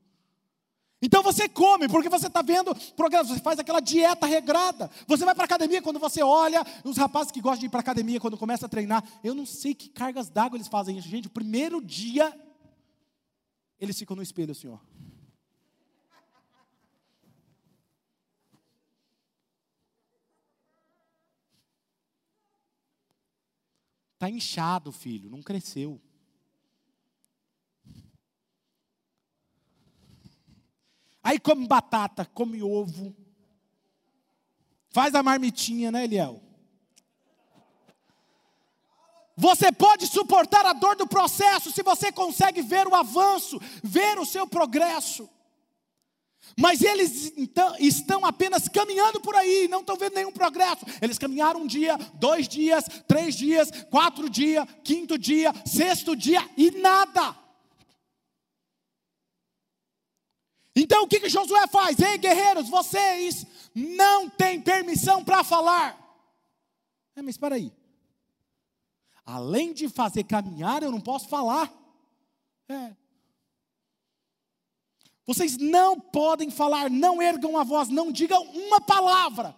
Então 1.06 1.22
você 1.22 1.50
come, 1.50 1.90
porque 1.90 2.08
você 2.08 2.28
está 2.28 2.42
vendo 2.42 2.74
programa, 2.96 3.26
você 3.26 3.42
faz 3.42 3.60
aquela 3.60 3.82
dieta 3.82 4.26
regrada. 4.26 4.90
Você 5.06 5.26
vai 5.26 5.36
para 5.36 5.44
academia, 5.44 5.82
quando 5.82 6.00
você 6.00 6.24
olha, 6.24 6.66
os 6.82 6.96
rapazes 6.96 7.30
que 7.30 7.42
gostam 7.42 7.60
de 7.60 7.66
ir 7.66 7.70
para 7.70 7.82
academia, 7.82 8.22
quando 8.22 8.38
começa 8.38 8.68
a 8.68 8.70
treinar, 8.70 9.04
eu 9.22 9.36
não 9.36 9.46
sei 9.46 9.76
que 9.76 9.90
cargas 9.90 10.30
d'água 10.30 10.56
eles 10.56 10.70
fazem. 10.70 11.02
Gente, 11.02 11.28
o 11.28 11.32
primeiro 11.32 11.82
dia 11.82 12.34
eles 13.78 14.00
ficam 14.00 14.16
no 14.16 14.24
espelho 14.24 14.54
assim, 14.54 14.70
ó. 14.70 14.78
Está 24.14 24.30
inchado, 24.30 24.90
filho, 24.94 25.30
não 25.30 25.42
cresceu. 25.42 26.00
Aí 31.24 31.40
come 31.40 31.66
batata, 31.66 32.26
come 32.26 32.62
ovo. 32.62 33.16
Faz 34.90 35.16
a 35.16 35.24
marmitinha, 35.24 35.92
né, 35.92 36.04
Eliel? 36.04 36.42
Você 39.36 39.72
pode 39.72 40.06
suportar 40.06 40.66
a 40.66 40.74
dor 40.74 40.96
do 40.96 41.08
processo 41.08 41.72
se 41.72 41.82
você 41.82 42.12
consegue 42.12 42.62
ver 42.62 42.88
o 42.88 42.94
avanço, 42.94 43.60
ver 43.82 44.20
o 44.20 44.26
seu 44.26 44.46
progresso. 44.46 45.28
Mas 46.58 46.82
eles 46.84 47.34
então, 47.36 47.76
estão 47.80 48.26
apenas 48.26 48.68
caminhando 48.68 49.20
por 49.22 49.36
aí, 49.36 49.68
não 49.68 49.80
estão 49.80 49.96
vendo 49.96 50.14
nenhum 50.14 50.32
progresso. 50.32 50.86
Eles 51.02 51.18
caminharam 51.18 51.62
um 51.62 51.68
dia, 51.68 51.98
dois 52.14 52.48
dias, 52.48 52.86
três 53.08 53.34
dias, 53.34 53.72
quatro 53.90 54.30
dias, 54.30 54.68
quinto 54.84 55.18
dia, 55.18 55.52
sexto 55.66 56.16
dia 56.16 56.48
e 56.56 56.70
nada. 56.70 57.43
Então 60.76 61.04
o 61.04 61.08
que, 61.08 61.20
que 61.20 61.30
Josué 61.30 61.68
faz? 61.68 62.00
Ei, 62.00 62.18
guerreiros, 62.18 62.70
vocês 62.70 63.46
não 63.76 64.30
têm 64.30 64.62
permissão 64.62 65.24
para 65.24 65.44
falar. 65.44 66.00
É, 67.16 67.22
mas 67.22 67.36
espera 67.36 67.56
aí. 67.56 67.72
Além 69.26 69.74
de 69.74 69.88
fazer 69.88 70.24
caminhar, 70.24 70.84
eu 70.84 70.92
não 70.92 71.00
posso 71.00 71.28
falar. 71.30 71.72
É. 72.68 72.96
Vocês 75.26 75.58
não 75.58 76.00
podem 76.00 76.50
falar, 76.52 76.90
não 76.90 77.22
ergam 77.22 77.58
a 77.58 77.64
voz, 77.64 77.88
não 77.88 78.12
digam 78.12 78.44
uma 78.44 78.82
palavra. 78.82 79.56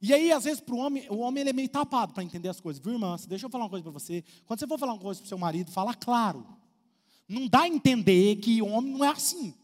E 0.00 0.14
aí, 0.14 0.32
às 0.32 0.44
vezes, 0.44 0.60
para 0.60 0.74
o 0.74 0.78
homem, 0.78 1.06
o 1.10 1.18
homem 1.18 1.40
ele 1.40 1.50
é 1.50 1.52
meio 1.52 1.68
tapado 1.68 2.12
para 2.12 2.22
entender 2.22 2.48
as 2.48 2.60
coisas. 2.60 2.82
Viu, 2.82 2.94
irmã? 2.94 3.16
Deixa 3.28 3.46
eu 3.46 3.50
falar 3.50 3.64
uma 3.64 3.70
coisa 3.70 3.82
para 3.82 3.92
você. 3.92 4.24
Quando 4.46 4.60
você 4.60 4.66
for 4.66 4.78
falar 4.78 4.92
uma 4.94 5.00
coisa 5.00 5.20
para 5.20 5.26
o 5.26 5.28
seu 5.28 5.38
marido, 5.38 5.70
fala 5.70 5.94
claro. 5.94 6.46
Não 7.28 7.46
dá 7.46 7.62
a 7.62 7.68
entender 7.68 8.36
que 8.36 8.62
o 8.62 8.66
homem 8.66 8.92
não 8.92 9.04
é 9.04 9.08
assim. 9.08 9.54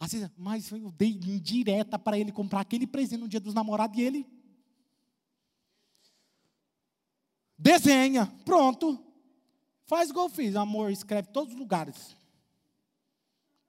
Às 0.00 0.12
vezes, 0.12 0.30
mas 0.34 0.72
eu 0.72 0.90
dei 0.90 1.10
indireta 1.10 1.98
para 1.98 2.18
ele 2.18 2.32
comprar 2.32 2.60
aquele 2.60 2.86
presente 2.86 3.20
no 3.20 3.28
dia 3.28 3.38
dos 3.38 3.52
namorados 3.52 3.98
e 3.98 4.00
ele 4.00 4.26
desenha, 7.58 8.26
pronto. 8.46 8.98
Faz 9.84 10.08
igual 10.08 10.26
eu 10.26 10.30
fiz, 10.30 10.56
amor, 10.56 10.90
escreve 10.90 11.28
todos 11.28 11.52
os 11.52 11.60
lugares. 11.60 12.16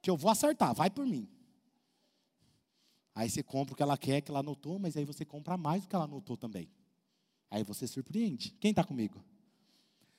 Que 0.02 0.10
eu 0.10 0.16
vou 0.16 0.32
acertar, 0.32 0.74
vai 0.74 0.90
por 0.90 1.06
mim. 1.06 1.28
Aí 3.14 3.30
você 3.30 3.44
compra 3.44 3.74
o 3.74 3.76
que 3.76 3.84
ela 3.84 3.98
quer, 3.98 4.22
que 4.22 4.32
ela 4.32 4.40
anotou, 4.40 4.80
mas 4.80 4.96
aí 4.96 5.04
você 5.04 5.26
compra 5.26 5.58
mais 5.58 5.82
do 5.82 5.90
que 5.90 5.96
ela 5.96 6.06
anotou 6.06 6.38
também. 6.38 6.72
Aí 7.50 7.62
você 7.62 7.86
surpreende. 7.86 8.52
Quem 8.52 8.70
está 8.70 8.86
comigo? 8.86 9.22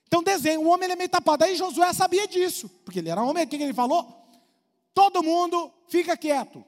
Então 0.06 0.22
desenho, 0.22 0.60
o 0.60 0.68
homem 0.68 0.84
ele 0.84 0.92
é 0.92 0.96
meio 0.96 1.08
tapado. 1.08 1.42
Aí 1.42 1.56
Josué 1.56 1.90
sabia 1.94 2.28
disso, 2.28 2.68
porque 2.84 2.98
ele 2.98 3.08
era 3.08 3.22
homem, 3.22 3.44
o 3.44 3.48
que 3.48 3.56
ele 3.56 3.72
falou? 3.72 4.21
Todo 4.94 5.22
mundo 5.22 5.72
fica 5.88 6.16
quieto. 6.16 6.64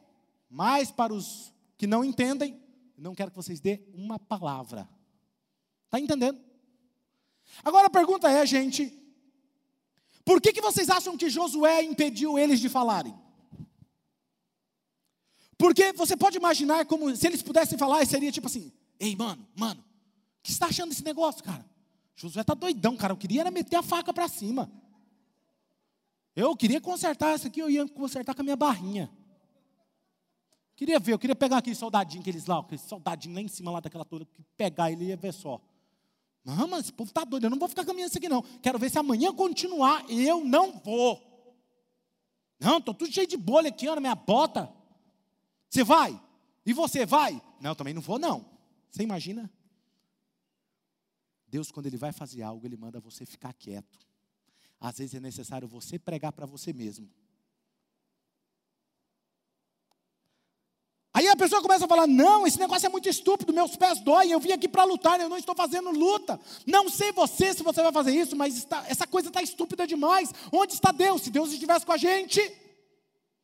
Mas 0.48 0.90
para 0.90 1.12
os 1.12 1.52
que 1.76 1.86
não 1.86 2.04
entendem, 2.04 2.60
não 2.96 3.14
quero 3.14 3.30
que 3.30 3.36
vocês 3.36 3.60
dê 3.60 3.80
uma 3.92 4.18
palavra. 4.18 4.88
Está 5.86 5.98
entendendo? 5.98 6.40
Agora 7.62 7.88
a 7.88 7.90
pergunta 7.90 8.30
é, 8.30 8.46
gente, 8.46 8.92
por 10.24 10.40
que, 10.40 10.52
que 10.52 10.60
vocês 10.60 10.88
acham 10.88 11.16
que 11.16 11.28
Josué 11.28 11.82
impediu 11.82 12.38
eles 12.38 12.60
de 12.60 12.68
falarem? 12.68 13.14
Porque 15.58 15.92
você 15.92 16.16
pode 16.16 16.36
imaginar 16.36 16.86
como 16.86 17.14
se 17.14 17.26
eles 17.26 17.42
pudessem 17.42 17.78
falar, 17.78 18.04
seria 18.06 18.32
tipo 18.32 18.46
assim: 18.46 18.72
Ei, 18.98 19.14
mano, 19.14 19.46
mano, 19.54 19.80
o 19.80 20.42
que 20.42 20.48
você 20.48 20.54
está 20.54 20.66
achando 20.66 20.90
desse 20.90 21.04
negócio, 21.04 21.44
cara? 21.44 21.64
Josué 22.16 22.42
está 22.42 22.54
doidão, 22.54 22.96
cara. 22.96 23.12
Eu 23.12 23.16
queria 23.16 23.42
era 23.42 23.50
meter 23.50 23.76
a 23.76 23.82
faca 23.82 24.12
para 24.12 24.28
cima. 24.28 24.70
Eu 26.36 26.56
queria 26.56 26.80
consertar 26.80 27.34
isso 27.36 27.46
aqui, 27.46 27.60
eu 27.60 27.70
ia 27.70 27.86
consertar 27.88 28.34
com 28.34 28.40
a 28.40 28.44
minha 28.44 28.56
barrinha. 28.56 29.10
Queria 30.76 30.98
ver, 30.98 31.12
eu 31.12 31.18
queria 31.18 31.36
pegar 31.36 31.58
aquele 31.58 31.76
soldadinho, 31.76 32.20
aqueles 32.20 32.46
lá, 32.46 32.58
aquele 32.58 32.80
soldadinho 32.80 33.34
lá 33.34 33.40
em 33.40 33.48
cima 33.48 33.70
lá 33.70 33.80
daquela 33.80 34.04
torre, 34.04 34.26
pegar 34.56 34.90
ele 34.90 35.04
ia 35.06 35.16
ver 35.16 35.32
só. 35.32 35.60
Não, 36.44 36.66
mas 36.66 36.84
esse 36.84 36.92
povo 36.92 37.10
está 37.10 37.24
doido, 37.24 37.44
eu 37.44 37.50
não 37.50 37.58
vou 37.58 37.68
ficar 37.68 37.84
caminhando 37.84 38.08
isso 38.08 38.18
aqui 38.18 38.28
não. 38.28 38.42
Quero 38.60 38.78
ver 38.78 38.90
se 38.90 38.98
amanhã 38.98 39.32
continuar, 39.32 40.04
eu 40.10 40.44
não 40.44 40.72
vou. 40.80 41.22
Não, 42.58 42.78
estou 42.78 42.92
tudo 42.92 43.12
cheio 43.12 43.26
de 43.26 43.36
bolha 43.36 43.68
aqui 43.68 43.88
ó, 43.88 43.94
na 43.94 44.00
minha 44.00 44.14
bota. 44.14 44.72
Você 45.70 45.84
vai? 45.84 46.20
E 46.66 46.72
você 46.72 47.06
vai? 47.06 47.40
Não, 47.60 47.74
também 47.74 47.94
não 47.94 48.02
vou 48.02 48.18
não. 48.18 48.44
Você 48.90 49.02
imagina? 49.02 49.50
Deus, 51.46 51.70
quando 51.70 51.86
Ele 51.86 51.96
vai 51.96 52.12
fazer 52.12 52.42
algo, 52.42 52.66
Ele 52.66 52.76
manda 52.76 53.00
você 53.00 53.24
ficar 53.24 53.52
quieto. 53.52 53.98
Às 54.84 54.98
vezes 54.98 55.14
é 55.14 55.20
necessário 55.20 55.66
você 55.66 55.98
pregar 55.98 56.30
para 56.30 56.44
você 56.44 56.70
mesmo. 56.70 57.08
Aí 61.10 61.26
a 61.26 61.34
pessoa 61.34 61.62
começa 61.62 61.86
a 61.86 61.88
falar: 61.88 62.06
não, 62.06 62.46
esse 62.46 62.58
negócio 62.58 62.84
é 62.84 62.90
muito 62.90 63.08
estúpido, 63.08 63.50
meus 63.50 63.74
pés 63.76 63.98
doem, 64.00 64.32
eu 64.32 64.38
vim 64.38 64.52
aqui 64.52 64.68
para 64.68 64.84
lutar, 64.84 65.18
eu 65.18 65.28
não 65.30 65.38
estou 65.38 65.54
fazendo 65.54 65.90
luta. 65.90 66.38
Não 66.66 66.90
sei 66.90 67.12
você 67.12 67.54
se 67.54 67.62
você 67.62 67.82
vai 67.82 67.92
fazer 67.92 68.12
isso, 68.12 68.36
mas 68.36 68.58
está, 68.58 68.84
essa 68.86 69.06
coisa 69.06 69.28
está 69.28 69.40
estúpida 69.40 69.86
demais. 69.86 70.30
Onde 70.52 70.74
está 70.74 70.92
Deus? 70.92 71.22
Se 71.22 71.30
Deus 71.30 71.50
estivesse 71.50 71.86
com 71.86 71.92
a 71.92 71.96
gente, 71.96 72.38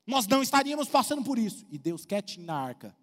nós 0.07 0.27
não 0.27 0.43
estaríamos 0.43 0.91
passando 0.91 1.25
por 1.25 1.39
isso. 1.39 1.65
E 1.71 1.79
Deus 1.79 2.05
quietinho 2.05 2.45
na 2.45 2.55
arca. 2.55 2.95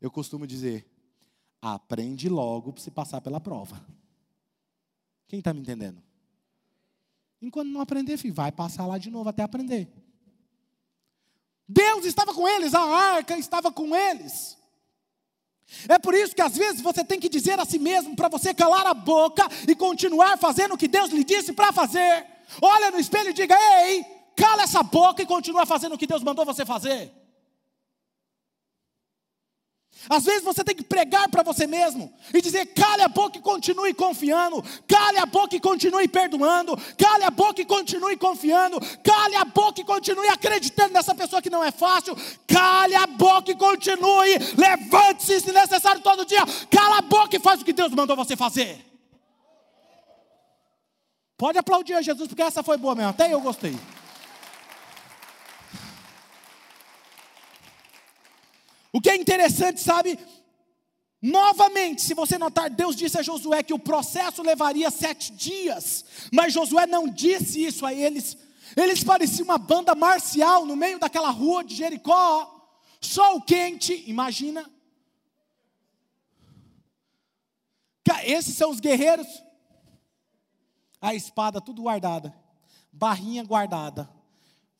Eu 0.00 0.10
costumo 0.10 0.46
dizer: 0.46 0.86
aprende 1.60 2.28
logo 2.28 2.72
para 2.72 2.82
se 2.82 2.90
passar 2.90 3.20
pela 3.20 3.40
prova. 3.40 3.84
Quem 5.28 5.38
está 5.38 5.52
me 5.52 5.60
entendendo? 5.60 6.02
Enquanto 7.40 7.68
não 7.68 7.80
aprender, 7.80 8.16
filho, 8.16 8.34
vai 8.34 8.50
passar 8.50 8.86
lá 8.86 8.98
de 8.98 9.10
novo 9.10 9.28
até 9.28 9.42
aprender. 9.42 9.88
Deus 11.68 12.04
estava 12.04 12.32
com 12.32 12.46
eles, 12.48 12.74
a 12.74 12.80
arca 12.80 13.36
estava 13.36 13.72
com 13.72 13.94
eles. 13.94 14.56
É 15.88 15.98
por 15.98 16.14
isso 16.14 16.34
que 16.34 16.40
às 16.40 16.56
vezes 16.56 16.80
você 16.80 17.04
tem 17.04 17.18
que 17.18 17.28
dizer 17.28 17.58
a 17.58 17.64
si 17.64 17.78
mesmo 17.78 18.14
para 18.14 18.28
você 18.28 18.54
calar 18.54 18.86
a 18.86 18.94
boca 18.94 19.48
e 19.66 19.74
continuar 19.74 20.38
fazendo 20.38 20.74
o 20.74 20.78
que 20.78 20.86
Deus 20.86 21.10
lhe 21.10 21.24
disse 21.24 21.52
para 21.52 21.72
fazer. 21.72 22.24
Olha 22.62 22.92
no 22.92 23.00
espelho 23.00 23.30
e 23.30 23.34
diga: 23.34 23.56
Ei, 23.82 24.04
cala 24.36 24.62
essa 24.62 24.82
boca 24.82 25.22
e 25.22 25.26
continua 25.26 25.66
fazendo 25.66 25.94
o 25.94 25.98
que 25.98 26.06
Deus 26.06 26.22
mandou 26.22 26.44
você 26.44 26.64
fazer. 26.64 27.12
Às 30.08 30.24
vezes 30.24 30.44
você 30.44 30.62
tem 30.62 30.74
que 30.74 30.84
pregar 30.84 31.28
para 31.28 31.42
você 31.42 31.66
mesmo 31.66 32.12
e 32.32 32.40
dizer: 32.40 32.66
cale 32.66 33.02
a 33.02 33.08
boca 33.08 33.38
e 33.38 33.40
continue 33.40 33.92
confiando, 33.92 34.62
cale 34.86 35.18
a 35.18 35.26
boca 35.26 35.56
e 35.56 35.60
continue 35.60 36.06
perdoando, 36.06 36.76
cale 36.96 37.24
a 37.24 37.30
boca 37.30 37.60
e 37.60 37.64
continue 37.64 38.16
confiando, 38.16 38.78
cale 39.02 39.36
a 39.36 39.44
boca 39.44 39.80
e 39.80 39.84
continue 39.84 40.28
acreditando 40.28 40.92
nessa 40.92 41.14
pessoa 41.14 41.42
que 41.42 41.50
não 41.50 41.64
é 41.64 41.72
fácil, 41.72 42.16
cale 42.46 42.94
a 42.94 43.06
boca 43.06 43.50
e 43.50 43.56
continue, 43.56 44.38
levante-se 44.56 45.40
se 45.40 45.52
necessário 45.52 46.00
todo 46.02 46.24
dia, 46.24 46.44
cala 46.70 46.98
a 46.98 47.02
boca 47.02 47.36
e 47.36 47.40
faz 47.40 47.60
o 47.60 47.64
que 47.64 47.72
Deus 47.72 47.92
mandou 47.92 48.16
você 48.16 48.36
fazer. 48.36 48.84
Pode 51.36 51.58
aplaudir 51.58 51.94
a 51.94 52.02
Jesus, 52.02 52.28
porque 52.28 52.42
essa 52.42 52.62
foi 52.62 52.76
boa 52.76 52.94
mesmo, 52.94 53.10
até 53.10 53.32
eu 53.32 53.40
gostei. 53.40 53.76
O 58.92 59.00
que 59.00 59.10
é 59.10 59.16
interessante, 59.16 59.80
sabe? 59.80 60.18
Novamente, 61.20 62.02
se 62.02 62.14
você 62.14 62.38
notar, 62.38 62.70
Deus 62.70 62.94
disse 62.94 63.18
a 63.18 63.22
Josué 63.22 63.62
que 63.62 63.74
o 63.74 63.78
processo 63.78 64.42
levaria 64.42 64.90
sete 64.90 65.32
dias, 65.32 66.04
mas 66.32 66.52
Josué 66.52 66.86
não 66.86 67.08
disse 67.08 67.64
isso 67.64 67.84
a 67.86 67.92
eles. 67.92 68.36
Eles 68.76 69.02
pareciam 69.02 69.46
uma 69.46 69.58
banda 69.58 69.94
marcial 69.94 70.66
no 70.66 70.76
meio 70.76 70.98
daquela 70.98 71.30
rua 71.30 71.64
de 71.64 71.74
Jericó, 71.74 72.80
sol 73.00 73.40
quente, 73.40 74.04
imagina. 74.06 74.70
Esses 78.24 78.56
são 78.56 78.70
os 78.70 78.80
guerreiros, 78.80 79.26
a 81.00 81.14
espada 81.14 81.60
tudo 81.60 81.82
guardada, 81.82 82.34
barrinha 82.92 83.42
guardada, 83.42 84.08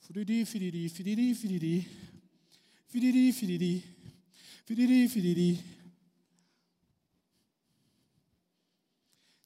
firiri, 0.00 0.44
firiri, 0.44 0.88
firiri, 0.88 1.34
firiri, 1.34 1.90
firiri, 2.88 3.32
firiri. 3.32 3.95
Firiri, 4.66 5.08
firiri. 5.08 5.64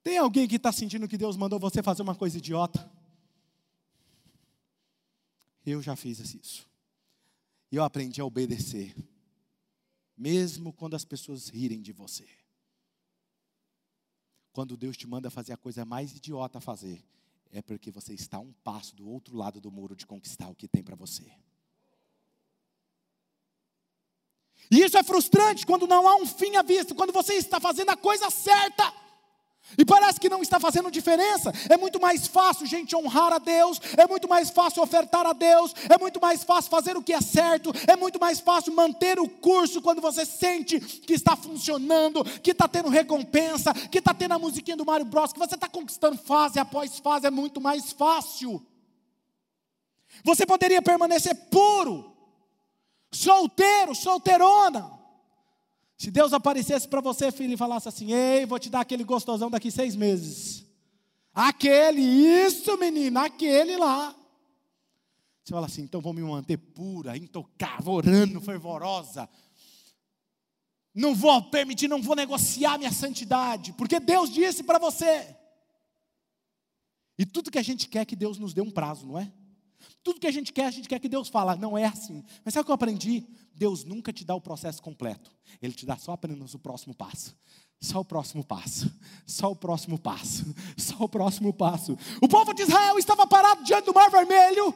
Tem 0.03 0.17
alguém 0.17 0.49
que 0.49 0.57
está 0.57 0.73
sentindo 0.73 1.07
que 1.07 1.19
Deus 1.19 1.37
mandou 1.37 1.59
você 1.59 1.83
fazer 1.83 2.01
uma 2.01 2.15
coisa 2.15 2.39
idiota? 2.39 2.91
Eu 5.65 5.83
já 5.83 5.95
fiz 5.95 6.19
isso. 6.35 6.67
E 7.71 7.77
eu 7.77 7.85
aprendi 7.85 8.19
a 8.19 8.25
obedecer. 8.25 8.97
Mesmo 10.17 10.73
quando 10.73 10.97
as 10.97 11.05
pessoas 11.05 11.51
rirem 11.51 11.83
de 11.83 11.93
você. 11.93 12.27
Quando 14.55 14.75
Deus 14.75 14.97
te 14.97 15.07
manda 15.07 15.29
fazer 15.29 15.53
a 15.53 15.59
coisa 15.59 15.85
mais 15.85 16.17
idiota 16.17 16.57
a 16.59 16.63
fazer, 16.63 17.05
é 17.53 17.61
porque 17.61 17.91
você 17.91 18.15
está 18.15 18.39
um 18.39 18.55
passo 18.65 18.97
do 18.97 19.07
outro 19.07 19.37
lado 19.37 19.61
do 19.61 19.71
muro 19.71 19.95
de 19.95 20.07
conquistar 20.07 20.49
o 20.49 20.55
que 20.55 20.67
tem 20.67 20.83
para 20.83 20.97
você. 20.97 21.31
E 24.71 24.83
isso 24.83 24.99
é 24.99 25.03
frustrante 25.03 25.67
quando 25.67 25.87
não 25.87 26.09
há 26.09 26.17
um 26.17 26.27
fim 26.27 26.57
à 26.57 26.63
vista, 26.63 26.95
quando 26.95 27.13
você 27.13 27.35
está 27.35 27.61
fazendo 27.61 27.91
a 27.91 27.97
coisa 27.97 28.31
certa. 28.31 28.93
E 29.79 29.85
parece 29.85 30.19
que 30.19 30.29
não 30.29 30.43
está 30.43 30.59
fazendo 30.59 30.91
diferença. 30.91 31.53
É 31.69 31.77
muito 31.77 32.01
mais 32.01 32.27
fácil, 32.27 32.67
gente, 32.67 32.97
honrar 32.97 33.33
a 33.33 33.39
Deus. 33.39 33.81
É 33.97 34.07
muito 34.07 34.29
mais 34.29 34.51
fácil 34.51 34.83
ofertar 34.83 35.27
a 35.27 35.33
Deus. 35.33 35.75
É 35.89 35.99
muito 35.99 36.21
mais 36.21 36.43
fácil 36.43 36.71
fazer 36.71 36.97
o 36.97 37.03
que 37.03 37.13
é 37.13 37.21
certo. 37.21 37.73
É 37.87 37.97
muito 37.97 38.19
mais 38.19 38.41
fácil 38.41 38.75
manter 38.75 39.21
o 39.21 39.29
curso 39.29 39.81
quando 39.81 40.01
você 40.01 40.25
sente 40.25 40.81
que 40.81 41.13
está 41.13 41.37
funcionando, 41.37 42.25
que 42.41 42.51
está 42.51 42.67
tendo 42.67 42.89
recompensa, 42.89 43.73
que 43.73 43.99
está 43.99 44.13
tendo 44.13 44.33
a 44.33 44.39
musiquinha 44.39 44.77
do 44.77 44.85
Mário 44.85 45.07
Bros, 45.07 45.33
que 45.33 45.39
você 45.39 45.55
está 45.55 45.69
conquistando 45.69 46.19
fase 46.19 46.59
após 46.59 46.99
fase. 46.99 47.27
É 47.27 47.31
muito 47.31 47.61
mais 47.61 47.93
fácil. 47.93 48.65
Você 50.25 50.45
poderia 50.45 50.83
permanecer 50.83 51.35
puro, 51.49 52.10
solteiro, 53.13 53.95
solteirona. 53.95 54.99
Se 55.97 56.11
Deus 56.11 56.33
aparecesse 56.33 56.89
para 56.89 57.01
você, 57.01 57.31
filho, 57.31 57.53
e 57.53 57.57
falasse 57.57 57.89
assim: 57.89 58.13
Ei, 58.13 58.47
vou 58.47 58.59
te 58.59 58.71
dar 58.71 58.81
aquele 58.81 59.05
gostosão 59.05 59.51
daqui 59.51 59.71
seis 59.71 59.95
meses. 59.95 60.65
Aquele, 61.33 62.01
isso, 62.01 62.77
menina, 62.79 63.27
aquele 63.27 63.77
lá. 63.77 64.15
Você 65.45 65.53
fala 65.53 65.67
assim: 65.67 65.83
então 65.83 66.01
vou 66.01 66.13
me 66.13 66.23
manter 66.23 66.57
pura, 66.57 67.17
intocável, 67.17 67.93
orando, 67.93 68.41
fervorosa. 68.41 69.29
Não 70.95 71.15
vou 71.15 71.51
permitir, 71.51 71.89
não 71.89 72.03
vou 72.03 72.17
negociar 72.17 72.79
minha 72.79 72.93
santidade, 72.93 73.73
porque 73.75 74.01
Deus 74.01 74.31
disse 74.31 74.63
para 74.63 74.79
você. 74.79 75.37
E 77.19 77.27
tudo 77.27 77.51
que 77.51 77.59
a 77.59 77.63
gente 77.63 77.89
quer 77.89 78.01
é 78.01 78.05
que 78.05 78.17
Deus 78.17 78.39
nos 78.39 78.55
dê 78.55 78.61
um 78.61 78.71
prazo, 78.71 79.07
não 79.07 79.19
é? 79.19 79.33
Tudo 80.03 80.21
que 80.21 80.27
a 80.27 80.31
gente 80.31 80.53
quer, 80.53 80.67
a 80.67 80.71
gente 80.71 80.89
quer 80.89 80.99
que 80.99 81.09
Deus 81.09 81.29
fala. 81.29 81.57
Não 81.57 81.77
é 81.77 81.85
assim. 81.85 82.25
Mas 82.45 82.55
sabe 82.55 82.63
o 82.63 82.65
que 82.67 82.71
eu 82.71 82.75
aprendi? 82.75 83.27
Deus 83.55 83.85
nunca 83.85 84.13
te 84.13 84.25
dá 84.25 84.35
o 84.35 84.41
processo 84.41 84.83
completo. 84.83 85.31
Ele 85.61 85.73
te 85.73 85.85
dá 85.85 85.97
só 85.97 86.13
apenas 86.13 86.55
o 86.55 86.59
próximo 86.59 86.95
passo. 86.95 87.37
Só 87.81 88.01
o 88.01 88.05
próximo 88.05 88.45
passo. 88.45 88.91
Só 89.27 89.51
o 89.51 89.57
próximo 89.57 89.99
passo. 89.99 90.45
Só 90.77 90.97
o 91.05 91.09
próximo 91.09 91.53
passo. 91.53 91.97
O 92.21 92.29
povo 92.29 92.53
de 92.53 92.63
Israel 92.63 92.99
estava 92.99 93.27
parado 93.27 93.65
diante 93.65 93.87
do 93.87 93.95
Mar 93.95 94.11
Vermelho. 94.11 94.75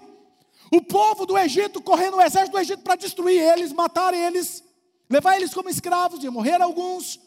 O 0.72 0.80
povo 0.82 1.26
do 1.26 1.36
Egito 1.36 1.80
correndo 1.80 2.16
o 2.16 2.22
exército 2.22 2.52
do 2.52 2.58
Egito 2.58 2.82
para 2.82 2.96
destruir 2.96 3.38
eles, 3.38 3.72
matar 3.72 4.14
eles, 4.14 4.64
levar 5.08 5.36
eles 5.36 5.52
como 5.52 5.68
escravos, 5.68 6.24
e 6.24 6.30
morrer 6.30 6.60
alguns. 6.60 7.20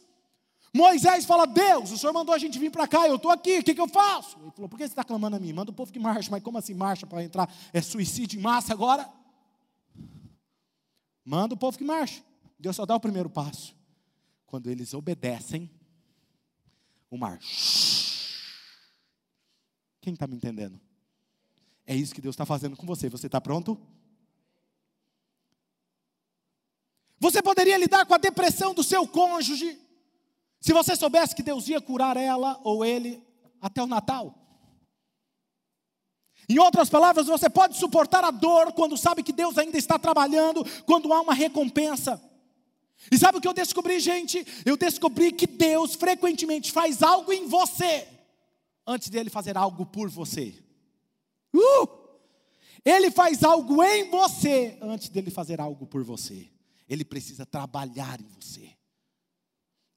Moisés 0.77 1.25
fala: 1.25 1.47
Deus, 1.47 1.91
o 1.91 1.97
senhor 1.97 2.13
mandou 2.13 2.33
a 2.33 2.37
gente 2.37 2.59
vir 2.59 2.69
para 2.69 2.87
cá, 2.87 3.07
eu 3.07 3.15
estou 3.15 3.31
aqui, 3.31 3.57
o 3.57 3.63
que, 3.63 3.73
que 3.73 3.81
eu 3.81 3.87
faço? 3.87 4.37
Ele 4.39 4.51
falou: 4.51 4.69
Por 4.69 4.77
que 4.77 4.83
você 4.83 4.91
está 4.91 5.03
clamando 5.03 5.35
a 5.35 5.39
mim? 5.39 5.51
Manda 5.51 5.71
o 5.71 5.73
povo 5.73 5.91
que 5.91 5.97
marcha, 5.97 6.29
mas 6.29 6.43
como 6.43 6.59
assim 6.59 6.75
marcha 6.75 7.07
para 7.07 7.23
entrar? 7.23 7.51
É 7.73 7.81
suicídio 7.81 8.39
em 8.39 8.41
massa 8.41 8.73
agora? 8.73 9.11
Manda 11.25 11.55
o 11.55 11.57
povo 11.57 11.77
que 11.77 11.83
marcha. 11.83 12.23
Deus 12.59 12.75
só 12.75 12.85
dá 12.85 12.95
o 12.95 12.99
primeiro 12.99 13.29
passo. 13.29 13.75
Quando 14.45 14.69
eles 14.69 14.93
obedecem, 14.93 15.69
o 17.09 17.17
mar. 17.17 17.39
Quem 19.99 20.13
está 20.13 20.27
me 20.27 20.35
entendendo? 20.35 20.79
É 21.85 21.95
isso 21.95 22.13
que 22.13 22.21
Deus 22.21 22.33
está 22.33 22.45
fazendo 22.45 22.77
com 22.77 22.85
você. 22.85 23.09
Você 23.09 23.25
está 23.25 23.41
pronto? 23.41 23.77
Você 27.19 27.41
poderia 27.41 27.77
lidar 27.77 28.05
com 28.05 28.13
a 28.13 28.19
depressão 28.19 28.75
do 28.75 28.83
seu 28.83 29.07
cônjuge 29.07 29.86
se 30.59 30.73
você 30.73 30.95
soubesse 30.95 31.35
que 31.35 31.43
Deus 31.43 31.67
ia 31.67 31.79
curar 31.79 32.17
ela 32.17 32.59
ou 32.63 32.83
ele 32.83 33.21
até 33.61 33.81
o 33.81 33.87
Natal. 33.87 34.35
Em 36.49 36.59
outras 36.59 36.89
palavras, 36.89 37.27
você 37.27 37.49
pode 37.49 37.77
suportar 37.77 38.23
a 38.23 38.31
dor 38.31 38.71
quando 38.71 38.97
sabe 38.97 39.21
que 39.21 39.33
Deus 39.33 39.57
ainda 39.57 39.77
está 39.77 39.99
trabalhando, 39.99 40.65
quando 40.85 41.11
há 41.11 41.21
uma 41.21 41.33
recompensa. 41.33 42.21
E 43.11 43.17
sabe 43.17 43.37
o 43.37 43.41
que 43.41 43.47
eu 43.47 43.53
descobri, 43.53 43.99
gente? 43.99 44.45
Eu 44.65 44.77
descobri 44.77 45.31
que 45.31 45.45
Deus 45.45 45.95
frequentemente 45.95 46.71
faz 46.71 47.03
algo 47.03 47.33
em 47.33 47.47
você 47.47 48.07
antes 48.85 49.09
dele 49.09 49.29
fazer 49.29 49.57
algo 49.57 49.85
por 49.85 50.09
você. 50.09 50.55
Uh! 51.53 51.87
Ele 52.85 53.11
faz 53.11 53.43
algo 53.43 53.83
em 53.83 54.09
você 54.09 54.77
antes 54.81 55.09
dele 55.09 55.29
fazer 55.29 55.59
algo 55.59 55.85
por 55.85 56.03
você. 56.03 56.49
Ele 56.87 57.03
precisa 57.03 57.45
trabalhar 57.45 58.21
em 58.21 58.27
você. 58.39 58.76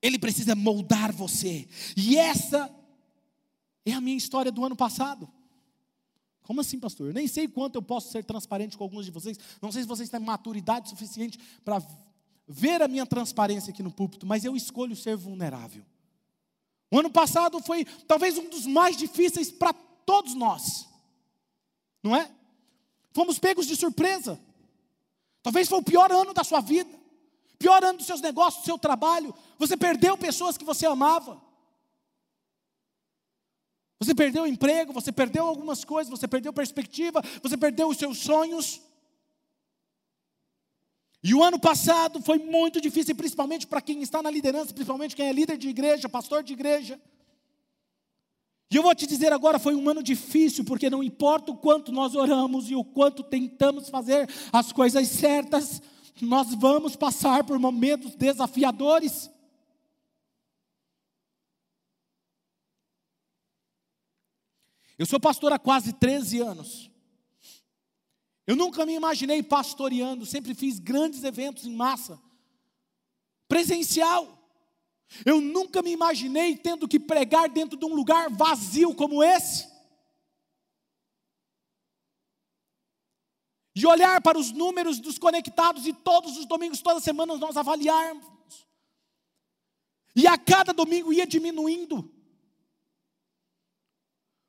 Ele 0.03 0.19
precisa 0.19 0.55
moldar 0.55 1.13
você. 1.13 1.69
E 1.97 2.17
essa 2.17 2.71
é 3.85 3.93
a 3.93 4.01
minha 4.01 4.17
história 4.17 4.51
do 4.51 4.65
ano 4.65 4.77
passado. 4.77 5.29
Como 6.43 6.61
assim, 6.61 6.81
pastor? 6.81 7.09
Eu 7.09 7.15
nem 7.15 7.29
sei 7.29 7.47
quanto 7.47 7.77
eu 7.77 7.83
posso 7.83 8.11
ser 8.11 8.25
transparente 8.25 8.77
com 8.77 8.83
alguns 8.83 9.05
de 9.05 9.11
vocês. 9.11 9.39
Não 9.63 9.71
sei 9.71 9.83
se 9.83 9.89
vocês 9.89 10.09
têm 10.09 10.19
maturidade 10.19 10.89
suficiente 10.89 11.39
para 11.65 11.81
ver 12.49 12.83
a 12.83 12.89
minha 12.89 13.07
transparência 13.07 13.71
aqui 13.71 13.83
no 13.83 13.93
púlpito, 13.93 14.27
mas 14.27 14.45
eu 14.45 14.57
escolho 14.57 14.97
ser 14.97 15.17
vulnerável. 15.17 15.85
O 16.91 16.99
ano 16.99 17.11
passado 17.11 17.61
foi 17.63 17.85
talvez 18.09 18.37
um 18.37 18.49
dos 18.49 18.67
mais 18.67 18.97
difíceis 18.97 19.53
para 19.53 19.73
todos 19.73 20.35
nós, 20.35 20.89
não 22.03 22.17
é? 22.17 22.29
Fomos 23.13 23.39
pegos 23.39 23.67
de 23.67 23.77
surpresa. 23.77 24.41
Talvez 25.43 25.69
foi 25.69 25.79
o 25.79 25.85
pior 25.85 26.11
ano 26.11 26.35
da 26.35 26.43
sua 26.43 26.61
vida, 26.61 26.91
pior 27.61 27.85
ano 27.85 27.99
dos 27.99 28.07
seus 28.07 28.23
negócios, 28.23 28.63
do 28.63 28.67
seu 28.67 28.79
trabalho. 28.79 29.35
Você 29.59 29.77
perdeu 29.77 30.17
pessoas 30.17 30.57
que 30.57 30.65
você 30.65 30.87
amava. 30.87 31.39
Você 34.01 34.15
perdeu 34.15 34.45
o 34.45 34.47
emprego, 34.47 34.95
você 34.95 35.13
perdeu 35.13 35.47
algumas 35.47 35.85
coisas, 35.85 36.11
você 36.11 36.27
perdeu 36.27 36.55
perspectiva, 36.55 37.23
você 37.43 37.59
perdeu 37.59 37.89
os 37.89 37.99
seus 37.99 38.17
sonhos. 38.17 38.81
E 41.23 41.35
o 41.35 41.45
ano 41.45 41.61
passado 41.61 42.23
foi 42.23 42.39
muito 42.39 42.81
difícil, 42.81 43.15
principalmente 43.15 43.67
para 43.67 43.83
quem 43.83 44.01
está 44.01 44.23
na 44.23 44.31
liderança, 44.31 44.73
principalmente 44.73 45.15
quem 45.15 45.29
é 45.29 45.33
líder 45.33 45.59
de 45.59 45.69
igreja, 45.69 46.09
pastor 46.09 46.43
de 46.43 46.55
igreja. 46.55 46.99
E 48.71 48.77
eu 48.77 48.83
vou 48.83 48.95
te 48.95 49.07
dizer 49.07 49.35
agora, 49.35 49.59
foi 49.59 49.75
um 49.75 49.87
ano 49.87 50.03
difícil, 50.03 50.65
porque 50.65 50.89
não 50.89 51.03
importa 51.03 51.53
o 51.53 51.59
quanto 51.59 51.93
nós 51.93 52.15
oramos 52.15 52.71
e 52.71 52.75
o 52.75 52.83
quanto 52.83 53.23
tentamos 53.23 53.91
fazer 53.91 54.27
as 54.51 54.73
coisas 54.73 55.09
certas, 55.09 55.83
nós 56.25 56.55
vamos 56.55 56.97
passar 56.97 57.45
por 57.45 57.59
momentos 57.59 58.14
desafiadores. 58.14 59.31
Eu 64.99 65.07
sou 65.07 65.18
pastor 65.18 65.51
há 65.51 65.59
quase 65.59 65.95
13 65.95 66.41
anos. 66.41 66.91
Eu 68.47 68.55
nunca 68.55 68.85
me 68.85 68.93
imaginei 68.93 69.43
pastoreando, 69.43 70.27
sempre 70.27 70.55
fiz 70.55 70.79
grandes 70.79 71.25
eventos 71.25 71.64
em 71.64 71.73
massa, 71.73 72.21
presencial. 73.49 74.37
Eu 75.25 75.41
nunca 75.41 75.81
me 75.81 75.91
imaginei 75.91 76.57
tendo 76.57 76.87
que 76.89 77.01
pregar 77.01 77.49
dentro 77.49 77.79
de 77.79 77.85
um 77.85 77.95
lugar 77.95 78.29
vazio 78.29 78.95
como 78.95 79.25
esse. 79.25 79.70
De 83.75 83.87
olhar 83.87 84.21
para 84.21 84.39
os 84.39 84.51
números 84.51 84.99
dos 84.99 85.18
conectados 85.18 85.87
e 85.87 85.93
todos 85.93 86.37
os 86.37 86.47
domingos, 86.47 86.81
todas 86.81 86.99
as 86.99 87.05
semanas 87.05 87.39
nós 87.39 87.57
avaliarmos. 87.57 88.27
E 90.14 90.27
a 90.27 90.37
cada 90.37 90.73
domingo 90.73 91.12
ia 91.12 91.27
diminuindo. 91.27 92.12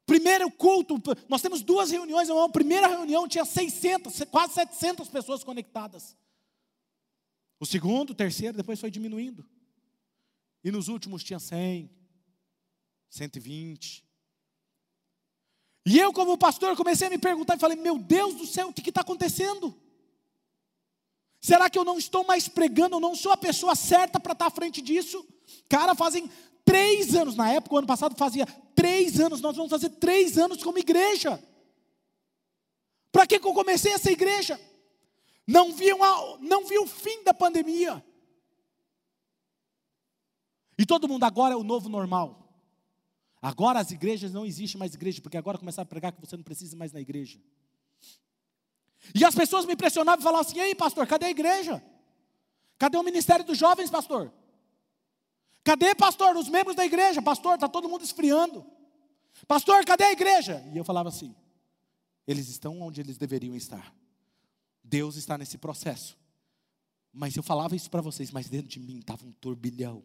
Primeiro 0.05 0.51
culto, 0.51 0.95
nós 1.29 1.41
temos 1.41 1.61
duas 1.61 1.91
reuniões, 1.91 2.29
a 2.29 2.49
primeira 2.49 2.87
reunião 2.87 3.27
tinha 3.27 3.45
600, 3.45 4.23
quase 4.29 4.55
700 4.55 5.07
pessoas 5.07 5.43
conectadas. 5.43 6.17
O 7.59 7.65
segundo, 7.65 8.09
o 8.09 8.15
terceiro, 8.15 8.57
depois 8.57 8.79
foi 8.79 8.91
diminuindo. 8.91 9.47
E 10.63 10.71
nos 10.71 10.87
últimos 10.87 11.23
tinha 11.23 11.39
100, 11.39 11.89
120. 13.09 14.10
E 15.85 15.97
eu, 15.97 16.13
como 16.13 16.37
pastor, 16.37 16.75
comecei 16.75 17.07
a 17.07 17.09
me 17.09 17.17
perguntar 17.17 17.55
e 17.55 17.59
falei: 17.59 17.77
Meu 17.77 17.97
Deus 17.97 18.35
do 18.35 18.45
céu, 18.45 18.69
o 18.69 18.73
que 18.73 18.89
está 18.89 19.01
acontecendo? 19.01 19.75
Será 21.39 21.69
que 21.69 21.79
eu 21.79 21.83
não 21.83 21.97
estou 21.97 22.23
mais 22.23 22.47
pregando? 22.47 22.97
Eu 22.97 22.99
não 22.99 23.15
sou 23.15 23.31
a 23.31 23.37
pessoa 23.37 23.75
certa 23.75 24.19
para 24.19 24.33
estar 24.33 24.45
à 24.45 24.51
frente 24.51 24.79
disso? 24.79 25.25
Cara, 25.67 25.95
fazem 25.95 26.29
três 26.63 27.15
anos, 27.15 27.35
na 27.35 27.51
época, 27.51 27.75
o 27.75 27.77
ano 27.79 27.87
passado 27.87 28.15
fazia 28.15 28.45
três 28.75 29.19
anos, 29.19 29.41
nós 29.41 29.55
vamos 29.55 29.71
fazer 29.71 29.89
três 29.89 30.37
anos 30.37 30.63
como 30.63 30.77
igreja. 30.77 31.43
Para 33.11 33.25
que, 33.25 33.39
que 33.39 33.47
eu 33.47 33.53
comecei 33.53 33.91
essa 33.91 34.11
igreja? 34.11 34.59
Não 35.47 35.73
vi, 35.73 35.91
uma, 35.91 36.37
não 36.39 36.65
vi 36.65 36.77
o 36.77 36.85
fim 36.85 37.23
da 37.23 37.33
pandemia. 37.33 38.05
E 40.77 40.85
todo 40.85 41.07
mundo 41.07 41.23
agora 41.23 41.53
é 41.53 41.57
o 41.57 41.63
novo 41.63 41.89
normal. 41.89 42.50
Agora 43.41 43.79
as 43.79 43.91
igrejas 43.91 44.31
não 44.31 44.45
existem 44.45 44.77
mais 44.77 44.93
igreja, 44.93 45.21
porque 45.21 45.37
agora 45.37 45.57
começaram 45.57 45.87
a 45.87 45.89
pregar 45.89 46.11
que 46.11 46.21
você 46.21 46.37
não 46.37 46.43
precisa 46.43 46.75
mais 46.75 46.91
na 46.91 47.01
igreja. 47.01 47.39
E 49.15 49.25
as 49.25 49.33
pessoas 49.33 49.65
me 49.65 49.73
impressionavam 49.73 50.19
e 50.19 50.23
falavam 50.23 50.47
assim: 50.47 50.59
ei, 50.59 50.75
pastor, 50.75 51.07
cadê 51.07 51.25
a 51.25 51.31
igreja? 51.31 51.83
Cadê 52.77 52.97
o 52.97 53.03
ministério 53.03 53.43
dos 53.43 53.57
jovens, 53.57 53.89
pastor? 53.89 54.31
Cadê, 55.63 55.95
pastor, 55.95 56.35
os 56.37 56.49
membros 56.49 56.75
da 56.75 56.85
igreja? 56.85 57.21
Pastor, 57.21 57.55
está 57.55 57.67
todo 57.67 57.89
mundo 57.89 58.03
esfriando. 58.03 58.65
Pastor, 59.47 59.83
cadê 59.85 60.03
a 60.03 60.11
igreja? 60.11 60.63
E 60.71 60.77
eu 60.77 60.83
falava 60.83 61.09
assim: 61.09 61.35
eles 62.27 62.47
estão 62.47 62.79
onde 62.79 63.01
eles 63.01 63.17
deveriam 63.17 63.55
estar. 63.55 63.93
Deus 64.83 65.15
está 65.15 65.37
nesse 65.37 65.57
processo. 65.57 66.17
Mas 67.11 67.35
eu 67.35 67.43
falava 67.43 67.75
isso 67.75 67.89
para 67.89 68.01
vocês, 68.01 68.31
mas 68.31 68.47
dentro 68.47 68.67
de 68.67 68.79
mim 68.79 68.99
estava 68.99 69.25
um 69.25 69.31
turbilhão. 69.33 70.03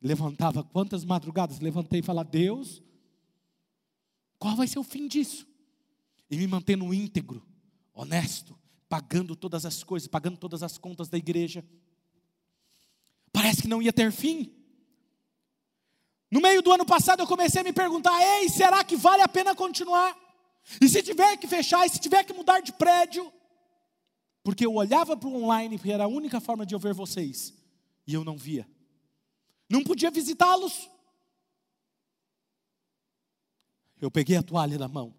Levantava 0.00 0.62
quantas 0.62 1.04
madrugadas? 1.04 1.60
Levantei 1.60 2.00
e 2.00 2.02
falava: 2.02 2.28
Deus, 2.28 2.82
qual 4.38 4.54
vai 4.54 4.66
ser 4.66 4.78
o 4.78 4.84
fim 4.84 5.08
disso? 5.08 5.46
E 6.30 6.36
me 6.36 6.46
mantendo 6.46 6.92
íntegro, 6.92 7.42
honesto, 7.94 8.58
pagando 8.88 9.34
todas 9.34 9.64
as 9.64 9.82
coisas, 9.82 10.08
pagando 10.08 10.36
todas 10.36 10.62
as 10.62 10.76
contas 10.76 11.08
da 11.08 11.16
igreja. 11.16 11.64
Parece 13.32 13.62
que 13.62 13.68
não 13.68 13.80
ia 13.80 13.92
ter 13.92 14.12
fim. 14.12 14.52
No 16.30 16.40
meio 16.40 16.60
do 16.60 16.72
ano 16.72 16.84
passado 16.84 17.20
eu 17.20 17.26
comecei 17.26 17.62
a 17.62 17.64
me 17.64 17.72
perguntar: 17.72 18.20
ei, 18.20 18.48
será 18.48 18.84
que 18.84 18.96
vale 18.96 19.22
a 19.22 19.28
pena 19.28 19.54
continuar? 19.54 20.14
E 20.80 20.88
se 20.88 21.02
tiver 21.02 21.36
que 21.36 21.46
fechar, 21.46 21.86
e 21.86 21.88
se 21.88 22.00
tiver 22.00 22.24
que 22.24 22.34
mudar 22.34 22.60
de 22.60 22.72
prédio? 22.72 23.32
Porque 24.42 24.66
eu 24.66 24.74
olhava 24.74 25.16
para 25.16 25.28
o 25.28 25.44
online, 25.44 25.78
porque 25.78 25.92
era 25.92 26.04
a 26.04 26.08
única 26.08 26.40
forma 26.40 26.66
de 26.66 26.74
eu 26.74 26.78
ver 26.78 26.92
vocês, 26.92 27.54
e 28.06 28.12
eu 28.12 28.24
não 28.24 28.36
via 28.36 28.68
não 29.68 29.82
podia 29.82 30.10
visitá-los. 30.10 30.90
Eu 34.00 34.10
peguei 34.10 34.36
a 34.36 34.42
toalha 34.42 34.78
na 34.78 34.88
mão. 34.88 35.14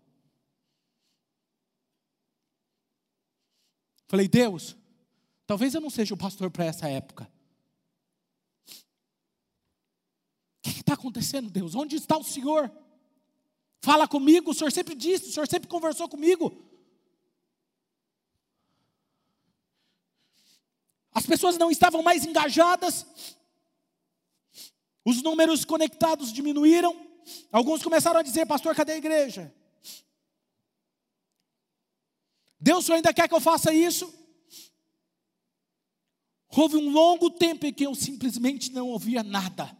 Falei, 4.08 4.28
Deus, 4.28 4.78
talvez 5.45 5.74
eu 5.74 5.82
não 5.82 5.89
seja 5.89 6.14
o 6.14 6.18
pastor 6.18 6.50
para 6.50 6.66
essa 6.66 6.88
época. 6.88 7.30
O 10.60 10.62
que 10.62 10.80
está 10.80 10.93
acontecendo, 10.93 11.50
Deus? 11.50 11.76
Onde 11.76 11.95
está 11.95 12.18
o 12.18 12.24
Senhor? 12.24 12.72
fala 13.88 14.06
comigo, 14.06 14.52
o 14.52 14.54
Senhor 14.54 14.70
sempre 14.70 14.93
disse, 14.93 15.30
o 15.30 15.32
Senhor 15.32 15.48
sempre 15.48 15.70
conversou 15.70 16.10
comigo. 16.10 16.62
As 21.14 21.26
pessoas 21.26 21.58
não 21.58 21.72
estavam 21.72 22.04
mais 22.04 22.26
engajadas, 22.26 23.06
os 25.08 25.24
números 25.24 25.64
conectados 25.64 26.34
diminuíram. 26.34 26.93
Alguns 27.49 27.82
começaram 27.82 28.20
a 28.20 28.24
dizer: 28.24 28.45
Pastor, 28.45 28.76
cadê 28.76 28.91
a 28.91 28.97
igreja? 28.97 29.55
Deus 32.60 32.89
ainda 32.89 33.14
quer 33.14 33.30
que 33.30 33.34
eu 33.34 33.39
faça 33.39 33.74
isso? 33.74 34.14
Houve 36.49 36.76
um 36.76 36.89
longo 36.91 37.30
tempo 37.30 37.66
em 37.66 37.74
que 37.74 37.86
eu 37.86 37.95
simplesmente 37.95 38.74
não 38.74 38.89
ouvia 38.89 39.24
nada. 39.24 39.78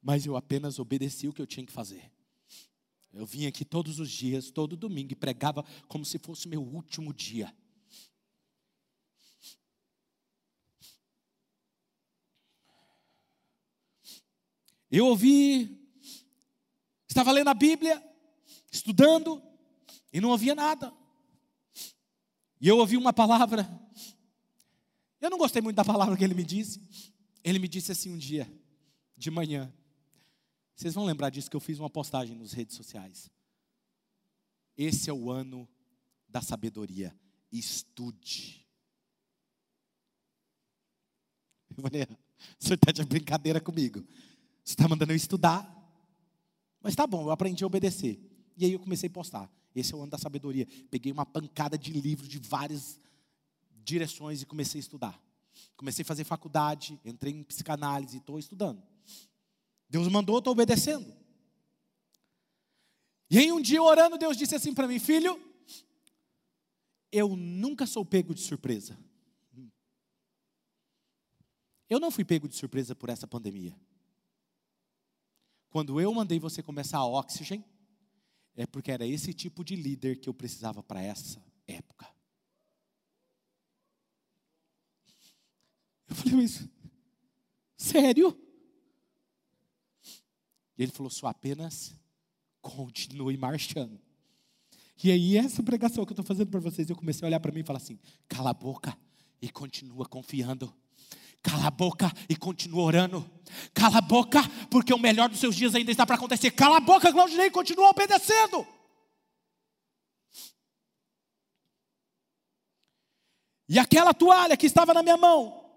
Mas 0.00 0.24
eu 0.24 0.36
apenas 0.36 0.78
obedeci 0.78 1.26
o 1.26 1.32
que 1.32 1.42
eu 1.42 1.46
tinha 1.46 1.66
que 1.66 1.72
fazer. 1.72 2.08
Eu 3.12 3.26
vinha 3.26 3.48
aqui 3.48 3.64
todos 3.64 3.98
os 3.98 4.08
dias, 4.12 4.48
todo 4.48 4.76
domingo, 4.76 5.12
e 5.12 5.16
pregava 5.16 5.64
como 5.88 6.04
se 6.04 6.20
fosse 6.20 6.46
meu 6.46 6.62
último 6.62 7.12
dia. 7.12 7.52
Eu 14.90 15.06
ouvi, 15.06 15.78
estava 17.08 17.32
lendo 17.32 17.48
a 17.48 17.54
Bíblia, 17.54 18.02
estudando, 18.70 19.42
e 20.12 20.20
não 20.20 20.30
ouvia 20.30 20.54
nada. 20.54 20.92
E 22.60 22.68
eu 22.68 22.78
ouvi 22.78 22.96
uma 22.96 23.12
palavra. 23.12 23.68
Eu 25.20 25.30
não 25.30 25.38
gostei 25.38 25.60
muito 25.60 25.76
da 25.76 25.84
palavra 25.84 26.16
que 26.16 26.24
ele 26.24 26.34
me 26.34 26.44
disse. 26.44 26.80
Ele 27.44 27.58
me 27.58 27.68
disse 27.68 27.92
assim 27.92 28.12
um 28.12 28.18
dia, 28.18 28.50
de 29.16 29.30
manhã. 29.30 29.72
Vocês 30.74 30.94
vão 30.94 31.04
lembrar 31.04 31.30
disso 31.30 31.50
que 31.50 31.56
eu 31.56 31.60
fiz 31.60 31.78
uma 31.78 31.90
postagem 31.90 32.36
nas 32.36 32.52
redes 32.52 32.76
sociais. 32.76 33.30
Esse 34.76 35.10
é 35.10 35.12
o 35.12 35.30
ano 35.30 35.68
da 36.28 36.40
sabedoria. 36.40 37.14
Estude. 37.50 38.64
Eu 41.76 41.82
falei, 41.82 42.02
o 42.04 42.64
senhor 42.64 42.74
está 42.74 42.92
de 42.92 43.04
brincadeira 43.04 43.60
comigo. 43.60 44.06
Você 44.68 44.74
está 44.74 44.86
mandando 44.86 45.12
eu 45.12 45.16
estudar. 45.16 45.66
Mas 46.82 46.94
tá 46.94 47.06
bom, 47.06 47.22
eu 47.22 47.30
aprendi 47.30 47.64
a 47.64 47.66
obedecer. 47.66 48.20
E 48.54 48.66
aí 48.66 48.72
eu 48.74 48.78
comecei 48.78 49.08
a 49.08 49.10
postar. 49.10 49.50
Esse 49.74 49.94
é 49.94 49.96
o 49.96 50.02
ano 50.02 50.10
da 50.10 50.18
sabedoria. 50.18 50.68
Peguei 50.90 51.10
uma 51.10 51.24
pancada 51.24 51.78
de 51.78 51.90
livros 51.90 52.28
de 52.28 52.38
várias 52.38 53.00
direções 53.82 54.42
e 54.42 54.46
comecei 54.46 54.78
a 54.78 54.82
estudar. 54.82 55.18
Comecei 55.74 56.02
a 56.02 56.04
fazer 56.04 56.24
faculdade, 56.24 57.00
entrei 57.02 57.32
em 57.32 57.42
psicanálise 57.42 58.16
e 58.16 58.18
estou 58.18 58.38
estudando. 58.38 58.82
Deus 59.88 60.06
mandou, 60.08 60.36
estou 60.36 60.52
obedecendo. 60.52 61.16
E 63.30 63.38
em 63.38 63.50
um 63.50 63.62
dia 63.62 63.82
orando, 63.82 64.18
Deus 64.18 64.36
disse 64.36 64.54
assim 64.54 64.74
para 64.74 64.86
mim: 64.86 64.98
Filho, 64.98 65.40
eu 67.10 67.34
nunca 67.34 67.86
sou 67.86 68.04
pego 68.04 68.34
de 68.34 68.42
surpresa. 68.42 68.98
Eu 71.88 71.98
não 71.98 72.10
fui 72.10 72.22
pego 72.22 72.46
de 72.46 72.54
surpresa 72.54 72.94
por 72.94 73.08
essa 73.08 73.26
pandemia. 73.26 73.74
Quando 75.70 76.00
eu 76.00 76.12
mandei 76.12 76.38
você 76.38 76.62
começar 76.62 76.98
a 76.98 77.06
oxigênio, 77.06 77.64
é 78.54 78.66
porque 78.66 78.90
era 78.90 79.06
esse 79.06 79.32
tipo 79.32 79.62
de 79.62 79.76
líder 79.76 80.18
que 80.18 80.28
eu 80.28 80.34
precisava 80.34 80.82
para 80.82 81.02
essa 81.02 81.42
época. 81.66 82.08
Eu 86.08 86.16
falei, 86.16 86.34
mas, 86.36 86.66
sério? 87.76 88.36
E 90.76 90.82
ele 90.82 90.92
falou, 90.92 91.10
só 91.10 91.26
apenas 91.26 91.94
continue 92.60 93.36
marchando. 93.36 94.00
E 95.02 95.12
aí, 95.12 95.36
essa 95.36 95.62
pregação 95.62 96.04
que 96.04 96.10
eu 96.10 96.14
estou 96.14 96.24
fazendo 96.24 96.50
para 96.50 96.58
vocês, 96.58 96.90
eu 96.90 96.96
comecei 96.96 97.24
a 97.24 97.28
olhar 97.28 97.40
para 97.40 97.52
mim 97.52 97.60
e 97.60 97.64
falar 97.64 97.76
assim: 97.76 97.98
cala 98.26 98.50
a 98.50 98.54
boca 98.54 98.98
e 99.40 99.48
continua 99.48 100.06
confiando. 100.06 100.74
Cala 101.42 101.66
a 101.68 101.70
boca 101.70 102.12
e 102.28 102.36
continua 102.36 102.82
orando. 102.82 103.30
Cala 103.72 103.98
a 103.98 104.02
boca, 104.02 104.40
porque 104.70 104.92
o 104.92 104.98
melhor 104.98 105.28
dos 105.28 105.40
seus 105.40 105.54
dias 105.54 105.74
ainda 105.74 105.90
está 105.90 106.04
para 106.04 106.16
acontecer. 106.16 106.50
Cala 106.50 106.78
a 106.78 106.80
boca, 106.80 107.12
Claudinei, 107.12 107.46
e 107.46 107.50
continua 107.50 107.90
obedecendo. 107.90 108.66
E 113.68 113.78
aquela 113.78 114.14
toalha 114.14 114.56
que 114.56 114.66
estava 114.66 114.94
na 114.94 115.02
minha 115.02 115.16
mão, 115.16 115.70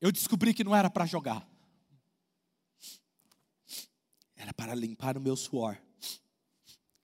eu 0.00 0.12
descobri 0.12 0.54
que 0.54 0.62
não 0.62 0.74
era 0.74 0.88
para 0.88 1.04
jogar, 1.04 1.46
era 4.36 4.54
para 4.54 4.72
limpar 4.72 5.16
o 5.16 5.20
meu 5.20 5.36
suor, 5.36 5.76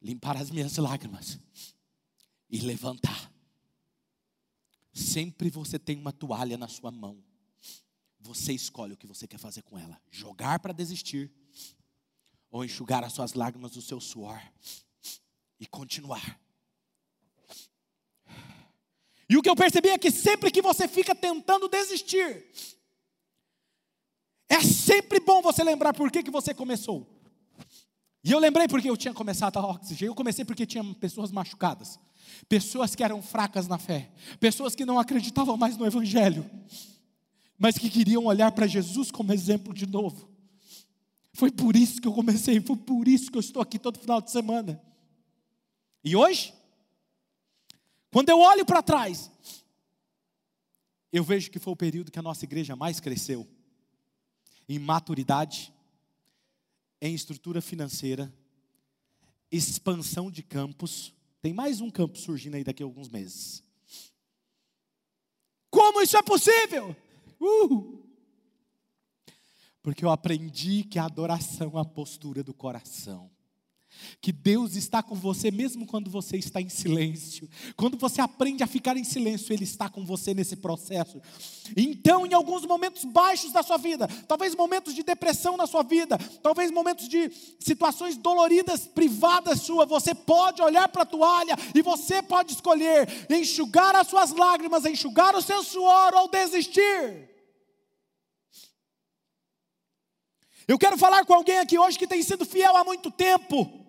limpar 0.01 0.37
as 0.37 0.51
minhas 0.51 0.77
lágrimas 0.77 1.41
e 2.49 2.61
levantar. 2.61 3.34
Sempre 4.95 5.51
você 5.51 5.79
tem 5.79 5.99
uma 5.99 6.13
toalha 6.13 6.57
na 6.57 6.69
sua 6.69 6.93
mão. 6.93 7.23
Você 8.21 8.53
escolhe 8.53 8.95
o 8.95 8.97
que 8.97 9.07
você 9.07 9.27
quer 9.27 9.39
fazer 9.39 9.63
com 9.63 9.77
ela: 9.77 10.01
jogar 10.11 10.61
para 10.61 10.73
desistir, 10.73 11.31
ou 12.51 12.65
enxugar 12.65 13.03
as 13.03 13.13
suas 13.13 13.35
lágrimas 13.35 13.73
do 13.73 13.83
seu 13.83 14.01
suor 14.01 14.41
e 15.59 15.67
continuar. 15.67 16.41
E 19.29 19.37
o 19.37 19.43
que 19.43 19.51
eu 19.51 19.57
percebi 19.57 19.89
é 19.89 19.99
que 19.99 20.11
sempre 20.11 20.51
que 20.51 20.63
você 20.63 20.87
fica 20.87 21.15
tentando 21.15 21.69
desistir, 21.69 22.47
é 24.49 24.61
sempre 24.61 25.19
bom 25.19 25.43
você 25.43 25.65
lembrar 25.65 25.93
por 25.93 26.11
que, 26.13 26.23
que 26.23 26.31
você 26.31 26.55
começou. 26.55 27.11
E 28.23 28.31
eu 28.31 28.39
lembrei 28.39 28.69
porque 28.69 28.89
eu 28.89 28.97
tinha 28.97 29.13
começado 29.13 29.59
a 29.59 29.67
oxigênio. 29.67 30.13
Eu 30.13 30.15
comecei 30.15 30.45
porque 30.45 30.65
tinha 30.65 30.83
pessoas 30.95 31.31
machucadas, 31.31 31.99
pessoas 32.49 32.95
que 32.95 33.03
eram 33.03 33.23
fracas 33.23 33.67
na 33.67 33.79
fé, 33.79 34.11
pessoas 34.39 34.75
que 34.75 34.85
não 34.85 34.99
acreditavam 34.99 35.57
mais 35.57 35.77
no 35.77 35.87
Evangelho, 35.87 36.49
mas 37.59 37.79
que 37.79 37.89
queriam 37.89 38.25
olhar 38.25 38.53
para 38.53 38.67
Jesus 38.67 39.11
como 39.11 39.33
exemplo 39.33 39.73
de 39.73 39.87
novo. 39.87 40.29
Foi 41.33 41.51
por 41.51 41.75
isso 41.75 42.01
que 42.01 42.09
eu 42.09 42.13
comecei, 42.13 42.61
foi 42.61 42.77
por 42.77 43.09
isso 43.09 43.31
que 43.31 43.37
eu 43.37 43.41
estou 43.41 43.61
aqui 43.63 43.79
todo 43.79 43.99
final 43.99 44.21
de 44.21 44.31
semana. 44.31 44.81
E 46.05 46.15
hoje, 46.15 46.53
quando 48.11 48.29
eu 48.29 48.39
olho 48.39 48.65
para 48.65 48.83
trás, 48.83 49.31
eu 51.13 51.25
vejo 51.25 51.51
que 51.51 51.59
foi 51.59 51.73
o 51.73 51.77
período 51.77 52.11
que 52.11 52.19
a 52.19 52.23
nossa 52.23 52.45
igreja 52.45 52.77
mais 52.77 53.01
cresceu 53.01 53.49
em 54.69 54.79
maturidade, 54.79 55.73
em 57.01 57.15
estrutura 57.15 57.61
financeira, 57.61 58.33
expansão 59.51 60.31
de 60.31 60.43
campos. 60.43 61.14
Tem 61.45 61.53
mais 61.53 61.83
um 61.83 61.91
campo 61.91 62.17
surgindo 62.17 62.55
aí 62.55 62.65
daqui 62.65 62.83
a 62.83 62.87
alguns 62.87 63.11
meses. 63.11 63.63
Como 65.69 66.01
isso 66.01 66.17
é 66.17 66.23
possível? 66.23 66.97
Uh! 67.39 68.03
Porque 69.83 70.03
eu 70.03 70.11
aprendi 70.11 70.85
que 70.85 70.99
a 70.99 71.05
adoração 71.05 71.73
é 71.77 71.81
a 71.83 71.85
postura 71.85 72.43
do 72.43 72.55
coração 72.55 73.31
que 74.21 74.33
Deus 74.33 74.77
está 74.77 75.03
com 75.03 75.15
você 75.15 75.51
mesmo 75.51 75.87
quando 75.87 76.11
você 76.11 76.37
está 76.37 76.61
em 76.61 76.69
silêncio. 76.69 77.49
Quando 77.77 77.97
você 77.97 78.21
aprende 78.21 78.63
a 78.63 78.67
ficar 78.67 78.97
em 78.97 79.05
silêncio, 79.05 79.53
Ele 79.53 79.65
está 79.65 79.89
com 79.89 80.05
você 80.05 80.35
nesse 80.35 80.57
processo. 80.57 81.21
Então, 81.77 82.27
em 82.27 82.35
alguns 82.35 82.65
momentos 82.65 83.05
baixos 83.05 83.53
da 83.53 83.63
sua 83.63 83.77
vida, 83.77 84.07
talvez 84.29 84.55
momentos 84.55 84.95
de 84.95 85.03
depressão 85.03 85.57
na 85.57 85.67
sua 85.67 85.83
vida, 85.83 86.19
talvez 86.43 86.71
momentos 86.71 87.09
de 87.09 87.31
situações 87.59 88.17
doloridas, 88.17 88.87
privadas 88.87 89.61
sua, 89.61 89.87
você 89.87 90.15
pode 90.15 90.63
olhar 90.63 90.89
para 90.89 91.03
a 91.03 91.07
toalha 91.07 91.57
e 91.75 91.83
você 91.83 92.23
pode 92.23 92.53
escolher 92.53 93.09
enxugar 93.31 93.95
as 93.97 94.09
suas 94.09 94.33
lágrimas, 94.33 94.85
enxugar 94.85 95.35
o 95.35 95.43
seu 95.43 95.63
suor 95.63 96.15
ou 96.15 96.29
desistir. 96.29 97.31
Eu 100.67 100.79
quero 100.79 100.97
falar 100.97 101.25
com 101.27 101.35
alguém 101.35 101.59
aqui 101.59 101.79
hoje 101.79 101.99
que 101.99 102.07
tem 102.07 102.23
sido 102.23 102.47
fiel 102.47 102.77
há 102.77 102.85
muito 102.85 103.11
tempo 103.11 103.84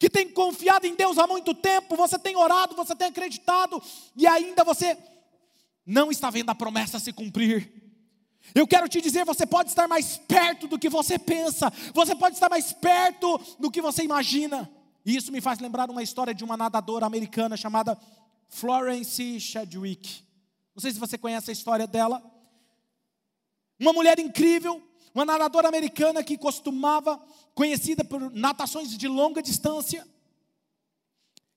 que 0.00 0.08
tem 0.08 0.26
confiado 0.30 0.86
em 0.86 0.94
Deus 0.94 1.18
há 1.18 1.26
muito 1.26 1.54
tempo, 1.54 1.94
você 1.94 2.18
tem 2.18 2.34
orado, 2.34 2.74
você 2.74 2.96
tem 2.96 3.08
acreditado, 3.08 3.82
e 4.16 4.26
ainda 4.26 4.64
você 4.64 4.96
não 5.84 6.10
está 6.10 6.30
vendo 6.30 6.48
a 6.48 6.54
promessa 6.54 6.98
se 6.98 7.12
cumprir. 7.12 7.70
Eu 8.54 8.66
quero 8.66 8.88
te 8.88 8.98
dizer, 8.98 9.26
você 9.26 9.44
pode 9.44 9.68
estar 9.68 9.86
mais 9.86 10.16
perto 10.16 10.66
do 10.66 10.78
que 10.78 10.88
você 10.88 11.18
pensa, 11.18 11.70
você 11.92 12.16
pode 12.16 12.36
estar 12.36 12.48
mais 12.48 12.72
perto 12.72 13.38
do 13.58 13.70
que 13.70 13.82
você 13.82 14.02
imagina. 14.02 14.70
E 15.04 15.14
isso 15.14 15.30
me 15.30 15.40
faz 15.42 15.58
lembrar 15.58 15.90
uma 15.90 16.02
história 16.02 16.32
de 16.32 16.44
uma 16.44 16.56
nadadora 16.56 17.04
americana 17.04 17.54
chamada 17.54 17.98
Florence 18.48 19.38
Chadwick. 19.38 20.24
Não 20.74 20.80
sei 20.80 20.92
se 20.92 20.98
você 20.98 21.18
conhece 21.18 21.50
a 21.50 21.52
história 21.52 21.86
dela. 21.86 22.22
Uma 23.78 23.92
mulher 23.92 24.18
incrível, 24.18 24.82
uma 25.14 25.26
nadadora 25.26 25.68
americana 25.68 26.24
que 26.24 26.38
costumava, 26.38 27.20
conhecida 27.60 28.02
por 28.02 28.32
natações 28.32 28.96
de 28.96 29.06
longa 29.06 29.42
distância. 29.42 30.08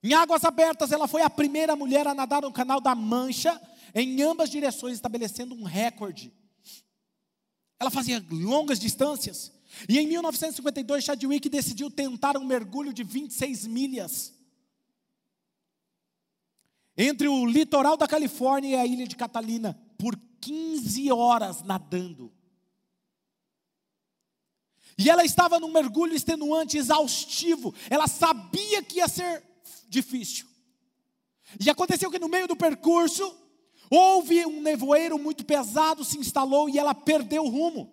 Em 0.04 0.14
águas 0.14 0.44
abertas, 0.44 0.92
ela 0.92 1.08
foi 1.08 1.22
a 1.22 1.30
primeira 1.30 1.78
mulher 1.78 2.06
a 2.06 2.14
nadar 2.14 2.42
no 2.42 2.52
Canal 2.52 2.82
da 2.82 2.94
Mancha, 2.94 3.58
em 3.96 4.22
ambas 4.22 4.50
direções, 4.50 4.96
estabelecendo 4.96 5.56
um 5.56 5.64
recorde. 5.64 6.34
Ela 7.80 7.90
fazia 7.90 8.22
longas 8.30 8.80
distâncias. 8.80 9.54
E 9.88 9.98
em 9.98 10.06
1952, 10.06 11.06
Chadwick 11.06 11.48
decidiu 11.48 11.90
tentar 11.90 12.36
um 12.36 12.44
mergulho 12.44 12.92
de 12.92 13.06
26 13.06 13.66
milhas 13.68 14.34
entre 16.98 17.30
o 17.30 17.46
litoral 17.46 17.96
da 17.96 18.10
Califórnia 18.10 18.72
e 18.72 18.76
a 18.76 18.86
ilha 18.86 19.08
de 19.08 19.16
Catalina, 19.16 19.80
por 19.98 20.20
15 20.42 21.10
horas 21.14 21.64
nadando. 21.64 22.30
E 25.04 25.10
ela 25.10 25.26
estava 25.26 25.60
num 25.60 25.72
mergulho 25.72 26.16
extenuante, 26.16 26.78
exaustivo. 26.78 27.74
Ela 27.90 28.08
sabia 28.08 28.82
que 28.82 28.98
ia 28.98 29.08
ser 29.08 29.44
difícil. 29.90 30.48
E 31.60 31.70
aconteceu 31.70 32.10
que 32.10 32.20
no 32.20 32.30
meio 32.30 32.48
do 32.48 32.56
percurso, 32.56 33.36
houve 33.90 34.46
um 34.46 34.62
nevoeiro 34.62 35.20
muito 35.20 35.46
pesado, 35.46 36.06
se 36.06 36.18
instalou 36.18 36.70
e 36.70 36.80
ela 36.80 36.96
perdeu 36.96 37.44
o 37.44 37.50
rumo. 37.50 37.92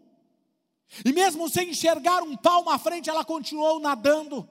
E 1.04 1.12
mesmo 1.12 1.48
sem 1.48 1.70
enxergar 1.70 2.22
um 2.22 2.36
palmo 2.36 2.70
à 2.70 2.78
frente, 2.78 3.10
ela 3.10 3.24
continuou 3.24 3.80
nadando. 3.80 4.48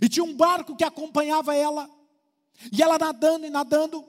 E 0.00 0.08
tinha 0.08 0.24
um 0.24 0.34
barco 0.34 0.76
que 0.76 0.84
acompanhava 0.84 1.54
ela. 1.54 1.88
E 2.72 2.82
ela 2.82 2.98
nadando 2.98 3.46
e 3.46 3.50
nadando. 3.50 4.04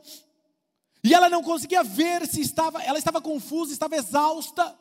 E 1.04 1.14
ela 1.14 1.30
não 1.30 1.44
conseguia 1.44 1.84
ver 1.84 2.26
se 2.26 2.42
estava, 2.42 2.82
ela 2.82 2.98
estava 2.98 3.22
confusa, 3.22 3.74
estava 3.74 3.96
exausta. 3.96 4.78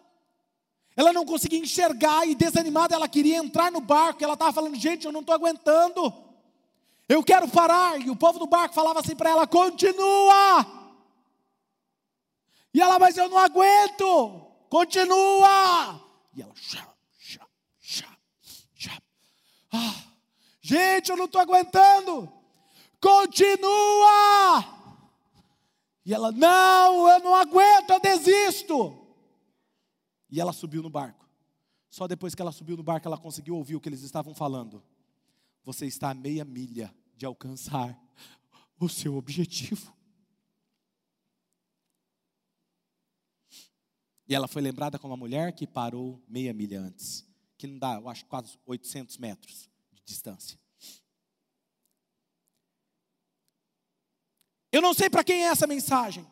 Ela 0.97 1.13
não 1.13 1.27
conseguia 1.27 1.59
enxergar 1.59 2.27
e 2.27 2.35
desanimada, 2.35 2.95
ela 2.95 3.09
queria 3.09 3.37
entrar 3.37 3.71
no 3.71 3.81
barco. 3.81 4.23
Ela 4.23 4.35
estava 4.35 4.53
falando: 4.53 4.77
Gente, 4.77 5.07
eu 5.07 5.13
não 5.13 5.21
estou 5.21 5.35
aguentando. 5.35 6.13
Eu 7.09 7.23
quero 7.23 7.49
parar. 7.49 8.01
E 8.01 8.11
o 8.11 8.17
povo 8.17 8.39
do 8.39 8.47
barco 8.47 8.75
falava 8.75 9.01
assim 9.01 9.17
para 9.17 9.31
ela: 9.31 9.47
Continua. 9.47 10.67
E 12.73 12.81
ela, 12.81 12.99
mas 12.99 13.17
eu 13.17 13.29
não 13.29 13.39
aguento. 13.39 14.41
Continua. 14.69 16.01
E 16.35 16.43
ela, 16.43 16.53
chá, 16.55 16.87
chá, 17.19 17.47
chá, 17.81 18.09
chá. 18.75 19.03
Ah, 19.73 19.95
gente, 20.61 21.11
eu 21.11 21.17
não 21.17 21.27
estou 21.27 21.41
aguentando. 21.41 22.33
Continua. 23.01 24.65
E 26.07 26.15
ela, 26.15 26.31
não, 26.31 27.09
eu 27.09 27.21
não 27.21 27.35
aguento, 27.35 27.91
eu 27.91 28.01
desisto. 28.01 29.04
E 30.35 30.41
ela 30.41 30.53
subiu 30.53 30.83
no 30.83 30.91
barco. 30.91 31.31
Só 31.89 32.09
depois 32.09 32.35
que 32.35 32.43
ela 32.43 32.51
subiu 32.51 32.77
no 32.77 32.83
barco, 32.83 33.07
ela 33.07 33.17
conseguiu 33.17 33.55
ouvir 33.55 33.77
o 33.77 33.81
que 33.81 33.89
eles 33.89 34.03
estavam 34.03 34.35
falando. 34.35 34.83
Você 35.63 35.87
está 35.87 36.11
a 36.11 36.15
meia 36.15 36.45
milha 36.45 36.93
de 37.17 37.25
alcançar 37.25 37.97
o 38.81 38.89
seu 38.89 39.15
objetivo. 39.15 39.97
E 44.27 44.35
ela 44.35 44.49
foi 44.49 44.61
lembrada 44.61 44.99
como 44.99 45.13
uma 45.13 45.17
mulher 45.17 45.53
que 45.53 45.69
parou 45.69 46.21
meia 46.27 46.53
milha 46.53 46.81
antes, 46.81 47.25
que 47.57 47.69
não 47.69 47.79
dá, 47.79 47.95
eu 47.95 48.09
acho, 48.09 48.27
quase 48.27 48.59
800 48.67 49.17
metros 49.19 49.71
de 49.93 50.03
distância. 50.03 50.59
Eu 54.73 54.83
não 54.83 54.93
sei 54.93 55.09
para 55.09 55.23
quem 55.23 55.45
é 55.45 55.47
essa 55.47 55.69
mensagem, 55.69 56.27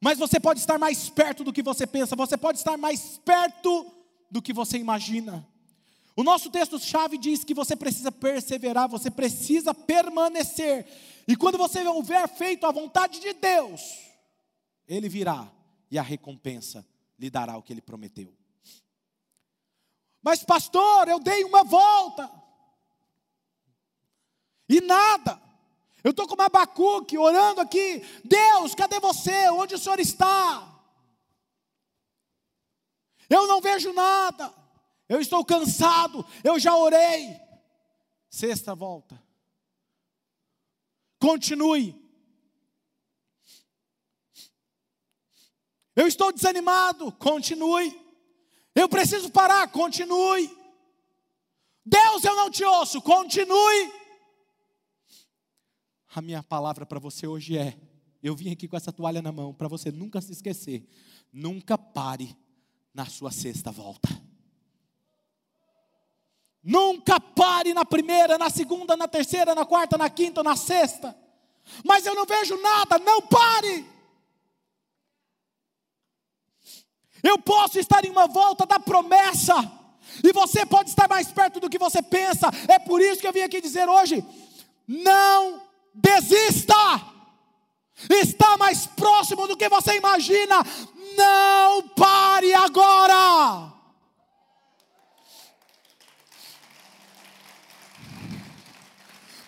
mas 0.00 0.18
você 0.18 0.38
pode 0.38 0.60
estar 0.60 0.78
mais 0.78 1.08
perto 1.08 1.42
do 1.42 1.52
que 1.52 1.62
você 1.62 1.86
pensa, 1.86 2.14
você 2.14 2.36
pode 2.36 2.58
estar 2.58 2.76
mais 2.76 3.18
perto 3.24 3.90
do 4.30 4.42
que 4.42 4.52
você 4.52 4.78
imagina. 4.78 5.46
O 6.14 6.22
nosso 6.22 6.50
texto-chave 6.50 7.18
diz 7.18 7.44
que 7.44 7.54
você 7.54 7.76
precisa 7.76 8.10
perseverar, 8.10 8.88
você 8.88 9.10
precisa 9.10 9.74
permanecer. 9.74 10.86
E 11.28 11.36
quando 11.36 11.58
você 11.58 11.86
houver 11.86 12.26
feito 12.28 12.64
a 12.64 12.72
vontade 12.72 13.20
de 13.20 13.34
Deus, 13.34 13.82
Ele 14.88 15.08
virá 15.08 15.50
e 15.90 15.98
a 15.98 16.02
recompensa 16.02 16.86
lhe 17.18 17.28
dará 17.28 17.56
o 17.56 17.62
que 17.62 17.72
Ele 17.72 17.82
prometeu. 17.82 18.34
Mas, 20.22 20.42
pastor, 20.42 21.06
eu 21.08 21.20
dei 21.20 21.44
uma 21.44 21.62
volta. 21.62 22.30
E 24.68 24.80
nada. 24.80 25.40
Eu 26.06 26.10
estou 26.10 26.28
com 26.28 26.36
uma 26.36 26.44
Abacuque 26.44 27.18
orando 27.18 27.60
aqui. 27.60 28.00
Deus, 28.24 28.76
cadê 28.76 29.00
você? 29.00 29.50
Onde 29.50 29.74
o 29.74 29.78
Senhor 29.78 29.98
está? 29.98 30.72
Eu 33.28 33.48
não 33.48 33.60
vejo 33.60 33.92
nada. 33.92 34.54
Eu 35.08 35.20
estou 35.20 35.44
cansado. 35.44 36.24
Eu 36.44 36.60
já 36.60 36.76
orei. 36.76 37.36
Sexta 38.30 38.72
volta. 38.72 39.20
Continue. 41.18 42.00
Eu 45.96 46.06
estou 46.06 46.32
desanimado. 46.32 47.10
Continue. 47.10 48.00
Eu 48.76 48.88
preciso 48.88 49.28
parar. 49.28 49.66
Continue. 49.72 50.56
Deus, 51.84 52.22
eu 52.22 52.36
não 52.36 52.48
te 52.48 52.62
ouço. 52.62 53.02
Continue. 53.02 54.05
A 56.16 56.22
minha 56.22 56.42
palavra 56.42 56.86
para 56.86 56.98
você 56.98 57.26
hoje 57.26 57.58
é: 57.58 57.76
eu 58.22 58.34
vim 58.34 58.50
aqui 58.50 58.66
com 58.66 58.74
essa 58.74 58.90
toalha 58.90 59.20
na 59.20 59.30
mão 59.30 59.52
para 59.52 59.68
você 59.68 59.92
nunca 59.92 60.18
se 60.22 60.32
esquecer. 60.32 60.82
Nunca 61.30 61.76
pare 61.76 62.34
na 62.94 63.04
sua 63.04 63.30
sexta 63.30 63.70
volta. 63.70 64.08
Nunca 66.64 67.20
pare 67.20 67.74
na 67.74 67.84
primeira, 67.84 68.38
na 68.38 68.48
segunda, 68.48 68.96
na 68.96 69.06
terceira, 69.06 69.54
na 69.54 69.66
quarta, 69.66 69.98
na 69.98 70.08
quinta, 70.08 70.42
na 70.42 70.56
sexta. 70.56 71.14
Mas 71.84 72.06
eu 72.06 72.14
não 72.14 72.24
vejo 72.24 72.56
nada, 72.62 72.98
não 72.98 73.20
pare. 73.20 73.84
Eu 77.22 77.38
posso 77.40 77.78
estar 77.78 78.06
em 78.06 78.10
uma 78.10 78.26
volta 78.26 78.64
da 78.64 78.80
promessa, 78.80 79.54
e 80.24 80.32
você 80.32 80.64
pode 80.64 80.88
estar 80.88 81.10
mais 81.10 81.30
perto 81.30 81.60
do 81.60 81.68
que 81.68 81.78
você 81.78 82.00
pensa. 82.00 82.48
É 82.68 82.78
por 82.78 83.02
isso 83.02 83.20
que 83.20 83.26
eu 83.26 83.34
vim 83.34 83.42
aqui 83.42 83.60
dizer 83.60 83.86
hoje: 83.86 84.24
não 84.88 85.65
desista. 85.96 86.74
Está 88.10 88.56
mais 88.58 88.86
próximo 88.86 89.48
do 89.48 89.56
que 89.56 89.68
você 89.68 89.96
imagina. 89.96 90.56
Não 91.16 91.88
pare 91.88 92.52
agora. 92.52 93.72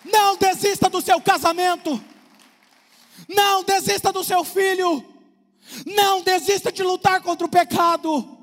Não 0.03 0.35
desista 0.37 0.89
do 0.89 1.01
seu 1.01 1.21
casamento. 1.21 2.03
Não 3.27 3.63
desista 3.63 4.11
do 4.11 4.23
seu 4.23 4.43
filho. 4.43 5.05
Não 5.85 6.23
desista 6.23 6.71
de 6.71 6.81
lutar 6.81 7.21
contra 7.21 7.45
o 7.45 7.49
pecado. 7.49 8.37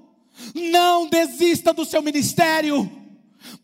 Não 0.55 1.09
desista 1.09 1.73
do 1.73 1.85
seu 1.85 2.01
ministério. 2.01 2.89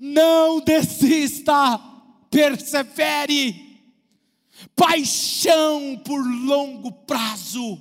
Não 0.01 0.59
desista. 0.61 1.81
Persevere 2.29 3.62
paixão 4.83 5.97
por 5.99 6.21
longo 6.21 6.91
prazo. 6.91 7.81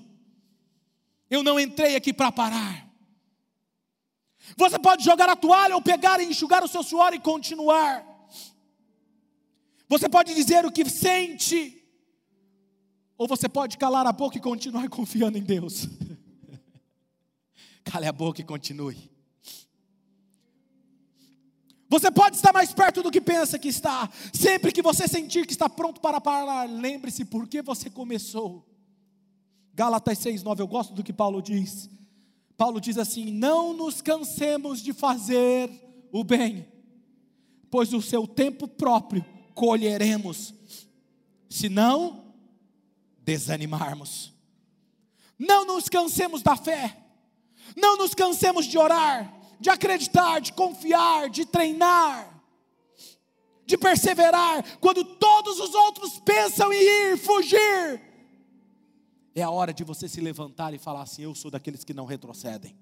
Eu 1.28 1.42
não 1.42 1.60
entrei 1.60 1.96
aqui 1.96 2.14
para 2.14 2.32
parar. 2.32 2.88
Você 4.56 4.78
pode 4.78 5.04
jogar 5.04 5.28
a 5.28 5.36
toalha 5.36 5.76
ou 5.76 5.82
pegar 5.82 6.20
e 6.20 6.26
enxugar 6.26 6.64
o 6.64 6.68
seu 6.68 6.84
suor 6.84 7.12
e 7.16 7.20
continuar. 7.20 8.06
Você 9.90 10.08
pode 10.08 10.36
dizer 10.36 10.64
o 10.64 10.72
que 10.72 10.88
sente, 10.88 11.84
ou 13.18 13.28
você 13.28 13.50
pode 13.50 13.78
calar 13.78 14.06
a 14.06 14.12
boca 14.12 14.38
e 14.38 14.42
continuar 14.42 14.88
confiando 14.90 15.40
em 15.40 15.44
Deus. 15.44 15.88
Cale 17.84 18.06
a 18.06 18.12
boca 18.12 18.42
e 18.42 18.44
continue. 18.44 19.11
Você 21.92 22.10
pode 22.10 22.38
estar 22.38 22.54
mais 22.54 22.72
perto 22.72 23.04
do 23.04 23.12
que 23.12 23.20
pensa 23.20 23.60
que 23.60 23.68
está. 23.68 24.10
Sempre 24.34 24.72
que 24.72 24.82
você 24.82 25.10
sentir 25.10 25.46
que 25.46 25.52
está 25.52 25.68
pronto 25.68 26.00
para 26.00 26.22
parar, 26.22 26.64
lembre-se 26.64 27.26
por 27.26 27.46
que 27.50 27.62
você 27.62 27.90
começou. 27.90 28.66
Gálatas 29.74 30.18
6:9, 30.20 30.62
eu 30.62 30.68
gosto 30.68 30.94
do 30.94 31.04
que 31.04 31.12
Paulo 31.12 31.42
diz. 31.42 31.90
Paulo 32.56 32.80
diz 32.80 32.98
assim: 32.98 33.30
"Não 33.30 33.74
nos 33.74 34.02
cansemos 34.02 34.82
de 34.82 34.94
fazer 34.94 35.70
o 36.14 36.24
bem, 36.24 36.66
pois 37.70 37.92
o 37.92 38.02
seu 38.02 38.26
tempo 38.26 38.70
próprio 38.70 39.26
colheremos, 39.54 40.54
se 41.50 41.68
não 41.68 42.34
desanimarmos. 43.20 44.34
Não 45.38 45.66
nos 45.66 45.90
cansemos 45.90 46.42
da 46.42 46.56
fé. 46.56 46.98
Não 47.76 47.98
nos 47.98 48.14
cansemos 48.14 48.66
de 48.66 48.78
orar 48.78 49.41
de 49.62 49.70
acreditar, 49.70 50.42
de 50.42 50.52
confiar, 50.54 51.30
de 51.30 51.46
treinar, 51.46 52.28
de 53.64 53.78
perseverar, 53.78 54.80
quando 54.80 55.06
todos 55.06 55.60
os 55.60 55.76
outros 55.76 56.20
pensam 56.20 56.74
em 56.74 56.82
ir, 56.82 57.18
fugir, 57.18 58.02
é 59.36 59.44
a 59.44 59.52
hora 59.52 59.72
de 59.72 59.84
você 59.84 60.10
se 60.10 60.20
levantar 60.20 60.74
e 60.74 60.80
falar 60.80 61.04
assim: 61.04 61.22
Eu 61.22 61.36
sou 61.36 61.52
daqueles 61.52 61.84
que 61.84 61.94
não 61.94 62.06
retrocedem. 62.06 62.76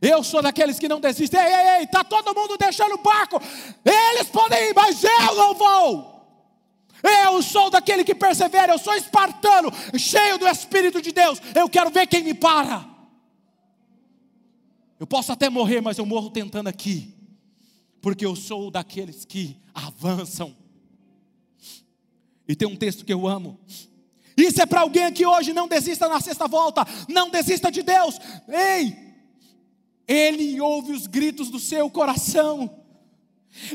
Eu 0.00 0.22
sou 0.22 0.40
daqueles 0.40 0.78
que 0.78 0.88
não 0.88 1.00
desistem. 1.00 1.40
Ei, 1.40 1.46
ei, 1.46 1.68
ei, 1.78 1.84
está 1.84 2.04
todo 2.04 2.34
mundo 2.34 2.56
deixando 2.56 2.94
o 2.94 3.02
barco. 3.02 3.40
Eles 3.84 4.28
podem 4.28 4.70
ir, 4.70 4.74
mas 4.74 5.02
eu 5.02 5.34
não 5.34 5.54
vou. 5.54 6.14
Eu 7.02 7.42
sou 7.42 7.70
daquele 7.70 8.04
que 8.04 8.14
persevera. 8.14 8.72
Eu 8.72 8.78
sou 8.78 8.94
espartano, 8.94 9.70
cheio 9.98 10.38
do 10.38 10.46
Espírito 10.46 11.02
de 11.02 11.12
Deus. 11.12 11.40
Eu 11.54 11.68
quero 11.68 11.90
ver 11.90 12.06
quem 12.06 12.22
me 12.22 12.34
para. 12.34 12.93
Eu 14.98 15.06
posso 15.06 15.32
até 15.32 15.50
morrer, 15.50 15.80
mas 15.80 15.98
eu 15.98 16.06
morro 16.06 16.30
tentando 16.30 16.68
aqui, 16.68 17.14
porque 18.00 18.24
eu 18.24 18.36
sou 18.36 18.70
daqueles 18.70 19.24
que 19.24 19.56
avançam. 19.74 20.54
E 22.46 22.54
tem 22.54 22.68
um 22.68 22.76
texto 22.76 23.04
que 23.04 23.12
eu 23.12 23.26
amo. 23.26 23.58
Isso 24.36 24.60
é 24.60 24.66
para 24.66 24.80
alguém 24.80 25.12
que 25.12 25.26
hoje 25.26 25.52
não 25.52 25.68
desista 25.68 26.08
na 26.08 26.20
sexta 26.20 26.46
volta, 26.46 26.86
não 27.08 27.30
desista 27.30 27.70
de 27.70 27.82
Deus. 27.82 28.18
Ei, 28.48 28.96
Ele 30.06 30.60
ouve 30.60 30.92
os 30.92 31.06
gritos 31.06 31.50
do 31.50 31.58
seu 31.58 31.88
coração. 31.88 32.82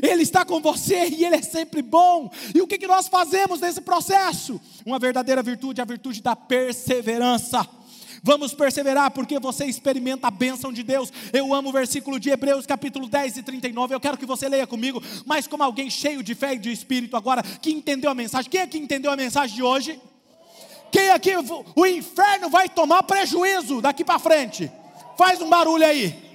Ele 0.02 0.22
está 0.22 0.44
com 0.44 0.60
você 0.60 1.08
e 1.08 1.24
Ele 1.24 1.36
é 1.36 1.42
sempre 1.42 1.80
bom. 1.80 2.30
E 2.54 2.60
o 2.60 2.66
que, 2.66 2.78
que 2.78 2.86
nós 2.86 3.08
fazemos 3.08 3.60
nesse 3.60 3.80
processo? 3.80 4.60
Uma 4.84 4.98
verdadeira 4.98 5.42
virtude, 5.42 5.80
a 5.80 5.86
virtude 5.86 6.22
da 6.22 6.36
perseverança. 6.36 7.66
Vamos 8.22 8.52
perseverar 8.52 9.10
porque 9.10 9.38
você 9.38 9.64
experimenta 9.64 10.26
a 10.28 10.30
bênção 10.30 10.72
de 10.72 10.82
Deus. 10.82 11.12
Eu 11.32 11.54
amo 11.54 11.70
o 11.70 11.72
versículo 11.72 12.20
de 12.20 12.30
Hebreus, 12.30 12.66
capítulo 12.66 13.08
10 13.08 13.38
e 13.38 13.42
39. 13.42 13.94
Eu 13.94 14.00
quero 14.00 14.18
que 14.18 14.26
você 14.26 14.48
leia 14.48 14.66
comigo, 14.66 15.02
mas 15.24 15.46
como 15.46 15.62
alguém 15.62 15.88
cheio 15.88 16.22
de 16.22 16.34
fé 16.34 16.54
e 16.54 16.58
de 16.58 16.70
espírito 16.70 17.16
agora, 17.16 17.42
que 17.42 17.70
entendeu 17.70 18.10
a 18.10 18.14
mensagem. 18.14 18.50
Quem 18.50 18.60
é 18.60 18.66
que 18.66 18.78
entendeu 18.78 19.10
a 19.10 19.16
mensagem 19.16 19.56
de 19.56 19.62
hoje? 19.62 20.00
Quem 20.92 21.10
aqui, 21.10 21.32
o 21.74 21.86
inferno 21.86 22.50
vai 22.50 22.68
tomar 22.68 23.02
prejuízo 23.04 23.80
daqui 23.80 24.04
para 24.04 24.18
frente? 24.18 24.70
Faz 25.16 25.40
um 25.40 25.48
barulho 25.48 25.86
aí. 25.86 26.30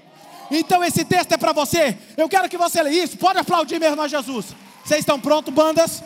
Então 0.50 0.84
esse 0.84 1.04
texto 1.04 1.32
é 1.34 1.38
para 1.38 1.52
você. 1.52 1.98
Eu 2.16 2.30
quero 2.30 2.48
que 2.50 2.58
você 2.58 2.82
leia 2.82 3.04
isso. 3.04 3.18
Pode 3.18 3.40
aplaudir 3.40 3.80
meu 3.80 3.90
irmão 3.90 4.08
Jesus. 4.08 4.48
Vocês 4.84 5.00
estão 5.00 5.20
prontos, 5.20 5.54
bandas? 5.54 6.04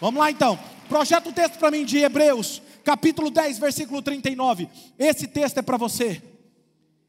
Vamos 0.00 0.18
lá 0.18 0.30
então. 0.30 0.58
Projeta 0.88 1.28
o 1.28 1.32
texto 1.32 1.58
para 1.58 1.70
mim 1.70 1.84
de 1.84 1.98
Hebreus, 1.98 2.60
capítulo 2.82 3.30
10, 3.30 3.58
versículo 3.58 4.02
39. 4.02 4.68
Esse 4.98 5.26
texto 5.26 5.58
é 5.58 5.62
para 5.62 5.76
você. 5.76 6.22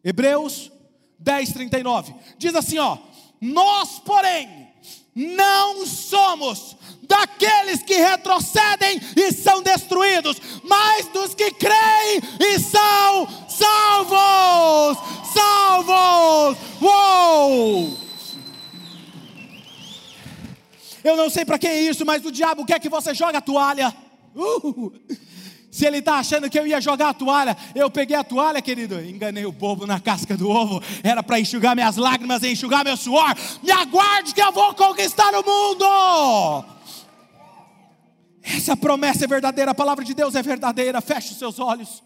Hebreus 0.04 0.72
10, 1.20 1.54
39. 1.54 2.14
Diz 2.38 2.56
assim: 2.56 2.78
ó. 2.78 2.98
Nós, 3.42 4.00
porém, 4.00 4.70
não 5.14 5.86
somos 5.86 6.78
daqueles 7.04 7.84
que 7.84 7.96
retrocedem 7.96 9.02
e 9.18 9.34
são 9.34 9.62
destruídos, 9.62 10.42
mas 10.64 11.08
dos 11.08 11.36
que 11.36 11.52
creem 11.52 12.22
e 12.40 12.60
são 12.60 13.28
salvos. 13.50 14.98
Salvos! 15.34 16.58
Uou! 16.82 17.98
Eu 21.04 21.18
não 21.18 21.30
sei 21.30 21.44
para 21.44 21.60
quem 21.60 21.70
é 21.70 21.82
isso, 21.82 22.06
mas 22.06 22.26
o 22.26 22.32
diabo 22.32 22.66
quer 22.66 22.80
que 22.80 22.88
você 22.88 23.14
jogue 23.14 23.36
a 23.36 23.42
toalha. 23.42 23.94
Uh! 24.34 24.94
Se 25.74 25.88
ele 25.88 25.98
está 25.98 26.18
achando 26.18 26.52
que 26.52 26.60
eu 26.60 26.68
ia 26.68 26.80
jogar 26.80 27.10
a 27.10 27.14
toalha, 27.16 27.58
eu 27.74 27.90
peguei 27.90 28.16
a 28.16 28.24
toalha, 28.24 28.62
querido, 28.62 29.04
enganei 29.04 29.44
o 29.44 29.52
bobo 29.52 29.88
na 29.88 30.00
casca 30.00 30.38
do 30.38 30.48
ovo, 30.48 30.80
era 31.02 31.24
para 31.24 31.40
enxugar 31.40 31.76
minhas 31.76 31.98
lágrimas 31.98 32.44
e 32.44 32.52
enxugar 32.52 32.86
meu 32.86 32.96
suor. 32.96 33.36
Me 33.64 33.72
aguarde 33.72 34.36
que 34.36 34.42
eu 34.42 34.52
vou 34.52 34.76
conquistar 34.76 35.34
o 35.34 35.44
mundo. 35.44 36.66
Essa 38.44 38.78
promessa 38.78 39.26
é 39.26 39.28
verdadeira, 39.28 39.72
a 39.72 39.74
palavra 39.74 40.06
de 40.06 40.14
Deus 40.14 40.36
é 40.36 40.44
verdadeira. 40.44 41.02
Feche 41.02 41.32
os 41.32 41.40
seus 41.40 41.58
olhos. 41.60 42.04